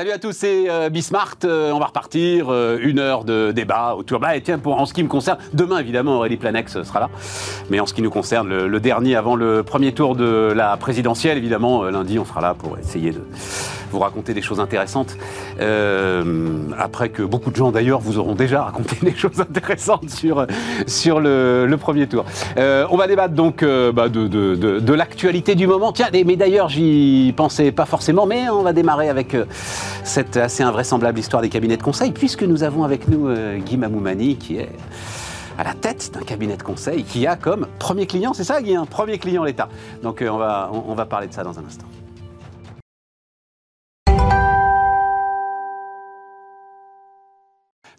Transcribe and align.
Salut 0.00 0.12
à 0.12 0.18
tous, 0.18 0.32
c'est 0.32 0.70
euh, 0.70 0.88
Bismart. 0.88 1.36
Euh, 1.44 1.72
on 1.72 1.78
va 1.78 1.84
repartir. 1.84 2.46
euh, 2.48 2.78
une 2.80 2.98
heure 2.98 3.22
de 3.22 3.52
débat 3.52 3.94
autour. 3.94 4.18
Bah, 4.18 4.34
et 4.34 4.40
tiens, 4.40 4.58
pour, 4.58 4.80
en 4.80 4.86
ce 4.86 4.94
qui 4.94 5.02
me 5.02 5.10
concerne, 5.10 5.36
demain 5.52 5.78
évidemment 5.78 6.16
Aurélie 6.16 6.38
Planex 6.38 6.82
sera 6.84 7.00
là. 7.00 7.10
Mais 7.68 7.80
en 7.80 7.84
ce 7.86 7.92
qui 7.92 8.00
nous 8.00 8.08
concerne, 8.08 8.48
le, 8.48 8.66
le 8.66 8.80
dernier 8.80 9.14
avant 9.14 9.36
le 9.36 9.62
premier 9.62 9.92
tour 9.92 10.16
de 10.16 10.54
la 10.56 10.78
présidentielle, 10.78 11.36
évidemment, 11.36 11.84
euh, 11.84 11.90
lundi, 11.90 12.18
on 12.18 12.24
sera 12.24 12.40
là 12.40 12.54
pour 12.54 12.78
essayer 12.78 13.10
de 13.10 13.22
vous 13.90 13.98
raconter 13.98 14.34
des 14.34 14.42
choses 14.42 14.60
intéressantes. 14.60 15.16
Euh, 15.60 16.24
après 16.78 17.08
que 17.10 17.22
beaucoup 17.22 17.50
de 17.50 17.56
gens 17.56 17.72
d'ailleurs 17.72 18.00
vous 18.00 18.18
auront 18.18 18.34
déjà 18.34 18.62
raconté 18.62 18.96
des 19.02 19.14
choses 19.14 19.40
intéressantes 19.40 20.08
sur, 20.10 20.46
sur 20.86 21.20
le, 21.20 21.76
premier 21.80 22.06
tour. 22.06 22.24
Euh, 22.58 22.86
on 22.90 22.96
va 22.96 23.06
débattre 23.06 23.34
donc 23.34 23.62
euh, 23.62 23.90
bah, 23.90 24.08
de, 24.08 24.28
de, 24.28 24.54
de, 24.54 24.94
l'actualité 24.94 25.54
du 25.54 25.66
moment. 25.66 25.92
Tiens, 25.92 26.08
mais 26.12 26.36
d'ailleurs, 26.36 26.68
j'y 26.68 27.32
pensais 27.36 27.72
pas 27.72 27.86
forcément, 27.86 28.26
mais 28.26 28.48
on 28.50 28.62
va 28.62 28.72
démarrer 28.72 29.08
avec 29.08 29.34
cette 30.04 30.36
assez 30.36 30.62
invraisemblable 30.62 31.18
histoire 31.18 31.40
des 31.40 31.48
cabinets 31.48 31.78
de 31.78 31.82
conseil, 31.82 32.12
puisque 32.12 32.42
nous 32.42 32.62
avons 32.62 32.84
avec 32.84 33.08
nous 33.08 33.28
Guy 33.64 33.78
Mamoumani, 33.78 34.36
qui 34.36 34.58
est 34.58 34.68
à 35.58 35.64
la 35.64 35.74
tête 35.74 36.12
d'un 36.12 36.20
cabinet 36.20 36.56
de 36.56 36.62
conseil 36.62 37.04
qui 37.04 37.26
a 37.26 37.36
comme 37.36 37.66
premier 37.78 38.06
client, 38.06 38.34
c'est 38.34 38.44
ça 38.44 38.60
Guy, 38.60 38.74
hein 38.74 38.86
premier 38.88 39.18
client 39.18 39.44
l'État. 39.44 39.68
Donc 40.02 40.22
on, 40.26 40.36
va, 40.36 40.70
on 40.72 40.94
va 40.94 41.06
parler 41.06 41.28
de 41.28 41.32
ça 41.32 41.42
dans 41.42 41.58
un 41.58 41.64
instant. 41.64 41.86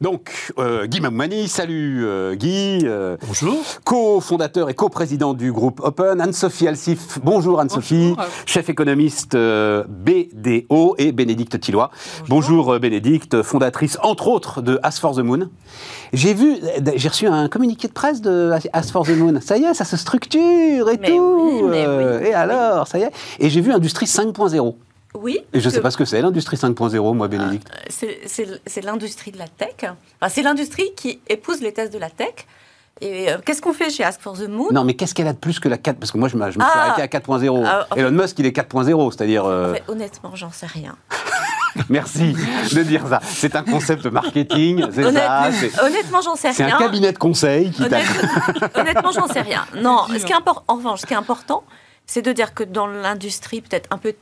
Donc, 0.01 0.51
euh, 0.57 0.87
Guy 0.87 0.99
Mamoumani, 0.99 1.47
salut 1.47 2.03
euh, 2.07 2.33
Guy. 2.33 2.79
euh, 2.85 3.17
Bonjour. 3.27 3.55
co-fondateur 3.85 4.67
et 4.71 4.73
co-président 4.73 5.35
du 5.35 5.51
groupe 5.51 5.79
Open. 5.83 6.19
Anne-Sophie 6.19 6.67
Alsif, 6.67 7.19
bonjour 7.23 7.59
Anne-Sophie, 7.59 8.15
Bonjour. 8.17 8.31
chef 8.47 8.67
économiste 8.69 9.35
euh, 9.35 9.83
BDO 9.87 10.95
et 10.97 11.11
Bénédicte 11.11 11.59
Tillois. 11.59 11.91
Bonjour, 12.29 12.73
euh, 12.73 12.79
Bénédicte, 12.79 13.43
fondatrice 13.43 13.99
entre 14.01 14.27
autres 14.27 14.63
de 14.63 14.79
As 14.81 14.99
for 14.99 15.15
the 15.15 15.19
Moon. 15.19 15.49
J'ai 16.13 16.33
vu, 16.33 16.55
euh, 16.55 16.91
j'ai 16.95 17.07
reçu 17.07 17.27
un 17.27 17.47
communiqué 17.47 17.87
de 17.87 17.93
presse 17.93 18.21
de 18.21 18.51
As 18.73 18.91
for 18.91 19.05
the 19.05 19.15
Moon. 19.15 19.39
Ça 19.39 19.57
y 19.57 19.65
est, 19.65 19.75
ça 19.75 19.85
se 19.85 19.97
structure 19.97 20.89
et 20.89 20.97
Mais 20.99 21.09
tout. 21.09 21.61
oui, 21.63 21.69
mais 21.69 21.85
euh, 21.85 22.19
oui. 22.19 22.27
et 22.29 22.33
alors, 22.33 22.87
ça 22.87 22.97
y 22.97 23.03
est. 23.03 23.11
Et 23.39 23.51
j'ai 23.51 23.61
vu 23.61 23.71
Industrie 23.71 24.07
5.0. 24.07 24.73
Oui. 25.13 25.39
Et 25.53 25.59
je 25.59 25.67
ne 25.67 25.73
sais 25.73 25.81
pas 25.81 25.91
ce 25.91 25.97
que 25.97 26.05
c'est, 26.05 26.21
l'Industrie 26.21 26.55
5.0, 26.57 27.13
moi, 27.15 27.27
Bénédicte. 27.27 27.69
C'est 27.89 28.21
c'est- 28.27 28.61
c'est 28.65 28.81
l'industrie 28.81 29.31
de 29.31 29.37
la 29.37 29.47
tech. 29.47 29.75
Enfin, 29.83 30.29
c'est 30.29 30.41
l'industrie 30.41 30.91
qui 30.95 31.19
épouse 31.27 31.61
les 31.61 31.73
tests 31.73 31.93
de 31.93 31.99
la 31.99 32.09
tech. 32.09 32.33
Et 33.01 33.31
euh, 33.31 33.37
qu'est-ce 33.43 33.61
qu'on 33.61 33.73
fait 33.73 33.89
chez 33.89 34.03
Ask 34.03 34.21
for 34.21 34.37
the 34.37 34.47
Moon? 34.47 34.67
Non, 34.71 34.83
mais 34.83 34.93
qu'est-ce 34.93 35.13
qu'elle 35.15 35.27
a 35.27 35.33
de 35.33 35.37
plus 35.37 35.59
que 35.59 35.67
la 35.67 35.77
4 35.77 35.97
Parce 35.97 36.11
que 36.11 36.17
moi, 36.17 36.27
je 36.29 36.37
me, 36.37 36.51
je 36.51 36.59
me 36.59 36.63
suis 36.63 36.71
Ah. 36.75 36.81
arrêté 36.91 37.01
à 37.01 37.07
4.0. 37.07 37.63
Ah, 37.65 37.87
Elon 37.95 38.11
Musk, 38.11 38.37
il 38.39 38.45
est 38.45 38.51
4.0, 38.55 39.11
c'est-à-dire... 39.11 39.43
euh, 39.45 39.71
En 39.71 39.73
fait, 39.73 39.83
Honnêtement, 39.87 40.35
j'en 40.35 40.51
sais 40.51 40.67
rien. 40.67 40.95
Merci 41.89 42.33
de 42.73 42.83
dire 42.83 43.07
ça. 43.07 43.19
C'est 43.23 43.55
un 43.55 43.63
concept 43.63 44.05
marketing, 44.05 44.85
c'est 44.93 45.03
ça. 45.03 45.07
Honnêtement, 45.09 46.21
c'est- 46.21 46.25
j'en 46.25 46.35
sais 46.35 46.53
C'est 46.53 46.65
rien. 46.65 46.75
un 46.75 46.79
cabinet 46.79 47.11
de 47.13 47.17
conseil 47.17 47.71
qui. 47.71 47.81
Honnête- 47.83 48.05
Honnêtement, 48.75 49.11
j'en 49.11 49.27
sais 49.27 49.41
rien. 49.41 49.65
Non, 49.81 50.05
ce 50.09 50.25
qui 50.25 50.31
est 50.31 50.35
important, 50.35 50.63
en 50.67 50.75
revanche, 50.75 51.01
ce 51.01 51.05
qui 51.05 51.13
est 51.13 51.17
important, 51.17 51.63
c'est 52.05 52.21
de 52.21 52.31
dire 52.33 52.53
que 52.53 52.63
dans 52.63 52.87
l'industrie 52.87 53.61
peut-être 53.61 53.87
un 53.91 53.97
peu 53.97 54.13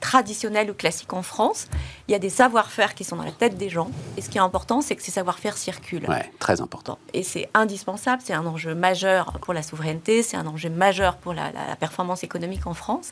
traditionnelle 0.00 0.70
ou 0.70 0.74
classique 0.74 1.12
en 1.12 1.22
France, 1.22 1.66
il 2.08 2.12
y 2.12 2.14
a 2.14 2.18
des 2.18 2.30
savoir-faire 2.30 2.94
qui 2.94 3.04
sont 3.04 3.16
dans 3.16 3.24
la 3.24 3.32
tête 3.32 3.56
des 3.56 3.68
gens. 3.68 3.90
Et 4.16 4.22
ce 4.22 4.28
qui 4.30 4.38
est 4.38 4.40
important, 4.40 4.80
c'est 4.80 4.96
que 4.96 5.02
ces 5.02 5.10
savoir-faire 5.10 5.56
circulent. 5.56 6.08
Ouais, 6.08 6.30
très 6.38 6.60
important. 6.60 6.98
Et 7.12 7.22
c'est 7.22 7.48
indispensable, 7.54 8.22
c'est 8.24 8.34
un 8.34 8.46
enjeu 8.46 8.74
majeur 8.74 9.32
pour 9.42 9.54
la 9.54 9.62
souveraineté, 9.62 10.22
c'est 10.22 10.36
un 10.36 10.46
enjeu 10.46 10.70
majeur 10.70 11.16
pour 11.16 11.34
la, 11.34 11.50
la- 11.52 11.66
la 11.68 11.76
performance 11.76 12.22
économique 12.24 12.66
en 12.66 12.74
France. 12.74 13.10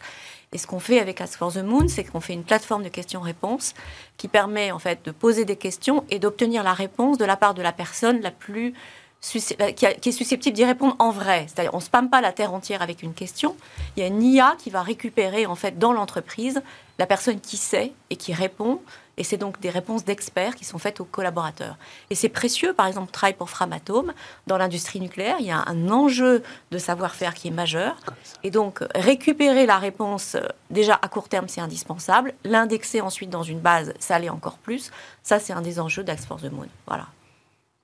Et 0.52 0.58
ce 0.58 0.66
qu'on 0.68 0.78
fait 0.78 1.00
avec 1.00 1.20
Ask 1.20 1.38
for 1.38 1.52
the 1.52 1.58
Moon, 1.64 1.88
c'est 1.88 2.04
qu'on 2.04 2.20
fait 2.20 2.32
une 2.34 2.44
plateforme 2.44 2.84
de 2.84 2.88
questions-réponses 2.88 3.74
qui 4.16 4.28
permet 4.28 4.70
en 4.70 4.78
fait 4.78 5.04
de 5.04 5.10
poser 5.10 5.44
des 5.44 5.56
questions 5.56 6.04
et 6.10 6.20
d'obtenir 6.20 6.62
la 6.62 6.74
réponse 6.74 7.18
de 7.18 7.24
la 7.24 7.36
part 7.36 7.54
de 7.54 7.62
la 7.62 7.72
personne 7.72 8.20
la 8.20 8.30
plus 8.30 8.72
qui, 9.30 9.86
a- 9.86 9.94
qui 9.94 10.08
est 10.08 10.12
susceptible 10.12 10.54
d'y 10.56 10.64
répondre 10.64 10.96
en 10.98 11.10
vrai. 11.10 11.46
C'est-à-dire, 11.48 11.72
on 11.74 11.78
ne 11.78 11.82
spamme 11.82 12.10
pas 12.10 12.20
la 12.20 12.32
terre 12.32 12.52
entière 12.52 12.82
avec 12.82 13.02
une 13.02 13.14
question. 13.14 13.56
Il 13.96 14.00
y 14.00 14.02
a 14.04 14.06
une 14.08 14.22
IA 14.22 14.54
qui 14.58 14.70
va 14.70 14.82
récupérer 14.82 15.46
en 15.46 15.54
fait 15.54 15.78
dans 15.78 15.92
l'entreprise 15.92 16.62
la 16.98 17.06
personne 17.06 17.40
qui 17.40 17.56
sait 17.56 17.92
et 18.10 18.16
qui 18.16 18.32
répond. 18.32 18.80
Et 19.16 19.22
c'est 19.22 19.36
donc 19.36 19.60
des 19.60 19.70
réponses 19.70 20.04
d'experts 20.04 20.56
qui 20.56 20.64
sont 20.64 20.78
faites 20.78 20.98
aux 21.00 21.04
collaborateurs. 21.04 21.76
Et 22.10 22.16
c'est 22.16 22.28
précieux, 22.28 22.72
par 22.74 22.86
exemple, 22.88 23.06
on 23.10 23.12
travaille 23.12 23.34
pour 23.36 23.48
Framatome. 23.48 24.12
Dans 24.48 24.56
l'industrie 24.58 25.00
nucléaire, 25.00 25.36
il 25.38 25.46
y 25.46 25.52
a 25.52 25.62
un 25.68 25.88
enjeu 25.88 26.42
de 26.72 26.78
savoir-faire 26.78 27.32
qui 27.34 27.46
est 27.46 27.52
majeur. 27.52 27.94
Et 28.42 28.50
donc, 28.50 28.82
euh, 28.82 28.88
récupérer 28.96 29.66
la 29.66 29.78
réponse, 29.78 30.34
euh, 30.34 30.40
déjà 30.70 30.98
à 31.00 31.06
court 31.06 31.28
terme, 31.28 31.46
c'est 31.46 31.60
indispensable. 31.60 32.34
L'indexer 32.42 33.00
ensuite 33.00 33.30
dans 33.30 33.44
une 33.44 33.60
base, 33.60 33.94
ça 34.00 34.18
l'est 34.18 34.30
encore 34.30 34.58
plus. 34.58 34.90
Ça, 35.22 35.38
c'est 35.38 35.52
un 35.52 35.62
des 35.62 35.78
enjeux 35.78 36.02
d'Axe 36.02 36.26
for 36.26 36.40
the 36.40 36.50
Moon. 36.50 36.66
Voilà. 36.88 37.06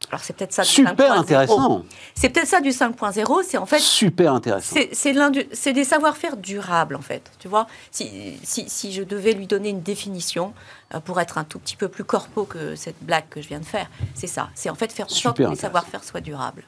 Alors, 0.09 0.22
c'est 0.25 0.33
peut-être 0.34 0.53
ça 0.53 0.62
du 0.62 0.69
Super 0.69 0.94
5.0. 1.15 1.19
intéressant. 1.19 1.84
C'est 2.15 2.31
peut-être 2.31 2.47
ça 2.49 2.61
du 2.61 2.71
5.0. 2.71 3.43
C'est 3.44 3.59
en 3.59 3.66
fait 3.66 3.78
Super 3.78 4.33
intéressant. 4.34 4.75
c'est- 4.93 5.72
des 5.72 5.84
savoir-faire 5.84 6.37
durables, 6.37 6.97
en 6.97 7.00
fait. 7.03 7.31
Tu 7.38 7.49
vois, 7.49 7.66
si, 7.91 8.37
si, 8.43 8.69
si 8.69 8.93
je 8.93 9.03
devais 9.03 9.33
lui 9.34 9.47
donner 9.47 9.69
une 9.69 9.83
définition 9.83 10.53
euh, 10.94 11.00
pour 11.00 11.21
être 11.21 11.38
un 11.38 11.44
tout 11.44 11.59
petit 11.59 11.77
peu 11.77 11.88
plus 11.88 12.03
corpo 12.05 12.44
que 12.44 12.75
cette 12.77 12.97
blague 13.03 13.28
que 13.28 13.41
je 13.43 13.49
viens 13.49 13.61
de 13.61 13.65
faire, 13.65 13.88
c'est 14.15 14.27
ça. 14.27 14.49
C'est 14.55 14.71
en 14.71 14.75
fait 14.75 14.91
faire 14.91 15.06
en 15.06 15.11
sorte 15.11 15.37
que 15.37 15.43
Super 15.43 15.50
les 15.50 15.56
savoir-faire 15.56 16.03
soient 16.03 16.21
durables. 16.21 16.65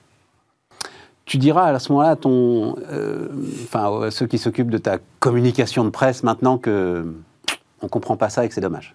Tu 1.25 1.39
diras 1.39 1.69
à 1.73 1.79
ce 1.79 1.91
moment-là 1.93 2.11
à 2.11 2.17
ton, 2.17 2.77
euh, 2.91 3.29
enfin, 3.65 4.03
à 4.03 4.11
ceux 4.11 4.27
qui 4.27 4.39
s'occupent 4.39 4.71
de 4.71 4.79
ta 4.79 4.99
communication 5.21 5.85
de 5.85 5.91
presse 5.91 6.23
maintenant 6.23 6.59
que 6.59 7.13
on 7.81 7.89
comprend 7.89 8.17
pas 8.17 8.29
ça 8.29 8.45
et 8.45 8.49
que 8.49 8.55
c'est 8.55 8.61
dommage. 8.61 8.95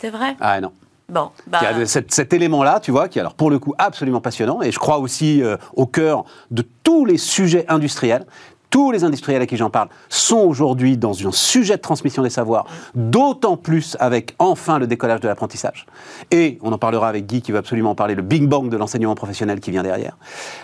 C'est 0.00 0.10
vrai? 0.10 0.36
Ah 0.40 0.60
non. 0.60 0.72
Bon, 1.10 1.30
bah, 1.46 1.58
Il 1.62 1.78
y 1.78 1.82
a 1.82 1.86
cet, 1.86 2.12
cet 2.12 2.32
élément-là, 2.32 2.80
tu 2.80 2.90
vois, 2.90 3.08
qui 3.08 3.18
est 3.18 3.20
alors 3.20 3.34
pour 3.34 3.50
le 3.50 3.58
coup 3.58 3.74
absolument 3.78 4.20
passionnant, 4.20 4.62
et 4.62 4.70
je 4.70 4.78
crois 4.78 4.98
aussi 4.98 5.42
euh, 5.42 5.56
au 5.74 5.86
cœur 5.86 6.24
de 6.50 6.64
tous 6.84 7.04
les 7.04 7.18
sujets 7.18 7.64
industriels. 7.68 8.24
Tous 8.70 8.92
les 8.92 9.02
industriels 9.02 9.42
à 9.42 9.46
qui 9.46 9.56
j'en 9.56 9.68
parle 9.68 9.88
sont 10.08 10.38
aujourd'hui 10.38 10.96
dans 10.96 11.26
un 11.26 11.32
sujet 11.32 11.76
de 11.76 11.80
transmission 11.80 12.22
des 12.22 12.30
savoirs, 12.30 12.66
d'autant 12.94 13.56
plus 13.56 13.96
avec 13.98 14.36
enfin 14.38 14.78
le 14.78 14.86
décollage 14.86 15.18
de 15.20 15.26
l'apprentissage. 15.26 15.86
Et 16.30 16.56
on 16.62 16.70
en 16.72 16.78
parlera 16.78 17.08
avec 17.08 17.26
Guy 17.26 17.42
qui 17.42 17.50
va 17.50 17.58
absolument 17.58 17.90
en 17.90 17.94
parler, 17.96 18.14
le 18.14 18.22
Big 18.22 18.46
Bang 18.46 18.68
de 18.68 18.76
l'enseignement 18.76 19.16
professionnel 19.16 19.58
qui 19.58 19.72
vient 19.72 19.82
derrière, 19.82 20.16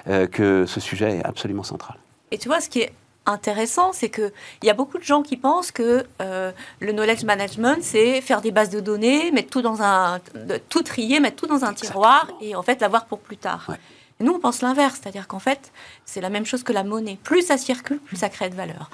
euh, 0.08 0.28
que 0.28 0.66
ce 0.66 0.78
sujet 0.78 1.18
est 1.18 1.24
absolument 1.26 1.64
central. 1.64 1.98
Et 2.30 2.38
tu 2.38 2.46
vois, 2.46 2.60
ce 2.60 2.68
qui 2.68 2.82
est 2.82 2.92
intéressant, 3.26 3.92
c'est 3.92 4.10
qu'il 4.10 4.32
y 4.62 4.70
a 4.70 4.74
beaucoup 4.74 4.98
de 4.98 5.04
gens 5.04 5.22
qui 5.22 5.36
pensent 5.36 5.70
que 5.70 6.06
euh, 6.22 6.52
le 6.80 6.92
knowledge 6.92 7.24
management, 7.24 7.82
c'est 7.82 8.20
faire 8.20 8.40
des 8.40 8.50
bases 8.50 8.70
de 8.70 8.80
données, 8.80 9.30
mettre 9.32 9.50
tout 9.50 9.62
dans 9.62 9.82
un, 9.82 10.20
tout 10.68 10.82
trier, 10.82 11.20
mettre 11.20 11.36
tout 11.36 11.46
dans 11.46 11.64
un 11.64 11.74
tiroir 11.74 12.28
et 12.40 12.54
en 12.54 12.62
fait 12.62 12.80
l'avoir 12.80 13.06
pour 13.06 13.18
plus 13.18 13.36
tard. 13.36 13.66
Ouais. 13.68 13.76
Nous, 14.20 14.32
on 14.32 14.38
pense 14.38 14.62
l'inverse, 14.62 15.00
c'est-à-dire 15.02 15.28
qu'en 15.28 15.38
fait, 15.38 15.72
c'est 16.06 16.22
la 16.22 16.30
même 16.30 16.46
chose 16.46 16.62
que 16.62 16.72
la 16.72 16.84
monnaie. 16.84 17.18
Plus 17.22 17.42
ça 17.42 17.58
circule, 17.58 17.98
plus 17.98 18.16
ça 18.16 18.30
crée 18.30 18.48
de 18.48 18.54
valeur. 18.54 18.88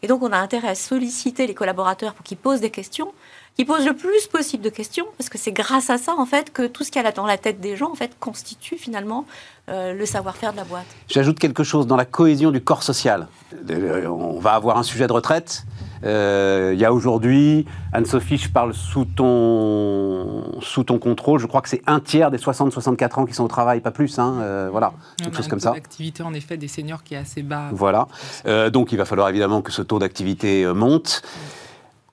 Et 0.00 0.06
donc, 0.06 0.22
on 0.22 0.32
a 0.32 0.38
intérêt 0.38 0.68
à 0.68 0.74
solliciter 0.74 1.46
les 1.46 1.54
collaborateurs 1.54 2.14
pour 2.14 2.24
qu'ils 2.24 2.38
posent 2.38 2.60
des 2.60 2.70
questions, 2.70 3.12
qu'ils 3.56 3.66
posent 3.66 3.84
le 3.86 3.94
plus 3.94 4.26
possible 4.28 4.62
de 4.64 4.70
questions, 4.70 5.04
parce 5.18 5.28
que 5.28 5.38
c'est 5.38 5.52
grâce 5.52 5.90
à 5.90 5.98
ça, 5.98 6.14
en 6.16 6.26
fait, 6.26 6.52
que 6.52 6.66
tout 6.66 6.84
ce 6.84 6.90
qu'il 6.90 7.02
y 7.02 7.06
a 7.06 7.12
dans 7.12 7.26
la 7.26 7.36
tête 7.38 7.60
des 7.60 7.76
gens, 7.76 7.90
en 7.90 7.94
fait, 7.94 8.12
constitue 8.18 8.76
finalement 8.78 9.26
euh, 9.68 9.92
le 9.92 10.06
savoir-faire 10.06 10.52
de 10.52 10.56
la 10.56 10.64
boîte. 10.64 10.86
J'ajoute 11.08 11.38
quelque 11.38 11.62
chose 11.62 11.86
dans 11.86 11.96
la 11.96 12.04
cohésion 12.04 12.50
du 12.50 12.60
corps 12.62 12.82
social. 12.82 13.28
Euh, 13.70 14.06
On 14.06 14.40
va 14.40 14.52
avoir 14.54 14.78
un 14.78 14.82
sujet 14.82 15.06
de 15.06 15.12
retraite. 15.12 15.64
Euh, 16.04 16.72
Il 16.74 16.80
y 16.80 16.84
a 16.84 16.92
aujourd'hui, 16.92 17.64
Anne-Sophie, 17.92 18.38
je 18.38 18.48
parle 18.48 18.74
sous 18.74 19.04
ton, 19.04 20.58
sous 20.60 20.82
ton 20.84 20.98
contrôle, 20.98 21.38
je 21.38 21.46
crois 21.46 21.60
que 21.60 21.68
c'est 21.68 21.82
un 21.86 22.00
tiers 22.00 22.30
des 22.30 22.38
60-64 22.38 23.20
ans 23.20 23.26
qui 23.26 23.34
sont 23.34 23.44
au 23.44 23.48
travail, 23.48 23.80
pas 23.80 23.90
plus. 23.92 24.18
Hein, 24.18 24.38
euh, 24.40 24.68
voilà, 24.72 24.92
On 25.20 25.24
quelque 25.24 25.34
a 25.34 25.36
chose 25.36 25.46
un 25.46 25.50
comme 25.50 25.58
taux 25.60 25.64
ça. 25.68 25.72
d'activité 25.74 26.22
en 26.22 26.34
effet 26.34 26.56
des 26.56 26.68
seniors 26.68 27.02
qui 27.04 27.14
est 27.14 27.18
assez 27.18 27.42
bas. 27.42 27.68
Voilà. 27.72 28.08
Euh, 28.46 28.70
donc 28.70 28.90
il 28.92 28.98
va 28.98 29.04
falloir 29.04 29.28
évidemment 29.28 29.62
que 29.62 29.70
ce 29.72 29.82
taux 29.82 29.98
d'activité 30.00 30.64
euh, 30.64 30.74
monte. 30.74 31.22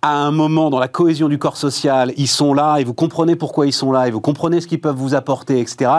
À 0.01 0.15
un 0.15 0.31
moment 0.31 0.69
dans 0.69 0.79
la 0.79 0.87
cohésion 0.87 1.27
du 1.27 1.37
corps 1.37 1.57
social, 1.57 2.13
ils 2.15 2.29
sont 2.29 2.53
là 2.53 2.77
et 2.77 2.85
vous 2.85 2.93
comprenez 2.93 3.35
pourquoi 3.35 3.65
ils 3.67 3.73
sont 3.73 3.91
là 3.91 4.07
et 4.07 4.11
vous 4.11 4.21
comprenez 4.21 4.61
ce 4.61 4.67
qu'ils 4.67 4.79
peuvent 4.79 4.95
vous 4.95 5.13
apporter, 5.13 5.59
etc. 5.59 5.91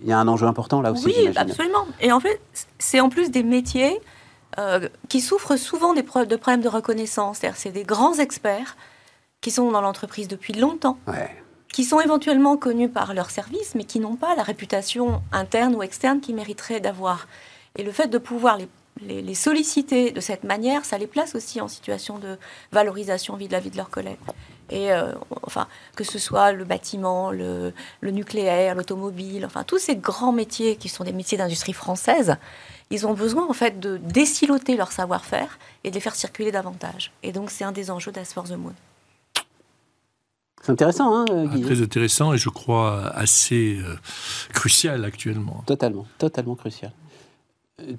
Il 0.00 0.08
y 0.08 0.12
a 0.12 0.18
un 0.18 0.26
enjeu 0.28 0.46
important 0.46 0.80
là 0.80 0.92
aussi. 0.92 1.06
Oui, 1.06 1.28
absolument. 1.36 1.86
Et 2.00 2.10
en 2.10 2.20
fait, 2.20 2.40
c'est 2.78 3.00
en 3.00 3.10
plus 3.10 3.30
des 3.30 3.42
métiers 3.42 4.00
euh, 4.58 4.88
qui 5.10 5.20
souffrent 5.20 5.56
souvent 5.56 5.92
des 5.92 6.02
pro- 6.02 6.24
de 6.24 6.36
problèmes 6.36 6.62
de 6.62 6.68
reconnaissance. 6.68 7.38
C'est-à-dire, 7.38 7.58
c'est 7.58 7.70
des 7.72 7.82
grands 7.84 8.14
experts 8.14 8.76
qui 9.42 9.50
sont 9.50 9.70
dans 9.70 9.82
l'entreprise 9.82 10.26
depuis 10.26 10.54
longtemps, 10.54 10.96
Ouais. 11.06 11.28
qui 11.70 11.84
sont 11.84 12.00
éventuellement 12.00 12.56
connus 12.56 12.88
par 12.88 13.12
leur 13.12 13.28
service, 13.30 13.74
mais 13.74 13.84
qui 13.84 14.00
n'ont 14.00 14.16
pas 14.16 14.34
la 14.36 14.42
réputation 14.42 15.20
interne 15.32 15.74
ou 15.74 15.82
externe 15.82 16.20
qu'ils 16.20 16.34
mériteraient 16.34 16.80
d'avoir. 16.80 17.26
Et 17.76 17.82
le 17.82 17.92
fait 17.92 18.06
de 18.06 18.16
pouvoir 18.16 18.56
les, 18.56 18.68
les- 19.06 19.22
les 19.22 19.34
solliciter 19.34 20.10
de 20.10 20.20
cette 20.20 20.44
manière, 20.44 20.84
ça 20.84 20.98
les 20.98 21.06
place 21.06 21.34
aussi 21.34 21.60
en 21.60 21.68
situation 21.68 22.18
de 22.18 22.36
valorisation 22.72 23.36
vis-à-vis 23.36 23.70
de 23.70 23.76
leurs 23.76 23.90
collègues. 23.90 24.18
Et 24.70 24.90
euh, 24.92 25.12
enfin, 25.42 25.68
que 25.94 26.04
ce 26.04 26.18
soit 26.18 26.52
le 26.52 26.64
bâtiment, 26.64 27.30
le, 27.30 27.72
le 28.00 28.10
nucléaire, 28.10 28.74
l'automobile, 28.74 29.44
enfin 29.44 29.62
tous 29.62 29.78
ces 29.78 29.94
grands 29.96 30.32
métiers 30.32 30.76
qui 30.76 30.88
sont 30.88 31.04
des 31.04 31.12
métiers 31.12 31.36
d'industrie 31.38 31.74
française, 31.74 32.36
ils 32.90 33.06
ont 33.06 33.12
besoin 33.14 33.46
en 33.48 33.52
fait 33.52 33.78
de 33.78 33.98
désiloter 33.98 34.76
leur 34.76 34.90
savoir-faire 34.90 35.58
et 35.84 35.90
de 35.90 35.94
les 35.94 36.00
faire 36.00 36.14
circuler 36.14 36.50
davantage. 36.50 37.12
Et 37.22 37.32
donc 37.32 37.50
c'est 37.50 37.64
un 37.64 37.72
des 37.72 37.90
enjeux 37.90 38.10
d'As 38.12 38.32
for 38.34 38.44
the 38.44 38.52
Moon. 38.56 38.72
C'est 40.62 40.72
intéressant, 40.72 41.14
hein, 41.14 41.24
ah, 41.28 41.58
Très 41.62 41.82
intéressant 41.82 42.32
et 42.32 42.38
je 42.38 42.48
crois 42.48 43.08
assez 43.10 43.78
euh, 43.84 43.96
crucial 44.54 45.04
actuellement. 45.04 45.62
Totalement, 45.66 46.06
totalement 46.16 46.54
crucial. 46.54 46.90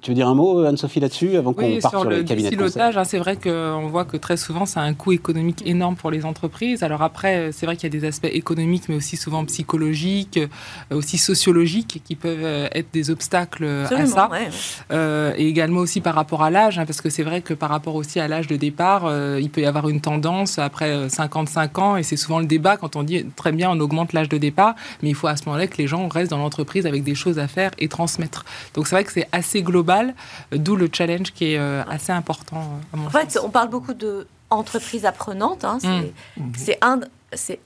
Tu 0.00 0.10
veux 0.10 0.14
dire 0.14 0.26
un 0.26 0.34
mot, 0.34 0.64
Anne-Sophie, 0.64 1.00
là-dessus, 1.00 1.36
avant 1.36 1.52
qu'on 1.52 1.78
parte 1.80 1.80
sur, 1.92 2.00
sur 2.00 2.04
le 2.04 2.22
cabinet 2.22 2.48
de 2.48 2.80
hein, 2.80 3.04
C'est 3.04 3.18
vrai 3.18 3.36
qu'on 3.36 3.88
voit 3.88 4.06
que 4.06 4.16
très 4.16 4.38
souvent, 4.38 4.64
ça 4.64 4.80
a 4.80 4.84
un 4.84 4.94
coût 4.94 5.12
économique 5.12 5.62
énorme 5.66 5.96
pour 5.96 6.10
les 6.10 6.24
entreprises. 6.24 6.82
Alors 6.82 7.02
après, 7.02 7.52
c'est 7.52 7.66
vrai 7.66 7.76
qu'il 7.76 7.92
y 7.92 7.94
a 7.94 8.00
des 8.00 8.06
aspects 8.06 8.30
économiques, 8.32 8.84
mais 8.88 8.94
aussi 8.94 9.18
souvent 9.18 9.44
psychologiques, 9.44 10.38
euh, 10.38 10.96
aussi 10.96 11.18
sociologiques, 11.18 12.00
qui 12.02 12.14
peuvent 12.14 12.38
euh, 12.42 12.68
être 12.72 12.86
des 12.94 13.10
obstacles 13.10 13.66
à 13.66 14.06
ça. 14.06 14.30
Euh, 14.92 15.34
et 15.36 15.46
également 15.46 15.80
aussi 15.80 16.00
par 16.00 16.14
rapport 16.14 16.42
à 16.42 16.48
l'âge, 16.48 16.78
hein, 16.78 16.86
parce 16.86 17.02
que 17.02 17.10
c'est 17.10 17.22
vrai 17.22 17.42
que 17.42 17.52
par 17.52 17.68
rapport 17.68 17.96
aussi 17.96 18.18
à 18.18 18.28
l'âge 18.28 18.46
de 18.46 18.56
départ, 18.56 19.12
il 19.38 19.50
peut 19.50 19.60
y 19.60 19.66
avoir 19.66 19.90
une 19.90 20.00
tendance 20.00 20.58
après 20.58 21.10
55 21.10 21.78
ans, 21.78 21.96
et 21.98 22.02
c'est 22.02 22.16
souvent 22.16 22.38
le 22.38 22.46
débat 22.46 22.78
quand 22.78 22.96
on 22.96 23.02
dit 23.02 23.26
très 23.36 23.52
bien, 23.52 23.70
on 23.70 23.78
augmente 23.80 24.14
l'âge 24.14 24.30
de 24.30 24.38
départ, 24.38 24.74
mais 25.02 25.10
il 25.10 25.14
faut 25.14 25.26
à 25.26 25.36
ce 25.36 25.44
moment-là 25.44 25.66
que 25.66 25.76
les 25.76 25.86
gens 25.86 26.08
restent 26.08 26.30
dans 26.30 26.38
l'entreprise 26.38 26.86
avec 26.86 27.04
des 27.04 27.14
choses 27.14 27.38
à 27.38 27.46
faire 27.46 27.72
et 27.78 27.88
transmettre. 27.88 28.46
Donc 28.72 28.86
c'est 28.86 28.94
vrai 28.94 29.04
que 29.04 29.12
c'est 29.12 29.28
assez 29.32 29.65
global, 29.66 30.14
d'où 30.52 30.76
le 30.76 30.88
challenge 30.92 31.32
qui 31.32 31.52
est 31.52 31.58
euh, 31.58 31.82
assez 31.88 32.12
important. 32.12 32.80
À 32.92 32.96
mon 32.96 33.06
en 33.06 33.10
fait, 33.10 33.38
on 33.42 33.50
parle 33.50 33.68
beaucoup 33.68 33.94
de 33.94 34.26
entreprise 34.48 35.04
apprenante. 35.04 35.64
Hein, 35.64 35.78
c'est 36.56 36.78
mm. 36.82 36.86
un, 36.88 37.00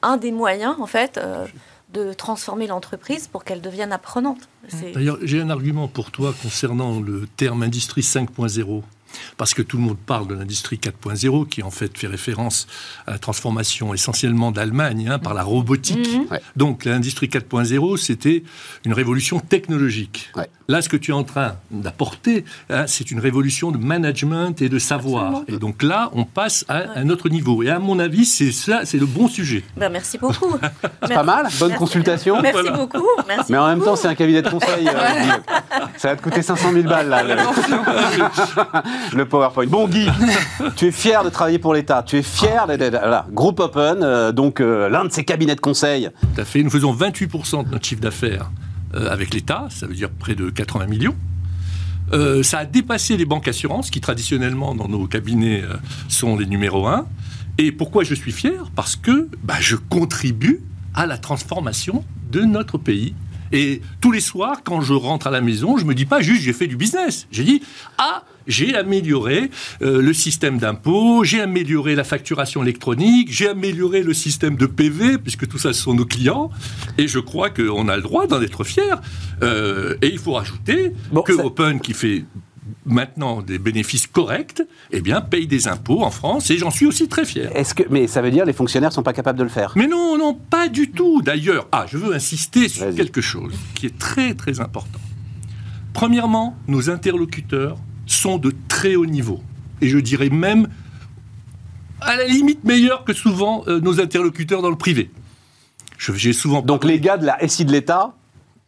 un 0.02 0.16
des 0.16 0.32
moyens, 0.32 0.76
en 0.80 0.86
fait. 0.86 1.18
Euh, 1.18 1.46
de 1.92 2.12
transformer 2.12 2.68
l'entreprise 2.68 3.26
pour 3.26 3.42
qu'elle 3.42 3.60
devienne 3.60 3.90
apprenante. 3.92 4.48
D'ailleurs, 4.94 5.18
j'ai 5.22 5.40
un 5.40 5.50
argument 5.50 5.88
pour 5.88 6.12
toi 6.12 6.32
concernant 6.40 7.00
le 7.00 7.26
terme 7.36 7.64
industrie 7.64 8.02
5.0 8.02 8.82
parce 9.36 9.54
que 9.54 9.62
tout 9.62 9.76
le 9.76 9.82
monde 9.82 9.98
parle 9.98 10.26
de 10.28 10.34
l'industrie 10.34 10.76
4.0, 10.76 11.48
qui 11.48 11.62
en 11.62 11.70
fait 11.70 11.96
fait 11.96 12.06
référence 12.06 12.66
à 13.06 13.12
la 13.12 13.18
transformation 13.18 13.94
essentiellement 13.94 14.52
d'Allemagne 14.52 15.08
hein, 15.10 15.18
par 15.18 15.34
la 15.34 15.42
robotique. 15.42 16.08
Mhm. 16.12 16.38
Donc 16.56 16.84
l'industrie 16.84 17.28
4.0, 17.28 17.96
c'était 17.96 18.42
une 18.84 18.92
révolution 18.92 19.40
technologique. 19.40 20.30
Là, 20.68 20.82
ce 20.82 20.88
que 20.88 20.96
tu 20.96 21.10
es 21.10 21.14
en 21.14 21.24
train 21.24 21.56
d'apporter, 21.70 22.44
hein, 22.68 22.84
c'est 22.86 23.10
une 23.10 23.18
révolution 23.18 23.72
de 23.72 23.78
management 23.78 24.62
et 24.62 24.68
de 24.68 24.78
savoir. 24.78 25.42
Et 25.48 25.58
donc 25.58 25.82
là, 25.82 26.10
on 26.14 26.24
passe 26.24 26.64
à 26.68 26.96
un 26.96 27.08
autre 27.10 27.28
niveau. 27.28 27.62
Et 27.62 27.70
à 27.70 27.78
mon 27.78 27.98
avis, 27.98 28.24
c'est 28.24 28.52
ça, 28.52 28.82
c'est 28.84 28.98
le 28.98 29.06
bon 29.06 29.26
sujet. 29.26 29.64
Ben, 29.76 29.88
merci 29.88 30.16
beaucoup. 30.16 30.54
c'est 31.02 31.14
pas 31.14 31.24
mal, 31.24 31.48
bonne 31.58 31.74
consultation. 31.74 32.40
Merci 32.40 32.70
beaucoup. 32.70 33.06
Mais 33.48 33.58
en 33.58 33.66
même 33.66 33.82
temps, 33.82 33.96
c'est 33.96 34.08
un 34.08 34.14
cabinet 34.14 34.42
de 34.42 34.48
conseil. 34.48 34.86
Euh, 34.86 34.92
ça 35.96 36.10
va 36.10 36.16
te 36.16 36.22
coûter 36.22 36.42
500 36.42 36.72
000 36.72 36.84
balles 36.88 37.08
là. 37.08 37.24
le 39.14 39.24
PowerPoint. 39.26 39.66
Bon, 39.66 39.88
Guy, 39.88 40.06
tu 40.76 40.86
es 40.86 40.92
fier 40.92 41.24
de 41.24 41.28
travailler 41.28 41.58
pour 41.58 41.74
l'État. 41.74 42.02
Tu 42.02 42.18
es 42.18 42.22
fier 42.22 42.66
d'être. 42.66 42.98
Voilà, 42.98 43.26
Groupe 43.30 43.60
Open, 43.60 43.98
euh, 44.02 44.32
donc 44.32 44.60
euh, 44.60 44.88
l'un 44.88 45.04
de 45.04 45.12
ces 45.12 45.24
cabinets 45.24 45.54
de 45.54 45.60
conseil. 45.60 46.10
Tout 46.34 46.40
à 46.40 46.44
fait. 46.44 46.62
Nous 46.62 46.70
faisons 46.70 46.94
28% 46.94 47.64
de 47.66 47.70
notre 47.70 47.86
chiffre 47.86 48.00
d'affaires 48.00 48.50
euh, 48.94 49.08
avec 49.10 49.32
l'État, 49.32 49.68
ça 49.70 49.86
veut 49.86 49.94
dire 49.94 50.10
près 50.10 50.34
de 50.34 50.50
80 50.50 50.86
millions. 50.86 51.14
Euh, 52.12 52.42
ça 52.42 52.58
a 52.58 52.64
dépassé 52.64 53.16
les 53.16 53.24
banques 53.24 53.46
assurances, 53.46 53.90
qui 53.90 54.00
traditionnellement 54.00 54.74
dans 54.74 54.88
nos 54.88 55.06
cabinets 55.06 55.62
euh, 55.62 55.76
sont 56.08 56.36
les 56.36 56.46
numéros 56.46 56.88
1. 56.88 57.06
Et 57.58 57.70
pourquoi 57.70 58.02
je 58.02 58.14
suis 58.14 58.32
fier? 58.32 58.70
Parce 58.74 58.96
que 58.96 59.28
bah, 59.44 59.56
je 59.60 59.76
contribue 59.76 60.60
à 60.94 61.06
la 61.06 61.18
transformation 61.18 62.04
de 62.32 62.40
notre 62.40 62.78
pays. 62.78 63.14
Et 63.52 63.80
tous 64.00 64.10
les 64.10 64.20
soirs, 64.20 64.62
quand 64.64 64.80
je 64.80 64.92
rentre 64.92 65.28
à 65.28 65.30
la 65.30 65.40
maison, 65.40 65.76
je 65.76 65.84
me 65.84 65.94
dis 65.94 66.06
pas 66.06 66.20
juste 66.20 66.42
j'ai 66.42 66.52
fait 66.52 66.66
du 66.66 66.76
business. 66.76 67.26
J'ai 67.30 67.44
dit 67.44 67.62
ah 67.98 68.24
j'ai 68.50 68.74
amélioré 68.74 69.50
euh, 69.82 70.02
le 70.02 70.12
système 70.12 70.58
d'impôt, 70.58 71.24
j'ai 71.24 71.40
amélioré 71.40 71.94
la 71.94 72.04
facturation 72.04 72.62
électronique, 72.62 73.28
j'ai 73.30 73.48
amélioré 73.48 74.02
le 74.02 74.14
système 74.14 74.56
de 74.56 74.66
PV, 74.66 75.18
puisque 75.18 75.48
tout 75.48 75.58
ça, 75.58 75.72
ce 75.72 75.82
sont 75.82 75.94
nos 75.94 76.04
clients, 76.04 76.50
et 76.98 77.08
je 77.08 77.18
crois 77.18 77.50
qu'on 77.50 77.88
a 77.88 77.96
le 77.96 78.02
droit 78.02 78.26
d'en 78.26 78.42
être 78.42 78.64
fier. 78.64 79.00
Euh, 79.42 79.96
et 80.02 80.08
il 80.08 80.18
faut 80.18 80.32
rajouter 80.32 80.92
que 81.24 81.32
Open, 81.32 81.80
qui 81.80 81.94
fait 81.94 82.24
maintenant 82.84 83.42
des 83.42 83.58
bénéfices 83.58 84.06
corrects, 84.06 84.62
eh 84.90 85.00
bien, 85.00 85.20
paye 85.20 85.46
des 85.46 85.68
impôts 85.68 86.02
en 86.02 86.10
France 86.10 86.50
et 86.50 86.58
j'en 86.58 86.70
suis 86.70 86.86
aussi 86.86 87.08
très 87.08 87.24
fier. 87.24 87.50
Est-ce 87.54 87.74
que, 87.74 87.82
mais 87.90 88.06
ça 88.06 88.22
veut 88.22 88.30
dire 88.30 88.42
que 88.42 88.48
les 88.48 88.52
fonctionnaires 88.54 88.90
ne 88.90 88.94
sont 88.94 89.02
pas 89.02 89.12
capables 89.12 89.38
de 89.38 89.44
le 89.44 89.50
faire? 89.50 89.72
Mais 89.76 89.86
non, 89.86 90.18
non, 90.18 90.34
pas 90.34 90.68
du 90.68 90.90
tout. 90.90 91.22
D'ailleurs, 91.22 91.68
ah, 91.72 91.86
je 91.88 91.98
veux 91.98 92.14
insister 92.14 92.68
sur 92.68 92.94
quelque 92.94 93.20
chose 93.20 93.54
qui 93.74 93.86
est 93.86 93.98
très 93.98 94.34
très 94.34 94.60
important. 94.60 95.00
Premièrement, 95.92 96.56
nos 96.68 96.90
interlocuteurs 96.90 97.76
sont 98.10 98.38
de 98.38 98.52
très 98.68 98.96
haut 98.96 99.06
niveau. 99.06 99.40
Et 99.80 99.88
je 99.88 99.98
dirais 99.98 100.30
même 100.30 100.68
à 102.00 102.16
la 102.16 102.24
limite 102.24 102.64
meilleurs 102.64 103.04
que 103.04 103.12
souvent 103.12 103.64
euh, 103.68 103.80
nos 103.80 104.00
interlocuteurs 104.00 104.62
dans 104.62 104.70
le 104.70 104.76
privé. 104.76 105.10
J'ai 105.98 106.32
souvent. 106.32 106.62
Donc 106.62 106.84
les 106.84 106.98
gars 106.98 107.18
de 107.18 107.26
la 107.26 107.46
SI 107.46 107.64
de 107.64 107.72
l'État 107.72 108.14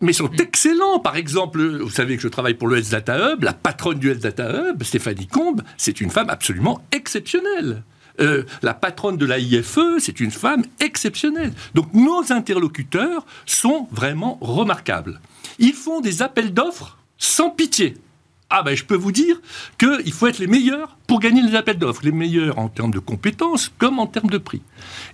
mais 0.02 0.12
sont 0.12 0.30
excellents. 0.32 0.98
Par 0.98 1.16
exemple, 1.16 1.62
vous 1.78 1.90
savez 1.90 2.16
que 2.16 2.22
je 2.22 2.28
travaille 2.28 2.54
pour 2.54 2.68
le 2.68 2.78
Health 2.78 2.90
Data 2.90 3.32
Hub, 3.32 3.44
la 3.44 3.52
patronne 3.52 3.98
du 3.98 4.10
Health 4.10 4.20
Data 4.20 4.50
Hub, 4.50 4.82
Stéphanie 4.82 5.28
Combe, 5.28 5.62
c'est 5.76 6.00
une 6.00 6.10
femme 6.10 6.28
absolument 6.28 6.82
exceptionnelle. 6.90 7.84
Euh, 8.20 8.42
la 8.62 8.74
patronne 8.74 9.16
de 9.16 9.24
la 9.24 9.38
IFE, 9.38 9.98
c'est 9.98 10.20
une 10.20 10.32
femme 10.32 10.64
exceptionnelle. 10.80 11.52
Donc 11.74 11.94
nos 11.94 12.32
interlocuteurs 12.32 13.24
sont 13.46 13.88
vraiment 13.90 14.38
remarquables. 14.40 15.20
Ils 15.58 15.72
font 15.72 16.00
des 16.00 16.20
appels 16.20 16.52
d'offres 16.52 16.98
sans 17.16 17.50
pitié. 17.50 17.94
Ah 18.54 18.62
ben 18.62 18.76
je 18.76 18.84
peux 18.84 18.96
vous 18.96 19.12
dire 19.12 19.40
qu'il 19.78 20.12
faut 20.12 20.26
être 20.26 20.38
les 20.38 20.46
meilleurs 20.46 20.98
pour 21.06 21.20
gagner 21.20 21.40
les 21.40 21.54
appels 21.54 21.78
d'offres, 21.78 22.02
les 22.04 22.12
meilleurs 22.12 22.58
en 22.58 22.68
termes 22.68 22.90
de 22.90 22.98
compétences 22.98 23.72
comme 23.78 23.98
en 23.98 24.06
termes 24.06 24.28
de 24.28 24.36
prix. 24.36 24.60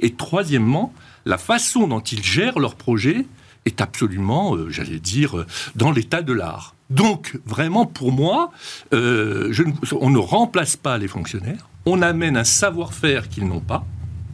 Et 0.00 0.12
troisièmement, 0.14 0.93
la 1.25 1.38
façon 1.38 1.87
dont 1.87 2.00
ils 2.00 2.25
gèrent 2.25 2.58
leurs 2.58 2.75
projets 2.75 3.26
est 3.64 3.81
absolument, 3.81 4.56
euh, 4.56 4.70
j'allais 4.70 4.99
dire, 4.99 5.38
euh, 5.38 5.46
dans 5.76 5.93
l'état 5.93 6.20
de 6.20 6.32
l'art. 6.32 6.75
Donc, 6.90 7.38
vraiment, 7.46 7.87
pour 7.87 8.11
moi, 8.11 8.50
euh, 8.93 9.55
on 9.93 10.11
ne 10.11 10.19
remplace 10.19 10.75
pas 10.75 10.99
les 10.99 11.06
fonctionnaires, 11.06 11.69
on 11.87 12.02
amène 12.02 12.37
un 12.37 12.44
savoir-faire 12.44 13.29
qu'ils 13.29 13.46
n'ont 13.46 13.61
pas, 13.61 13.87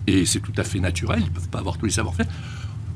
et 0.06 0.24
c'est 0.24 0.40
tout 0.40 0.52
à 0.56 0.64
fait 0.64 0.80
naturel, 0.80 1.20
ils 1.20 1.28
ne 1.28 1.34
peuvent 1.34 1.50
pas 1.50 1.58
avoir 1.58 1.76
tous 1.76 1.84
les 1.84 1.92
savoir-faire 1.92 2.26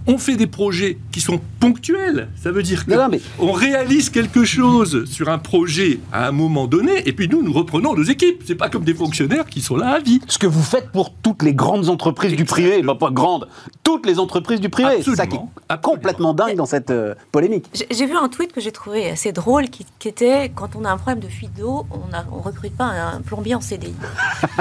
on 0.09 0.17
fait 0.19 0.37
des 0.37 0.47
projets 0.47 0.99
qui 1.13 1.21
sont 1.21 1.39
ponctuels. 1.61 2.29
Ça 2.43 2.51
veut 2.51 2.63
dire 2.63 2.85
qu'on 2.87 3.53
réalise 3.53 4.11
quelque 4.11 4.45
chose 4.45 5.05
sur 5.05 5.29
un 5.29 5.39
projet 5.39 6.01
à 6.13 6.29
un 6.29 6.33
moment 6.33 6.67
donné, 6.67 7.07
et 7.07 7.13
puis 7.13 7.29
nous, 7.29 7.43
nous 7.43 7.53
reprenons 7.53 7.95
nos 7.95 8.03
équipes. 8.03 8.43
C'est 8.47 8.55
pas 8.55 8.71
comme 8.71 8.85
des 8.85 8.95
fonctionnaires 8.95 9.47
qui 9.47 9.61
sont 9.61 9.77
là 9.77 9.91
à 9.91 9.99
vie. 10.01 10.21
Ce 10.27 10.39
que 10.39 10.47
vous 10.47 10.63
faites 10.63 10.91
pour 10.91 11.13
toutes 11.13 11.43
les 11.43 11.53
grandes 11.53 11.91
entreprises 11.91 12.35
du 12.35 12.47
privé, 12.47 12.83
pas 12.99 13.11
grandes, 13.11 13.49
toutes 13.85 14.07
les 14.07 14.19
entreprises 14.19 14.61
du 14.61 14.71
privé. 14.71 15.03
C'est 15.03 15.15
ça 15.15 15.27
qui 15.27 15.37
est 15.37 15.81
complètement 15.83 16.33
dingue 16.33 16.57
dans 16.57 16.67
cette 16.67 16.91
euh, 16.91 17.15
polémique. 17.31 17.67
J'ai 17.91 18.07
vu 18.07 18.17
un 18.17 18.29
tweet 18.29 18.53
que 18.53 18.61
j'ai 18.61 18.73
trouvé 18.73 19.11
assez 19.11 19.33
drôle, 19.33 19.69
qui, 19.69 19.85
était 20.09 20.51
quand 20.55 20.75
on 20.75 20.87
a 20.87 20.91
un 20.91 20.97
problème 20.97 21.21
de 21.21 21.29
fuite 21.29 21.53
d'eau, 21.59 21.87
on 21.91 22.09
ne 22.09 22.43
recrute 22.43 22.75
pas 22.75 22.87
un 22.87 23.21
plombier 23.21 23.55
en 23.55 23.61
CDI. 23.61 23.93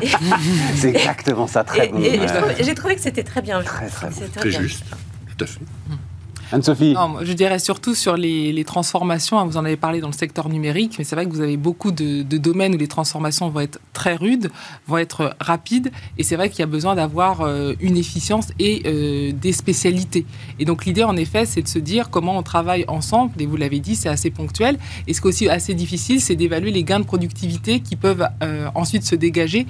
C'est 0.75 0.89
exactement 0.89 1.47
ça, 1.47 1.63
très 1.63 1.87
bon. 1.87 2.01
J'ai 2.59 2.75
trouvé 2.75 2.95
que 2.95 3.01
c'était 3.01 3.23
très 3.23 3.41
bien 3.41 3.61
vu. 3.61 3.65
Très, 3.65 3.87
très, 3.87 4.27
très 4.27 4.51
juste. 4.51 4.83
Tout 5.37 5.45
à 5.45 5.47
fait. 5.47 5.59
Anne-Sophie 6.51 6.95
Je 7.21 7.33
dirais 7.33 7.59
surtout 7.59 7.93
sur 7.93 8.15
les, 8.15 8.63
transformations. 8.63 9.39
Hein, 9.39 9.45
vous 9.45 9.57
en 9.57 9.65
avez 9.65 9.75
parlé 9.77 9.99
dans 9.99 10.07
le 10.07 10.13
secteur 10.13 10.49
numérique, 10.49 10.95
mais 10.97 11.03
c'est 11.03 11.15
vrai 11.15 11.25
que 11.25 11.31
vous 11.31 11.41
avez 11.41 11.57
beaucoup 11.57 11.91
de, 11.91 12.23
domaines 12.23 12.75
où 12.75 12.77
les 12.77 12.87
transformations 12.87 13.49
vont 13.49 13.59
être 13.59 13.79
très 13.93 14.15
rudes, 14.15 14.49
vont 14.87 14.97
être 14.97 15.35
rapides. 15.39 15.91
Et 16.17 16.23
c'est 16.23 16.35
vrai 16.35 16.49
qu'il 16.49 16.59
y 16.59 16.63
a 16.63 16.67
besoin 16.67 16.95
d'avoir 16.95 17.41
euh, 17.41 17.73
une 17.81 17.97
efficience 17.97 18.49
et 18.59 18.83
euh, 18.85 19.31
des 19.33 19.51
spécialités. 19.51 20.25
Et 20.59 20.65
donc 20.65 20.85
l'idée, 20.85 21.03
en 21.03 21.17
effet, 21.17 21.45
c'est 21.45 21.61
de 21.61 21.67
se 21.67 21.79
dire 21.79 22.09
comment 22.09 22.37
on 22.37 22.43
travaille 22.43 22.85
ensemble. 22.87 23.33
Et 23.39 23.45
vous 23.45 23.57
l'avez 23.57 23.79
dit, 23.79 23.95
c'est 23.95 24.09
assez 24.09 24.29
ponctuel. 24.29 24.77
Et 25.07 25.13
ce 25.13 25.21
qui 25.21 25.27
est 25.27 25.29
aussi 25.29 25.49
assez 25.49 25.73
difficile, 25.73 26.21
c'est 26.21 26.35
d'évaluer 26.35 26.71
les 26.71 26.83
gains 26.83 26.99
de 26.99 27.05
productivité 27.05 27.79
qui 27.81 27.95
peuvent 27.95 28.27
euh, 28.43 28.69
ensuite 28.75 29.03
se 29.03 29.15
dégager 29.15 29.65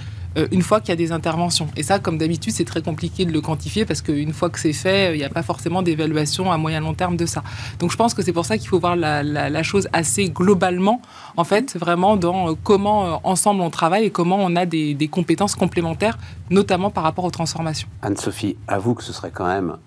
une 0.51 0.61
fois 0.61 0.79
qu'il 0.79 0.89
y 0.89 0.93
a 0.93 0.95
des 0.95 1.11
interventions. 1.11 1.67
Et 1.75 1.83
ça, 1.83 1.99
comme 1.99 2.17
d'habitude, 2.17 2.53
c'est 2.53 2.65
très 2.65 2.81
compliqué 2.81 3.25
de 3.25 3.31
le 3.31 3.41
quantifier 3.41 3.85
parce 3.85 4.01
qu'une 4.01 4.33
fois 4.33 4.49
que 4.49 4.59
c'est 4.59 4.73
fait, 4.73 5.15
il 5.15 5.17
n'y 5.17 5.23
a 5.23 5.29
pas 5.29 5.43
forcément 5.43 5.81
d'évaluation 5.81 6.51
à 6.51 6.57
moyen 6.57 6.79
long 6.79 6.93
terme 6.93 7.17
de 7.17 7.25
ça. 7.25 7.43
Donc 7.79 7.91
je 7.91 7.97
pense 7.97 8.13
que 8.13 8.21
c'est 8.21 8.33
pour 8.33 8.45
ça 8.45 8.57
qu'il 8.57 8.67
faut 8.67 8.79
voir 8.79 8.95
la, 8.95 9.63
chose 9.63 9.87
assez 9.93 10.29
globalement, 10.29 11.01
en 11.35 11.43
fait, 11.43 11.75
vraiment 11.77 12.15
dans 12.15 12.49
euh, 12.49 12.53
comment 12.63 13.05
euh, 13.05 13.17
ensemble 13.23 13.61
on 13.61 13.69
travaille 13.69 14.05
et 14.05 14.11
comment 14.11 14.37
on 14.39 14.55
a 14.55 14.65
des, 14.65 15.09
compétences 15.11 15.55
complémentaires, 15.55 16.17
notamment 16.49 16.89
par 16.89 17.03
rapport 17.03 17.25
aux 17.25 17.31
transformations. 17.31 17.87
Anne-Sophie, 18.01 18.57
avoue 18.67 18.93
que 18.93 19.03
ce 19.03 19.13
serait 19.13 19.31
quand 19.31 19.47
même, 19.47 19.77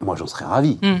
moi 0.00 0.16
j'en 0.16 0.26
serais 0.26 0.44
ravi. 0.44 0.78
Hmm. 0.82 1.00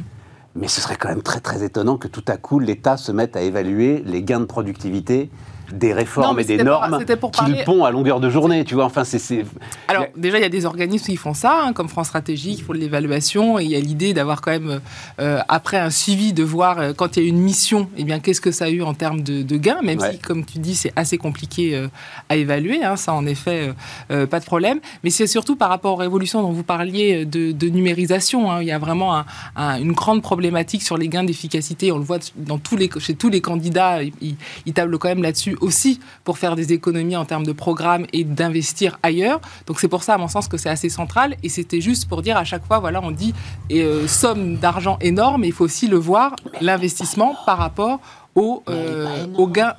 Mais 0.54 0.68
ce 0.68 0.80
serait 0.80 0.96
quand 0.96 1.08
même 1.08 1.22
très 1.22 1.40
très 1.40 1.62
étonnant 1.62 1.98
que 1.98 2.08
tout 2.08 2.24
à 2.28 2.38
coup 2.38 2.58
l'État 2.58 2.96
se 2.96 3.12
mette 3.12 3.36
à 3.36 3.42
évaluer 3.42 4.02
les 4.06 4.22
gains 4.22 4.40
de 4.40 4.46
productivité 4.46 5.30
des 5.72 5.92
réformes 5.92 6.36
Non, 6.36 6.38
et 6.42 6.44
des 6.44 6.62
normes 6.62 6.96
c'était 7.00 7.16
pour 7.16 7.30
qui 7.30 7.40
le 7.44 7.48
parler- 7.50 7.64
pont 7.64 7.84
à 7.84 7.90
longueur 7.90 8.20
de 8.20 8.30
journée, 8.30 8.64
tu 8.64 8.74
vois. 8.74 8.84
Enfin, 8.84 9.04
c'est-. 9.04 9.44
Alors, 9.88 10.06
déjà, 10.16 10.38
il 10.38 10.42
y 10.42 10.44
a 10.44 10.48
des 10.48 10.66
organismes 10.66 11.06
qui 11.06 11.16
font 11.16 11.34
ça, 11.34 11.62
hein, 11.64 11.72
comme 11.72 11.88
France 11.88 12.08
Stratégie, 12.08 12.56
qui 12.56 12.62
font 12.62 12.72
de 12.72 12.78
l'évaluation, 12.78 13.58
et 13.58 13.64
il 13.64 13.70
y 13.70 13.76
a 13.76 13.80
l'idée 13.80 14.14
d'avoir 14.14 14.40
quand 14.40 14.50
même, 14.52 14.80
euh, 15.20 15.40
après 15.48 15.78
un 15.78 15.90
suivi, 15.90 16.32
de 16.32 16.42
voir 16.42 16.78
euh, 16.78 16.92
quand 16.94 17.16
il 17.16 17.22
y 17.22 17.26
a 17.26 17.28
une 17.28 17.38
mission, 17.40 17.88
eh 17.96 18.04
bien, 18.04 18.18
qu'est-ce 18.20 18.40
que 18.40 18.50
ça 18.50 18.66
a 18.66 18.68
eu 18.70 18.82
en 18.82 18.94
termes 18.94 19.22
de, 19.22 19.42
de 19.42 19.56
gains, 19.56 19.80
même 19.82 19.98
Ouais. 19.98 20.12
si, 20.12 20.18
comme 20.18 20.44
tu 20.44 20.58
dis, 20.58 20.74
c'est 20.76 20.92
assez 20.96 21.18
compliqué 21.18 21.74
euh, 21.74 21.88
à 22.28 22.36
évaluer, 22.36 22.84
hein, 22.84 22.96
ça, 22.96 23.12
en 23.14 23.26
effet, 23.26 23.68
euh, 23.68 23.72
euh, 24.10 24.26
pas 24.26 24.40
de 24.40 24.44
problème. 24.44 24.78
Mais 25.04 25.10
c'est 25.10 25.26
surtout 25.26 25.56
par 25.56 25.68
rapport 25.68 25.92
aux 25.94 25.96
révolutions 25.96 26.42
dont 26.42 26.52
vous 26.52 26.62
parliez 26.64 27.24
de, 27.24 27.52
de 27.52 27.68
numérisation. 27.68 28.50
hein. 28.50 28.62
il 28.62 28.68
y 28.68 28.72
a 28.72 28.78
vraiment 28.78 29.16
un- 29.16 29.26
un- 29.56 29.80
une 29.80 29.92
grande 29.92 30.22
problématique 30.22 30.82
sur 30.82 30.96
les 30.96 31.08
gains 31.08 31.24
d'efficacité. 31.24 31.92
On 31.92 31.98
le 31.98 32.04
voit 32.04 32.18
dans 32.36 32.58
tous 32.58 32.76
les, 32.76 32.90
chez 32.98 33.14
tous 33.14 33.28
les 33.28 33.40
candidats, 33.40 34.00
ils 34.20 34.72
tablent 34.72 34.98
quand 34.98 35.08
même 35.08 35.22
là-dessus 35.22 35.55
aussi 35.60 36.00
pour 36.24 36.38
faire 36.38 36.56
des 36.56 36.72
économies 36.72 37.16
en 37.16 37.24
termes 37.24 37.44
de 37.46 37.52
programmes 37.52 38.06
et 38.12 38.24
d'investir 38.24 38.98
ailleurs. 39.02 39.40
Donc 39.66 39.80
c'est 39.80 39.88
pour 39.88 40.02
ça, 40.02 40.14
à 40.14 40.18
mon 40.18 40.28
sens, 40.28 40.48
que 40.48 40.56
c'est 40.56 40.68
assez 40.68 40.88
central. 40.88 41.36
Et 41.42 41.48
c'était 41.48 41.80
juste 41.80 42.08
pour 42.08 42.22
dire 42.22 42.36
à 42.36 42.44
chaque 42.44 42.64
fois, 42.66 42.78
voilà, 42.78 43.00
on 43.02 43.10
dit 43.10 43.34
et, 43.70 43.82
euh, 43.82 44.06
somme 44.08 44.56
d'argent 44.56 44.98
énorme, 45.00 45.42
mais 45.42 45.48
il 45.48 45.52
faut 45.52 45.64
aussi 45.64 45.86
le 45.86 45.96
voir, 45.96 46.34
l'investissement 46.60 47.34
par 47.46 47.58
rapport 47.58 48.00
au, 48.34 48.62
euh, 48.68 49.26
aux 49.36 49.46
gains 49.48 49.74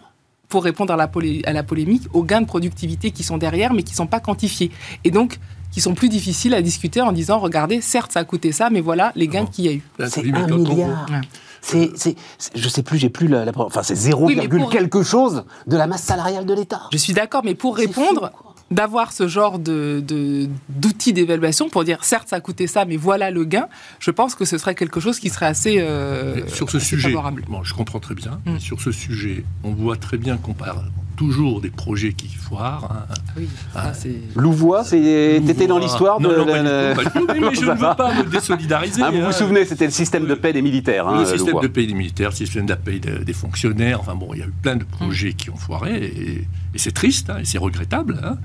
pour 0.49 0.63
répondre 0.63 0.93
à 0.93 0.95
la, 0.97 1.07
polé- 1.07 1.43
à 1.45 1.51
la 1.53 1.63
polémique, 1.63 2.03
aux 2.13 2.23
gains 2.23 2.41
de 2.41 2.45
productivité 2.47 3.11
qui 3.11 3.23
sont 3.23 3.37
derrière, 3.37 3.73
mais 3.73 3.83
qui 3.83 3.91
ne 3.93 3.97
sont 3.97 4.07
pas 4.07 4.21
quantifiés. 4.21 4.71
Et 5.03 5.11
donc, 5.11 5.39
qui 5.71 5.81
sont 5.81 5.93
plus 5.93 6.07
difficiles 6.09 6.53
à 6.53 6.61
discuter 6.61 7.01
en 7.01 7.11
disant, 7.11 7.37
regardez, 7.39 7.81
certes, 7.81 8.13
ça 8.13 8.21
a 8.21 8.23
coûté 8.23 8.53
ça, 8.53 8.69
mais 8.69 8.79
voilà 8.79 9.11
les 9.15 9.27
gains 9.27 9.45
qu'il 9.45 9.65
y 9.65 9.67
a 9.67 9.73
eu. 9.73 9.83
C'est 10.09 10.21
un 10.43 10.47
milliard. 10.85 11.05
Ouais. 11.11 11.21
C'est, 11.67 11.91
c'est, 11.95 12.15
c'est- 12.37 12.57
je 12.57 12.69
sais 12.69 12.83
plus, 12.83 12.97
j'ai 12.97 13.09
plus 13.09 13.27
la, 13.27 13.43
la- 13.45 13.51
enfin 13.55 13.83
c'est 13.83 13.95
0, 13.95 14.25
Oui, 14.27 14.35
mais 14.37 14.47
pour- 14.47 14.69
quelque 14.69 15.03
chose 15.03 15.43
de 15.67 15.75
la 15.77 15.85
masse 15.87 16.03
salariale 16.03 16.45
de 16.45 16.53
l'État. 16.53 16.83
Je 16.93 16.97
suis 16.97 17.13
d'accord, 17.13 17.41
mais 17.43 17.55
pour 17.55 17.75
répondre, 17.75 18.31
fou, 18.35 18.43
d'avoir 18.71 19.11
ce 19.13 19.27
genre 19.27 19.59
de, 19.59 20.01
de- 20.05 20.47
d'outils 20.69 21.13
d'évaluation 21.13 21.69
pour 21.69 21.83
dire, 21.83 22.03
certes, 22.03 22.27
ça 22.29 22.37
a 22.37 22.39
coûté 22.41 22.67
ça, 22.67 22.85
mais 22.85 22.97
voilà 22.97 23.31
le 23.31 23.43
gain, 23.45 23.67
je 23.99 24.11
pense 24.11 24.35
que 24.35 24.45
ce 24.45 24.57
serait 24.57 24.75
quelque 24.75 24.99
chose 24.99 25.19
qui 25.19 25.29
serait 25.29 25.45
assez, 25.45 25.79
euh, 25.79 26.47
sur 26.47 26.69
ce 26.69 26.77
assez 26.77 26.85
sujet, 26.85 27.09
favorable. 27.09 27.43
bon, 27.49 27.63
je 27.63 27.73
comprends 27.73 27.99
très 27.99 28.15
bien. 28.15 28.39
Mm. 28.45 28.53
mais 28.53 28.59
Sur 28.59 28.81
ce 28.81 28.91
sujet, 28.91 29.43
on 29.63 29.71
voit 29.73 29.95
très 29.97 30.17
bien 30.17 30.37
qu'on 30.37 30.53
parle 30.53 30.83
toujours 31.17 31.59
des 31.59 31.69
projets 31.69 32.13
qui 32.13 32.29
foirent. 32.29 32.89
hein. 33.09 33.13
Oui, 33.35 33.49
c'est... 33.93 34.15
Louvois, 34.35 34.83
c'est, 34.85 35.41
t'étais 35.45 35.67
dans 35.67 35.79
l'histoire 35.79 36.19
de. 36.21 36.27
Non, 36.27 36.45
non, 36.45 36.45
la- 36.45 36.95
pas 36.95 37.03
du 37.03 37.05
la- 37.05 37.11
tout, 37.11 37.25
pas 37.27 37.33
du 37.33 37.39
tout. 37.39 37.41
Oui, 37.41 37.47
mais 37.49 37.55
je 37.55 37.61
ne 37.65 37.71
veux 37.71 37.95
pas 37.95 38.13
me 38.13 38.23
désolidariser. 38.29 39.01
Ah, 39.03 39.11
vous 39.11 39.17
hein. 39.17 39.25
vous 39.25 39.31
souvenez, 39.33 39.65
c'était 39.65 39.85
le 39.85 39.91
système 39.91 40.25
de 40.25 40.33
paix 40.35 40.53
des 40.53 40.61
militaires. 40.61 41.07
Hein, 41.07 41.19
le 41.19 41.25
système 41.25 41.47
Louvois. 41.47 41.61
de 41.63 41.67
paye 41.67 41.87
des 41.87 41.93
militaires, 41.93 42.29
le 42.29 42.35
système 42.35 42.65
de 42.65 42.73
la 42.73 42.99
de- 42.99 43.23
des 43.23 43.33
fonctionnaires. 43.33 43.99
Enfin 43.99 44.15
bon, 44.15 44.29
il 44.33 44.39
y 44.39 44.43
a 44.43 44.45
eu 44.45 44.53
plein 44.61 44.75
de 44.77 44.83
projets 44.85 45.33
qui 45.33 45.49
ont 45.49 45.57
foiré 45.57 45.95
et, 46.05 46.47
et 46.73 46.77
c'est 46.77 46.93
triste 46.93 47.29
hein, 47.29 47.39
et 47.41 47.45
c'est 47.45 47.57
regrettable. 47.57 48.19
hein. 48.23 48.37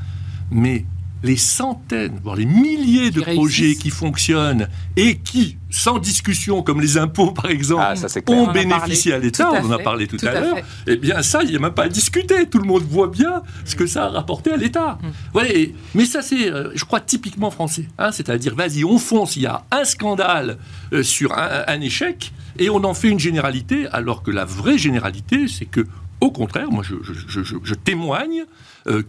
Mais 0.50 0.84
les 1.22 1.36
centaines, 1.36 2.18
voire 2.22 2.36
les 2.36 2.46
milliers 2.46 3.10
de 3.10 3.20
Qui 3.20 3.34
projets 3.34 3.74
qui 3.76 3.90
fonctionnent 3.90 4.68
et 4.96 5.18
qui, 5.18 5.56
sans 5.70 5.98
discussion, 5.98 6.62
comme 6.62 6.80
les 6.80 6.98
impôts 6.98 7.30
par 7.30 7.46
exemple, 7.50 7.82
Ah, 7.86 7.94
ça. 7.96 8.08
On 8.28 8.32
ont 8.48 8.52
bénéficié 8.52 9.12
à 9.12 9.18
l'État, 9.18 9.50
on 9.52 9.66
en 9.66 9.70
a 9.70 9.78
parlé 9.78 10.06
tout, 10.08 10.16
Tout 10.16 10.26
à 10.26 10.30
à 10.30 10.40
l'heure, 10.40 10.56
eh 10.86 10.96
bien 10.96 11.22
ça, 11.22 11.42
il 11.44 11.50
n'y 11.50 11.56
a 11.56 11.58
même 11.60 11.72
pas 11.72 11.84
à 11.84 11.88
discuter. 11.88 12.46
Tout 12.46 12.58
le 12.58 12.66
monde 12.66 12.82
voit 12.82 13.06
bien 13.08 13.42
ce 13.64 13.76
que 13.76 13.86
ça 13.86 14.06
a 14.06 14.08
rapporté 14.08 14.52
à 14.52 14.56
l'État. 14.56 14.98
Mm. 15.02 15.06
Voilà, 15.32 15.54
et- 15.54 15.74
mais 15.94 16.04
ça, 16.06 16.22
c'est, 16.22 16.50
euh, 16.50 16.70
je 16.74 16.84
crois, 16.84 17.00
typiquement 17.00 17.50
français. 17.50 17.86
hein. 17.98 18.10
C'est-à-dire, 18.12 18.54
vas-y, 18.56 18.84
on 18.84 18.98
fonce, 18.98 19.36
il 19.36 19.42
y 19.42 19.46
a 19.46 19.64
un 19.70 19.84
scandale 19.84 20.58
euh, 20.92 21.02
sur 21.02 21.38
un, 21.38 21.62
un 21.68 21.80
échec, 21.80 22.32
et 22.58 22.68
on 22.68 22.82
en 22.84 22.94
fait 22.94 23.08
une 23.08 23.20
généralité, 23.20 23.86
alors 23.92 24.22
que 24.22 24.30
la 24.30 24.44
vraie 24.44 24.76
généralité, 24.78 25.46
c'est 25.48 25.64
que, 25.66 25.86
au 26.20 26.30
contraire, 26.30 26.70
moi, 26.70 26.82
je, 26.82 26.94
je- 27.02 27.12
je- 27.28 27.42
je- 27.44 27.56
je 27.62 27.74
témoigne 27.74 28.44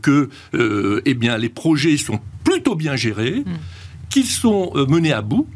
que 0.02 0.30
euh, 0.54 1.02
eh 1.06 1.14
bien, 1.14 1.38
les 1.38 1.50
projets 1.50 1.98
sont 1.98 2.20
plutôt 2.44 2.76
bien 2.76 2.96
gérés, 2.96 3.44
qu'ils 4.10 4.26
sont 4.26 4.72
euh, 4.76 4.86
menés 4.86 5.14
à 5.14 5.22
bout, 5.22 5.48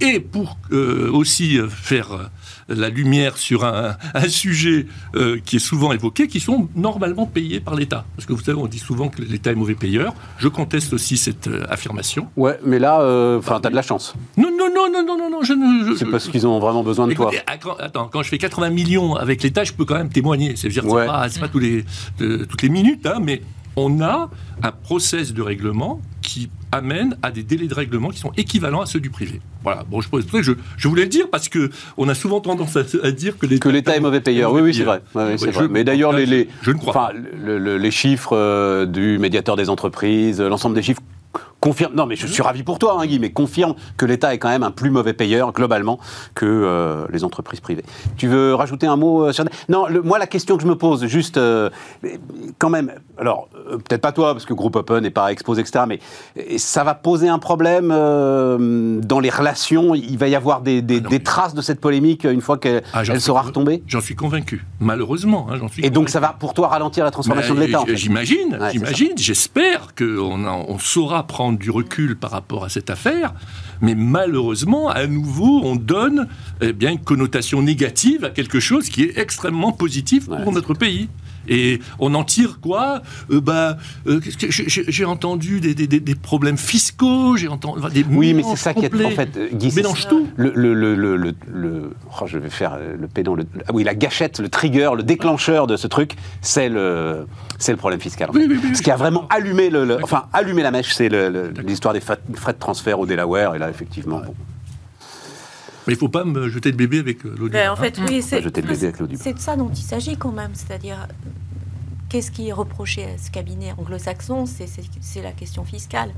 et 0.00 0.18
pour 0.18 0.58
euh, 0.72 1.10
aussi 1.12 1.58
euh, 1.58 1.68
faire 1.68 2.12
euh, 2.12 2.24
la 2.68 2.88
lumière 2.88 3.38
sur 3.38 3.64
un, 3.64 3.96
un 4.14 4.28
sujet 4.28 4.86
euh, 5.14 5.38
qui 5.44 5.56
est 5.56 5.60
souvent 5.60 5.92
évoqué, 5.92 6.26
qui 6.26 6.40
sont 6.40 6.68
normalement 6.74 7.24
payés 7.26 7.60
par 7.60 7.76
l'État. 7.76 8.04
Parce 8.16 8.26
que 8.26 8.32
vous 8.32 8.42
savez, 8.42 8.58
on 8.58 8.66
dit 8.66 8.80
souvent 8.80 9.08
que 9.08 9.22
l'État 9.22 9.52
est 9.52 9.54
mauvais 9.54 9.76
payeur. 9.76 10.12
Je 10.38 10.48
conteste 10.48 10.92
aussi 10.92 11.16
cette 11.16 11.46
euh, 11.46 11.64
affirmation. 11.68 12.26
Ouais, 12.36 12.58
mais 12.66 12.80
là, 12.80 13.00
euh, 13.02 13.38
enfin, 13.38 13.60
t'as 13.62 13.70
de 13.70 13.76
la 13.76 13.82
chance. 13.82 14.14
Non, 14.36 14.50
non, 14.50 14.68
non, 14.74 14.90
non, 14.92 15.04
non, 15.06 15.16
non, 15.16 15.30
non, 15.30 15.42
je 15.44 15.52
ne... 15.52 15.86
je- 15.92 15.96
C'est 15.96 16.06
parce 16.06 16.26
qu'ils 16.28 16.46
ont 16.48 16.58
vraiment 16.58 16.82
besoin 16.82 17.06
de 17.06 17.14
toi. 17.14 17.30
Écoutez, 17.32 17.42
à 17.46 17.56
quand- 17.58 17.76
attends, 17.78 18.08
quand 18.12 18.22
je 18.24 18.28
fais 18.28 18.38
80 18.38 18.70
millions 18.70 19.14
avec 19.14 19.40
l'État, 19.44 19.62
je 19.62 19.72
peux 19.72 19.84
quand 19.84 19.96
même 19.96 20.10
témoigner. 20.10 20.56
C'est-à-dire, 20.56 20.84
Ouais. 20.86 21.06
c'est 21.30 21.38
pas, 21.40 21.46
pas 21.46 21.52
tous 21.52 21.60
les, 21.60 21.84
euh, 22.20 22.44
toutes 22.46 22.62
les 22.62 22.68
minutes, 22.70 23.06
hein, 23.06 23.18
mais 23.22 23.40
on 23.76 24.00
a 24.00 24.30
un 24.62 24.72
process 24.72 25.32
de 25.32 25.42
règlement 25.42 26.00
qui 26.20 26.50
amène 26.70 27.16
à 27.22 27.30
des 27.30 27.42
délais 27.42 27.66
de 27.66 27.74
règlement 27.74 28.08
qui 28.10 28.18
sont 28.18 28.32
équivalents 28.36 28.80
à 28.80 28.86
ceux 28.86 29.00
du 29.00 29.10
privé. 29.10 29.40
Voilà. 29.62 29.84
Bon, 29.90 30.00
je, 30.00 30.08
je, 30.42 30.52
je 30.76 30.88
voulais 30.88 31.02
le 31.02 31.08
dire 31.08 31.28
parce 31.30 31.48
que 31.48 31.70
on 31.96 32.08
a 32.08 32.14
souvent 32.14 32.40
tendance 32.40 32.76
à, 32.76 32.82
à 33.02 33.10
dire 33.10 33.36
que 33.38 33.46
l'État 33.46 33.62
Que 33.62 33.68
l'État 33.68 33.96
est 33.96 34.00
mauvais 34.00 34.20
payeur. 34.20 34.52
Oui, 34.52 34.62
oui, 34.62 34.74
c'est 34.74 34.84
vrai. 34.84 35.02
C'est 35.36 35.68
Mais 35.68 35.84
d'ailleurs, 35.84 36.12
les, 36.12 36.26
les, 36.26 36.48
je 36.62 36.70
ne 36.70 36.78
crois 36.78 36.94
enfin, 36.96 37.12
le- 37.44 37.58
le- 37.58 37.76
les 37.76 37.90
chiffres 37.90 38.34
euh, 38.36 38.86
du 38.86 39.18
médiateur 39.18 39.56
des 39.56 39.68
entreprises, 39.68 40.40
euh, 40.40 40.48
l'ensemble 40.48 40.74
des 40.74 40.82
chiffres 40.82 41.02
confirment. 41.62 41.94
Non, 41.94 42.04
mais 42.06 42.16
je 42.16 42.26
suis 42.26 42.42
ravi 42.42 42.62
pour 42.64 42.78
toi, 42.78 42.98
hein, 43.00 43.06
Guy, 43.06 43.18
mais 43.18 43.30
confirme 43.30 43.74
que 43.96 44.04
l'État 44.04 44.34
est 44.34 44.38
quand 44.38 44.48
même 44.50 44.64
un 44.64 44.70
plus 44.72 44.90
mauvais 44.90 45.12
payeur 45.14 45.52
globalement 45.52 45.98
que 46.34 46.44
euh, 46.44 47.06
les 47.10 47.24
entreprises 47.24 47.60
privées. 47.60 47.84
Tu 48.18 48.26
veux 48.28 48.54
rajouter 48.54 48.86
un 48.86 48.96
mot 48.96 49.24
euh, 49.26 49.32
sur 49.32 49.44
Non, 49.70 49.86
le- 49.86 50.02
moi 50.02 50.18
la 50.18 50.26
question 50.26 50.56
que 50.56 50.62
je 50.62 50.68
me 50.68 50.76
pose, 50.76 51.06
juste 51.06 51.36
euh, 51.38 51.70
quand 52.58 52.68
même. 52.68 52.92
Alors 53.16 53.48
peut-être 53.68 54.00
pas 54.02 54.12
toi, 54.12 54.34
parce 54.34 54.44
que 54.44 54.52
Groupe 54.54 54.76
Open 54.76 55.02
n'est 55.02 55.10
pas 55.10 55.30
exposé, 55.32 55.60
etc. 55.62 55.84
Mais 55.86 56.00
ça 56.58 56.82
va 56.84 56.94
poser 56.94 57.28
un 57.28 57.38
problème 57.38 57.88
dans 57.88 59.20
les 59.20 59.30
relations? 59.30 59.94
Il 59.94 60.18
va 60.18 60.28
y 60.28 60.34
avoir 60.34 60.60
des, 60.62 60.82
des- 60.82 60.96
Ah 60.98 61.00
non, 61.04 61.08
des 61.10 61.18
mais- 61.18 61.22
traces 61.22 61.54
de 61.54 61.62
cette 61.62 61.80
polémique 61.80 62.24
une 62.24 62.40
fois 62.40 62.58
qu'elle 62.58 62.82
Ah, 62.92 63.04
sera 63.18 63.42
retombée? 63.42 63.82
J'en 63.86 64.00
suis 64.00 64.16
convaincu. 64.16 64.64
Malheureusement, 64.80 65.46
hein, 65.50 65.56
j'en 65.58 65.68
suis 65.68 65.84
Et 65.84 65.90
donc 65.90 66.08
ça 66.08 66.18
va 66.20 66.34
pour 66.38 66.54
toi 66.54 66.68
ralentir 66.68 67.04
la 67.04 67.10
transformation 67.12 67.54
de 67.54 67.60
l'État. 67.60 67.80
en 67.80 67.84
j- 67.84 67.90
fait? 67.92 67.96
J'imagine, 67.96 68.58
Ouais, 68.60 68.70
j'imagine, 68.72 69.12
j'espère 69.16 69.94
qu'on 69.96 70.44
on 70.44 70.78
saura 70.78 71.22
prendre 71.26 71.51
du 71.58 71.70
recul 71.70 72.16
par 72.16 72.30
rapport 72.30 72.64
à 72.64 72.68
cette 72.68 72.90
affaire, 72.90 73.34
mais 73.80 73.94
malheureusement, 73.94 74.88
à 74.88 75.06
nouveau, 75.06 75.60
on 75.64 75.76
donne 75.76 76.28
eh 76.60 76.72
bien, 76.72 76.90
une 76.92 77.00
connotation 77.00 77.62
négative 77.62 78.24
à 78.24 78.30
quelque 78.30 78.60
chose 78.60 78.88
qui 78.88 79.02
est 79.04 79.18
extrêmement 79.18 79.72
positif 79.72 80.26
pour 80.26 80.38
Ouais, 80.46 80.52
notre 80.52 80.74
pays. 80.74 81.08
Et 81.48 81.80
on 81.98 82.14
en 82.14 82.24
tire 82.24 82.60
quoi 82.60 83.02
Euh, 83.30 83.40
bah, 83.40 83.76
euh, 84.06 84.20
j'ai- 84.48 85.04
entendu 85.04 85.60
des, 85.60 85.74
des- 85.74 85.86
des- 85.86 86.00
des 86.00 86.14
problèmes 86.14 86.56
fiscaux, 86.56 87.36
j'ai 87.36 87.48
entendu 87.48 87.80
enfin, 87.80 87.88
des 87.88 88.04
Oui, 88.10 88.34
mais 88.34 88.42
c'est 88.42 88.56
ça 88.56 88.72
qui 88.74 88.84
est 88.84 89.04
en 89.04 89.10
fait, 89.10 89.36
euh, 89.36 89.48
Guy, 89.52 89.72
mélange 89.74 90.06
tout. 90.08 90.28
Le, 90.36 90.52
le, 90.54 90.74
le, 90.94 91.90
oh, 92.20 92.26
je 92.26 92.38
vais 92.38 92.50
faire 92.50 92.78
le 92.98 93.08
pédant. 93.08 93.36
Ah 93.66 93.70
oui, 93.72 93.84
la 93.84 93.94
gâchette, 93.94 94.38
le 94.40 94.48
trigger, 94.48 94.90
le 94.96 95.02
déclencheur 95.02 95.66
de 95.66 95.76
ce 95.76 95.86
truc, 95.86 96.16
c'est 96.40 96.68
le, 96.68 97.26
c'est 97.58 97.72
le 97.72 97.78
problème 97.78 98.00
fiscal. 98.00 98.30
Oui, 98.32 98.46
oui, 98.48 98.58
oui, 98.62 98.76
ce 98.76 98.82
qui 98.82 98.90
a 98.90 98.96
vraiment 98.96 99.26
allumé 99.28 99.70
le, 99.70 99.98
enfin 100.02 100.24
allumé 100.32 100.62
la 100.62 100.70
mèche, 100.70 100.92
c'est 100.94 101.08
l'histoire 101.66 101.94
des 101.94 102.00
frais 102.00 102.18
de 102.52 102.58
transfert 102.58 102.98
au 103.00 103.06
Delaware. 103.06 103.54
Et 103.54 103.58
là, 103.58 103.68
effectivement, 103.70 104.20
bon, 104.20 104.34
Mais 105.86 105.94
il 105.94 105.96
ne 105.96 106.00
faut 106.00 106.08
pas 106.08 106.24
me 106.24 106.48
jeter 106.48 106.70
le 106.70 106.76
bébé 106.76 106.98
avec 107.00 107.24
euh, 107.26 107.34
l'eau 107.36 107.46
du 107.48 107.52
Ben, 107.52 107.70
en 107.70 107.76
fait, 107.76 107.98
oui, 108.08 108.22
c'est 108.22 108.40
l'eau 108.40 108.50
du 109.06 109.16
c'est 109.16 109.32
de 109.32 109.38
ça 109.38 109.56
dont 109.56 109.68
il 109.70 109.82
s'agit 109.82 110.16
quand 110.16 110.30
même. 110.32 110.52
C'est-à-dire, 110.54 111.08
qu'est-ce 112.08 112.30
qui 112.30 112.48
est 112.48 112.52
reproché 112.52 113.04
à 113.04 113.18
ce 113.18 113.30
cabinet 113.30 113.72
anglo-saxon? 113.78 114.46
C'est- 114.46 115.22
la 115.22 115.32
question 115.32 115.64
fiscale. 115.64 116.10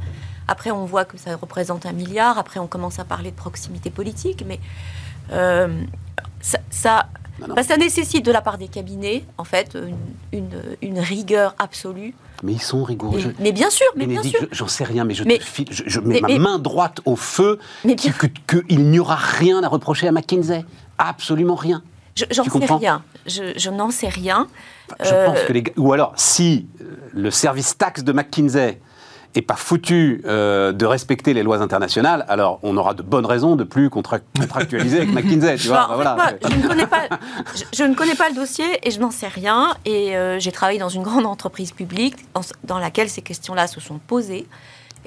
Après, 0.49 0.71
on 0.71 0.85
voit 0.85 1.05
que 1.05 1.17
ça 1.19 1.35
représente 1.37 1.87
un 1.87 1.93
milliard. 1.93 2.39
Après, 2.39 2.61
on 2.61 2.67
commence 2.67 2.99
à 2.99 3.05
parler 3.05 3.31
de 3.31 3.37
proximité 3.37 3.91
politique. 3.91 4.45
Mais 4.47 4.61
euh, 5.33 5.83
ça, 6.41 6.59
ça, 6.71 7.09
Non, 7.41 7.49
non. 7.49 7.55
bah, 7.55 7.63
ça 7.63 7.77
nécessite 7.79 8.25
de 8.25 8.33
la 8.33 8.43
part 8.43 8.59
des 8.59 8.69
cabinets, 8.69 9.25
en 9.39 9.45
fait, 9.45 9.77
une, 10.33 10.39
une- 10.39 10.77
une 10.83 10.99
rigueur 10.99 11.55
absolue. 11.59 12.15
Mais 12.45 12.53
ils 12.53 12.63
sont 12.63 12.85
rigoureux. 12.85 13.19
Mais 13.41 13.53
bien 13.53 13.71
sûr, 13.71 13.87
mais 13.97 14.07
bien 14.07 14.23
sûr. 14.23 14.39
je- 14.43 14.47
j'en 14.57 14.69
sais 14.69 14.85
rien, 14.85 15.05
mais 15.05 15.15
je 15.15 15.25
Mais- 15.25 15.39
te 15.39 15.43
file, 15.45 15.67
je, 15.71 15.83
je 15.87 15.99
mets 15.99 16.21
mais- 16.23 16.35
ma 16.35 16.39
main 16.39 16.59
droite 16.59 17.01
au 17.07 17.17
feu 17.17 17.59
Mais 17.85 17.97
qu'il 17.97 18.13
que, 18.47 18.59
n'y 18.73 18.99
aura 19.01 19.17
rien 19.17 19.63
à 19.63 19.69
reprocher 19.69 20.07
à 20.07 20.13
McKinsey. 20.13 20.65
Absolument 20.99 21.55
rien. 21.57 21.83
Je- 22.15 22.27
J'en 22.31 22.45
Tu 22.45 22.51
sais 22.51 22.67
rien. 22.67 23.03
Je, 23.27 23.71
n'en 23.71 23.91
sais 23.91 24.09
rien. 24.09 24.47
Je 25.03 25.13
Euh, 25.13 25.27
pense 25.27 25.41
que 25.49 25.53
les 25.53 25.65
ou 25.77 25.93
alors 25.93 26.13
si 26.17 26.69
euh, 26.81 26.85
le 27.13 27.31
service 27.33 27.77
taxe 27.77 28.05
de 28.05 28.13
McKinsey 28.13 28.81
est 29.35 29.43
pas 29.43 29.57
foutu 29.57 30.23
euh, 30.27 30.73
de 30.73 30.87
respecter 30.87 31.35
les 31.35 31.43
lois 31.43 31.61
internationales, 31.61 32.25
alors 32.29 32.61
on 32.63 32.77
aura 32.77 32.95
de 32.95 33.03
bonnes 33.03 33.27
raisons 33.27 33.57
de 33.57 33.65
plus 33.65 33.91
contra- 33.91 34.21
contractualiser 34.39 34.99
avec 34.99 35.13
McKinsey, 35.13 35.57
tu 35.57 35.69
vois. 35.69 35.89
Bah, 35.89 35.95
voilà. 35.95 36.15
moi, 36.15 36.27
je, 36.43 36.57
ne 36.57 36.67
connais 36.69 36.87
pas, 36.87 37.03
je, 37.55 37.65
je 37.77 37.85
ne 37.85 37.95
connais 37.95 38.15
pas 38.15 38.29
le 38.29 38.35
dossier 38.35 38.65
et 38.83 38.91
je 38.91 39.01
n'en 39.01 39.11
sais 39.11 39.29
rien. 39.29 39.75
Et 39.85 40.17
euh, 40.17 40.39
j'ai 40.39 40.53
travaillé 40.53 40.79
dans 40.79 40.89
une 40.89 41.03
grande 41.03 41.27
entreprise 41.27 41.73
publique 41.73 42.17
dans, 42.35 42.43
dans 42.65 42.79
laquelle 42.79 43.09
ces 43.09 43.23
questions-là 43.23 43.67
se 43.67 43.81
sont 43.81 43.99
posées. 43.99 44.47